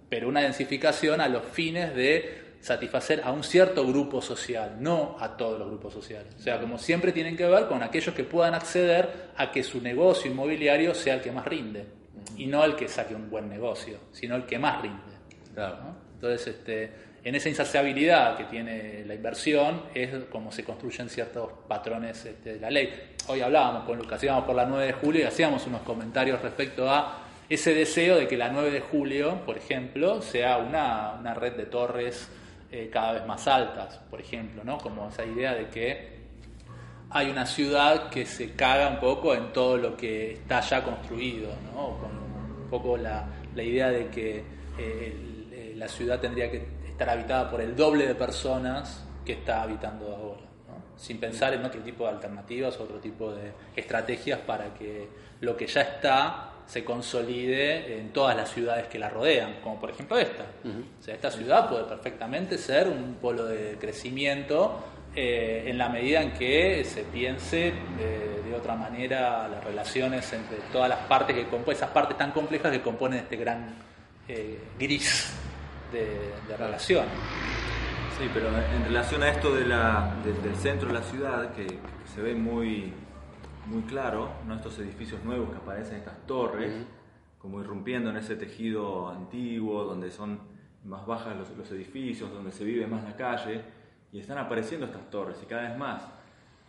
Pero 0.09 0.27
una 0.29 0.41
densificación 0.41 1.19
a 1.21 1.27
los 1.27 1.43
fines 1.43 1.93
de 1.95 2.43
satisfacer 2.61 3.21
a 3.23 3.31
un 3.31 3.43
cierto 3.43 3.85
grupo 3.85 4.21
social, 4.21 4.77
no 4.79 5.17
a 5.19 5.37
todos 5.37 5.59
los 5.59 5.67
grupos 5.67 5.93
sociales. 5.93 6.33
O 6.39 6.41
sea, 6.41 6.59
como 6.59 6.79
siempre 6.79 7.11
tienen 7.11 7.37
que 7.37 7.45
ver 7.45 7.67
con 7.67 7.83
aquellos 7.83 8.15
que 8.15 8.23
puedan 8.23 8.55
acceder 8.55 9.29
a 9.37 9.51
que 9.51 9.61
su 9.61 9.81
negocio 9.81 10.31
inmobiliario 10.31 10.95
sea 10.95 11.13
el 11.15 11.21
que 11.21 11.31
más 11.31 11.45
rinde. 11.45 11.85
Y 12.37 12.47
no 12.47 12.63
el 12.63 12.75
que 12.75 12.87
saque 12.87 13.15
un 13.15 13.29
buen 13.29 13.49
negocio, 13.49 13.99
sino 14.11 14.35
el 14.35 14.45
que 14.45 14.59
más 14.59 14.81
rinde. 14.81 14.99
Claro. 15.53 15.77
¿no? 15.77 15.95
Entonces, 16.15 16.47
este, 16.47 16.91
en 17.23 17.33
esa 17.33 17.49
insaciabilidad 17.49 18.37
que 18.37 18.43
tiene 18.45 19.03
la 19.05 19.15
inversión 19.15 19.83
es 19.93 20.11
como 20.25 20.51
se 20.51 20.63
construyen 20.63 21.09
ciertos 21.09 21.49
patrones 21.67 22.23
este, 22.25 22.53
de 22.53 22.59
la 22.59 22.69
ley. 22.69 23.15
Hoy 23.27 23.41
hablábamos 23.41 23.85
con 23.85 23.97
Lucas, 23.97 24.23
íbamos 24.23 24.45
por 24.45 24.55
la 24.55 24.65
9 24.65 24.85
de 24.85 24.93
julio 24.93 25.21
y 25.21 25.23
hacíamos 25.23 25.65
unos 25.65 25.81
comentarios 25.81 26.41
respecto 26.41 26.89
a 26.89 27.23
ese 27.49 27.73
deseo 27.73 28.17
de 28.17 28.27
que 28.27 28.37
la 28.37 28.49
9 28.49 28.69
de 28.71 28.79
julio, 28.79 29.41
por 29.45 29.57
ejemplo, 29.57 30.21
sea 30.21 30.57
una, 30.57 31.13
una 31.19 31.33
red 31.33 31.53
de 31.53 31.65
torres 31.65 32.29
eh, 32.71 32.89
cada 32.91 33.13
vez 33.13 33.25
más 33.25 33.47
altas, 33.47 33.99
por 34.09 34.19
ejemplo, 34.19 34.63
¿no? 34.63 34.77
Como 34.77 35.09
esa 35.09 35.25
idea 35.25 35.53
de 35.53 35.67
que 35.69 36.14
hay 37.15 37.29
una 37.29 37.45
ciudad 37.45 38.09
que 38.09 38.25
se 38.25 38.51
caga 38.55 38.89
un 38.89 38.99
poco 38.99 39.33
en 39.33 39.53
todo 39.53 39.77
lo 39.77 39.95
que 39.95 40.33
está 40.33 40.59
ya 40.59 40.83
construido, 40.83 41.49
¿no? 41.73 41.97
Con 41.97 42.11
un 42.63 42.67
poco 42.69 42.97
la, 42.97 43.25
la 43.55 43.63
idea 43.63 43.89
de 43.89 44.07
que 44.07 44.37
eh, 44.39 44.43
el- 44.77 45.53
eh, 45.53 45.73
la 45.77 45.87
ciudad 45.87 46.19
tendría 46.19 46.51
que 46.51 46.65
estar 46.85 47.09
habitada 47.09 47.49
por 47.49 47.61
el 47.61 47.75
doble 47.75 48.05
de 48.05 48.15
personas 48.15 49.05
que 49.25 49.33
está 49.33 49.63
habitando 49.63 50.13
ahora, 50.13 50.41
¿no? 50.67 50.97
sin 50.97 51.17
pensar 51.19 51.53
en 51.53 51.63
otro 51.63 51.81
tipo 51.81 52.03
de 52.03 52.09
alternativas, 52.11 52.77
otro 52.79 52.99
tipo 52.99 53.31
de 53.31 53.51
estrategias 53.75 54.39
para 54.39 54.73
que 54.73 55.07
lo 55.41 55.55
que 55.55 55.67
ya 55.67 55.81
está 55.81 56.51
se 56.65 56.83
consolide 56.83 57.99
en 57.99 58.11
todas 58.11 58.35
las 58.35 58.49
ciudades 58.49 58.87
que 58.87 58.97
la 58.99 59.07
rodean, 59.09 59.57
como 59.63 59.79
por 59.79 59.89
ejemplo 59.91 60.17
esta. 60.17 60.43
O 60.99 61.01
sea, 61.03 61.13
esta 61.15 61.29
ciudad 61.31 61.69
puede 61.69 61.83
perfectamente 61.85 62.57
ser 62.57 62.87
un 62.87 63.15
polo 63.21 63.45
de 63.45 63.77
crecimiento 63.79 64.83
eh, 65.15 65.63
en 65.67 65.77
la 65.77 65.89
medida 65.89 66.21
en 66.21 66.31
que 66.33 66.83
se 66.83 67.03
piense 67.03 67.69
eh, 67.99 68.41
de 68.45 68.53
otra 68.53 68.75
manera 68.75 69.47
las 69.47 69.63
relaciones 69.63 70.31
entre 70.33 70.57
todas 70.71 70.89
las 70.89 70.99
partes 70.99 71.35
que 71.35 71.45
esas 71.71 71.89
partes 71.91 72.17
tan 72.17 72.31
complejas 72.31 72.71
que 72.71 72.81
componen 72.81 73.19
este 73.19 73.37
gran 73.37 73.73
eh, 74.27 74.59
gris 74.79 75.33
de, 75.91 76.31
de 76.47 76.57
relación. 76.57 77.05
Sí, 78.17 78.29
pero 78.33 78.47
en 78.47 78.85
relación 78.85 79.23
a 79.23 79.29
esto 79.29 79.53
de 79.53 79.65
la, 79.65 80.15
de- 80.23 80.33
del 80.33 80.55
centro 80.55 80.87
de 80.87 80.93
la 80.93 81.01
ciudad, 81.01 81.53
que, 81.53 81.65
que 81.67 81.77
se 82.13 82.21
ve 82.21 82.33
muy, 82.33 82.93
muy 83.65 83.81
claro, 83.83 84.29
¿no? 84.47 84.55
estos 84.55 84.79
edificios 84.79 85.23
nuevos 85.23 85.49
que 85.49 85.57
aparecen, 85.57 85.97
estas 85.97 86.25
torres, 86.25 86.73
como 87.39 87.59
irrumpiendo 87.61 88.09
en 88.09 88.17
ese 88.17 88.35
tejido 88.35 89.09
antiguo, 89.09 89.83
donde 89.83 90.11
son 90.11 90.39
más 90.85 91.05
bajas 91.05 91.35
los, 91.35 91.49
los 91.57 91.69
edificios, 91.71 92.31
donde 92.31 92.51
se 92.51 92.63
vive 92.63 92.87
más 92.87 93.03
la 93.03 93.15
calle, 93.15 93.61
y 94.15 94.19
están 94.21 94.37
apareciendo 94.37 94.85
estas 94.85 95.09
torres, 95.09 95.35
y 95.43 95.45
cada 95.45 95.63
vez 95.63 95.77
más. 95.77 96.01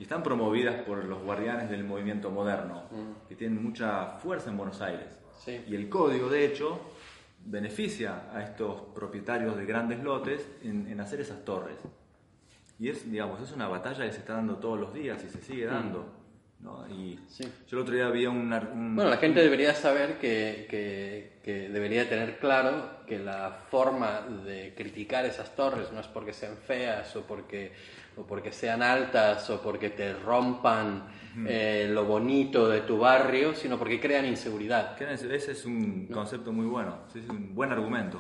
Y 0.01 0.03
están 0.03 0.25
promovidas 0.25 0.83
por 0.83 1.05
los 1.05 1.23
guardianes 1.23 1.71
del 1.71 1.85
movimiento 1.85 2.29
moderno, 2.29 2.83
que 3.29 3.37
tienen 3.37 3.63
mucha 3.63 4.19
fuerza 4.19 4.51
en 4.51 4.57
Buenos 4.57 4.81
Aires. 4.81 5.07
Sí. 5.39 5.63
Y 5.69 5.77
el 5.77 5.89
código, 5.89 6.29
de 6.29 6.45
hecho, 6.45 6.81
beneficia 7.45 8.25
a 8.35 8.43
estos 8.43 8.81
propietarios 8.93 9.57
de 9.57 9.65
grandes 9.65 10.03
lotes 10.03 10.45
en, 10.65 10.89
en 10.89 11.01
hacer 11.01 11.21
esas 11.21 11.45
torres. 11.45 11.77
Y 12.81 12.89
es, 12.89 13.09
digamos, 13.09 13.41
es 13.41 13.53
una 13.53 13.69
batalla 13.69 14.05
que 14.05 14.13
se 14.13 14.19
está 14.19 14.35
dando 14.35 14.57
todos 14.57 14.81
los 14.81 14.93
días 14.93 15.23
y 15.23 15.29
se 15.29 15.41
sigue 15.41 15.67
dando. 15.67 16.05
¿No? 16.61 16.87
Y 16.89 17.19
Sí. 17.29 17.45
yo 17.69 17.77
el 17.77 17.83
otro 17.83 17.95
día 17.95 18.09
vi 18.11 18.27
un... 18.27 18.53
un- 18.53 18.97
Bueno, 18.97 19.11
la 19.11 19.19
gente 19.19 19.41
debería 19.43 19.75
saber 19.75 20.19
que, 20.19 20.67
que- 20.71 21.39
que 21.43 21.69
debería 21.69 22.09
tener 22.09 22.39
claro 22.39 23.05
que 23.07 23.19
la 23.19 23.51
forma 23.71 24.23
de 24.45 24.75
criticar 24.77 25.25
esas 25.27 25.55
torres 25.55 25.93
no 25.93 26.01
es 26.01 26.07
porque 26.09 26.33
sean 26.33 26.57
feas 26.57 27.15
o 27.15 27.23
porque, 27.23 27.73
o 28.17 28.27
porque 28.27 28.53
sean 28.53 28.83
altas 28.83 29.49
o 29.51 29.61
porque 29.63 29.91
te 29.91 30.13
rompan 30.15 31.07
eh, 31.47 31.89
lo 31.93 32.05
bonito 32.07 32.67
de 32.69 32.81
tu 32.81 32.99
barrio, 32.99 33.55
sino 33.55 33.79
porque 33.79 34.01
crean 34.01 34.25
inseguridad. 34.25 34.97
que 34.97 35.05
Ese 35.13 35.35
ese 35.37 35.53
es 35.53 35.65
un 35.67 36.07
concepto 36.07 36.51
muy 36.53 36.67
bueno, 36.67 37.01
sí, 37.13 37.21
es 37.21 37.29
un 37.29 37.55
buen 37.55 37.71
argumento. 37.71 38.19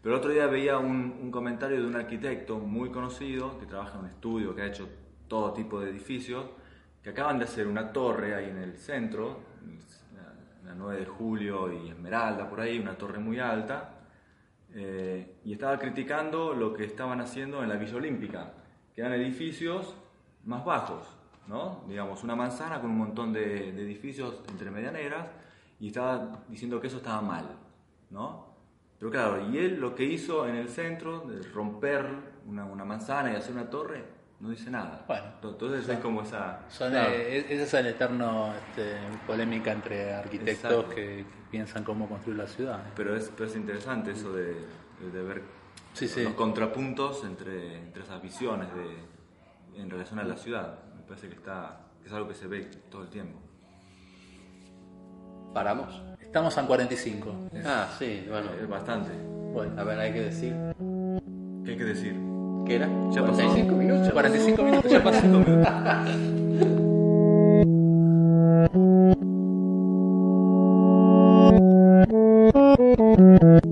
Pero 0.00 0.14
el 0.14 0.18
otro 0.20 0.30
día 0.30 0.46
veía 0.46 0.78
un, 0.78 1.18
un 1.20 1.30
comentario 1.30 1.80
de 1.80 1.86
un 1.86 1.94
arquitecto 1.96 2.58
muy 2.58 2.90
conocido 2.90 3.58
que 3.58 3.66
trabaja 3.66 3.94
en 3.94 4.04
un 4.04 4.10
estudio 4.10 4.54
que 4.54 4.62
ha 4.62 4.66
hecho 4.66 4.88
todo 5.28 5.52
tipo 5.52 5.80
de 5.80 5.90
edificios, 5.90 6.44
que 7.02 7.10
acaban 7.10 7.38
de 7.38 7.44
hacer 7.44 7.66
una 7.66 7.92
torre 7.92 8.34
ahí 8.34 8.50
en 8.50 8.58
el 8.58 8.76
centro, 8.76 9.40
la, 10.14 10.70
la 10.70 10.74
9 10.74 11.00
de 11.00 11.06
julio 11.06 11.72
y 11.72 11.88
Esmeralda, 11.90 12.48
por 12.48 12.60
ahí, 12.60 12.78
una 12.78 12.96
torre 12.96 13.18
muy 13.18 13.40
alta, 13.40 13.94
eh, 14.74 15.38
y 15.44 15.52
estaba 15.52 15.78
criticando 15.78 16.54
lo 16.54 16.72
que 16.72 16.84
estaban 16.84 17.20
haciendo 17.20 17.62
en 17.62 17.68
la 17.68 17.76
Villa 17.76 17.96
Olímpica, 17.96 18.52
que 18.94 19.00
eran 19.00 19.12
edificios 19.14 19.94
más 20.44 20.64
bajos, 20.64 21.06
¿no? 21.48 21.84
Digamos, 21.88 22.22
una 22.22 22.36
manzana 22.36 22.80
con 22.80 22.90
un 22.90 22.98
montón 22.98 23.32
de, 23.32 23.72
de 23.72 23.82
edificios 23.82 24.42
entre 24.48 24.70
medianeras, 24.70 25.26
y 25.80 25.88
estaba 25.88 26.44
diciendo 26.48 26.80
que 26.80 26.86
eso 26.86 26.98
estaba 26.98 27.20
mal, 27.20 27.44
¿no? 28.10 28.52
Pero 29.00 29.10
claro, 29.10 29.50
y 29.50 29.58
él 29.58 29.80
lo 29.80 29.96
que 29.96 30.04
hizo 30.04 30.46
en 30.46 30.54
el 30.54 30.68
centro, 30.68 31.22
de 31.22 31.42
romper 31.42 32.06
una, 32.46 32.64
una 32.64 32.84
manzana 32.84 33.32
y 33.32 33.34
hacer 33.34 33.52
una 33.52 33.68
torre, 33.68 34.04
no 34.42 34.50
dice 34.50 34.70
nada. 34.70 35.04
Bueno. 35.06 35.24
Entonces 35.42 35.88
es 35.88 35.98
como 36.00 36.22
esa... 36.22 36.60
Son, 36.68 36.90
Claro. 36.90 37.10
eh, 37.12 37.46
esa 37.48 37.62
es 37.62 37.74
el 37.74 37.86
eterno 37.86 38.52
este, 38.52 38.96
polémica 39.26 39.70
entre 39.72 40.12
arquitectos 40.14 40.86
que, 40.86 40.94
que 40.94 41.24
piensan 41.50 41.84
cómo 41.84 42.08
construir 42.08 42.36
la 42.38 42.46
ciudad. 42.48 42.80
Pero 42.96 43.16
es, 43.16 43.30
pero 43.36 43.48
es 43.48 43.56
interesante 43.56 44.10
eso 44.10 44.32
de, 44.32 44.46
de- 45.00 45.10
de 45.12 45.22
ver 45.22 45.42
Sí, 45.94 46.08
sí. 46.08 46.24
los 46.24 46.34
contrapuntos 46.34 47.22
entre, 47.24 47.78
entre 47.78 48.02
esas 48.02 48.20
visiones 48.20 48.68
de, 48.74 49.80
en 49.80 49.88
relación 49.88 50.18
a 50.18 50.24
la 50.24 50.36
ciudad. 50.36 50.78
Me 50.96 51.02
parece 51.02 51.28
que, 51.28 51.34
está, 51.34 51.80
que 52.02 52.08
es 52.08 52.12
algo 52.12 52.26
que 52.28 52.34
se 52.34 52.46
ve 52.48 52.64
todo 52.90 53.02
el 53.02 53.10
tiempo. 53.10 53.38
¿Paramos? 55.54 56.02
Estamos 56.20 56.56
en 56.56 56.66
45. 56.66 57.34
Ah, 57.64 57.88
sí, 57.98 58.24
bueno. 58.28 58.50
Es 58.54 58.66
bastante. 58.68 59.10
Bueno, 59.52 59.78
A 59.80 59.84
ver, 59.84 59.98
hay 59.98 60.12
que 60.14 60.20
decir. 60.22 60.54
¿Qué 61.64 61.70
hay 61.72 61.76
que 61.76 61.84
decir? 61.84 62.31
¿Qué 62.66 62.76
era? 62.76 62.88
Ya 63.10 63.22
pasó. 63.22 63.42
45 63.42 63.74
minutos. 63.74 64.12
45 64.12 64.62
minutos 64.62 64.90
ya 64.90 65.02
pasó. 65.02 65.26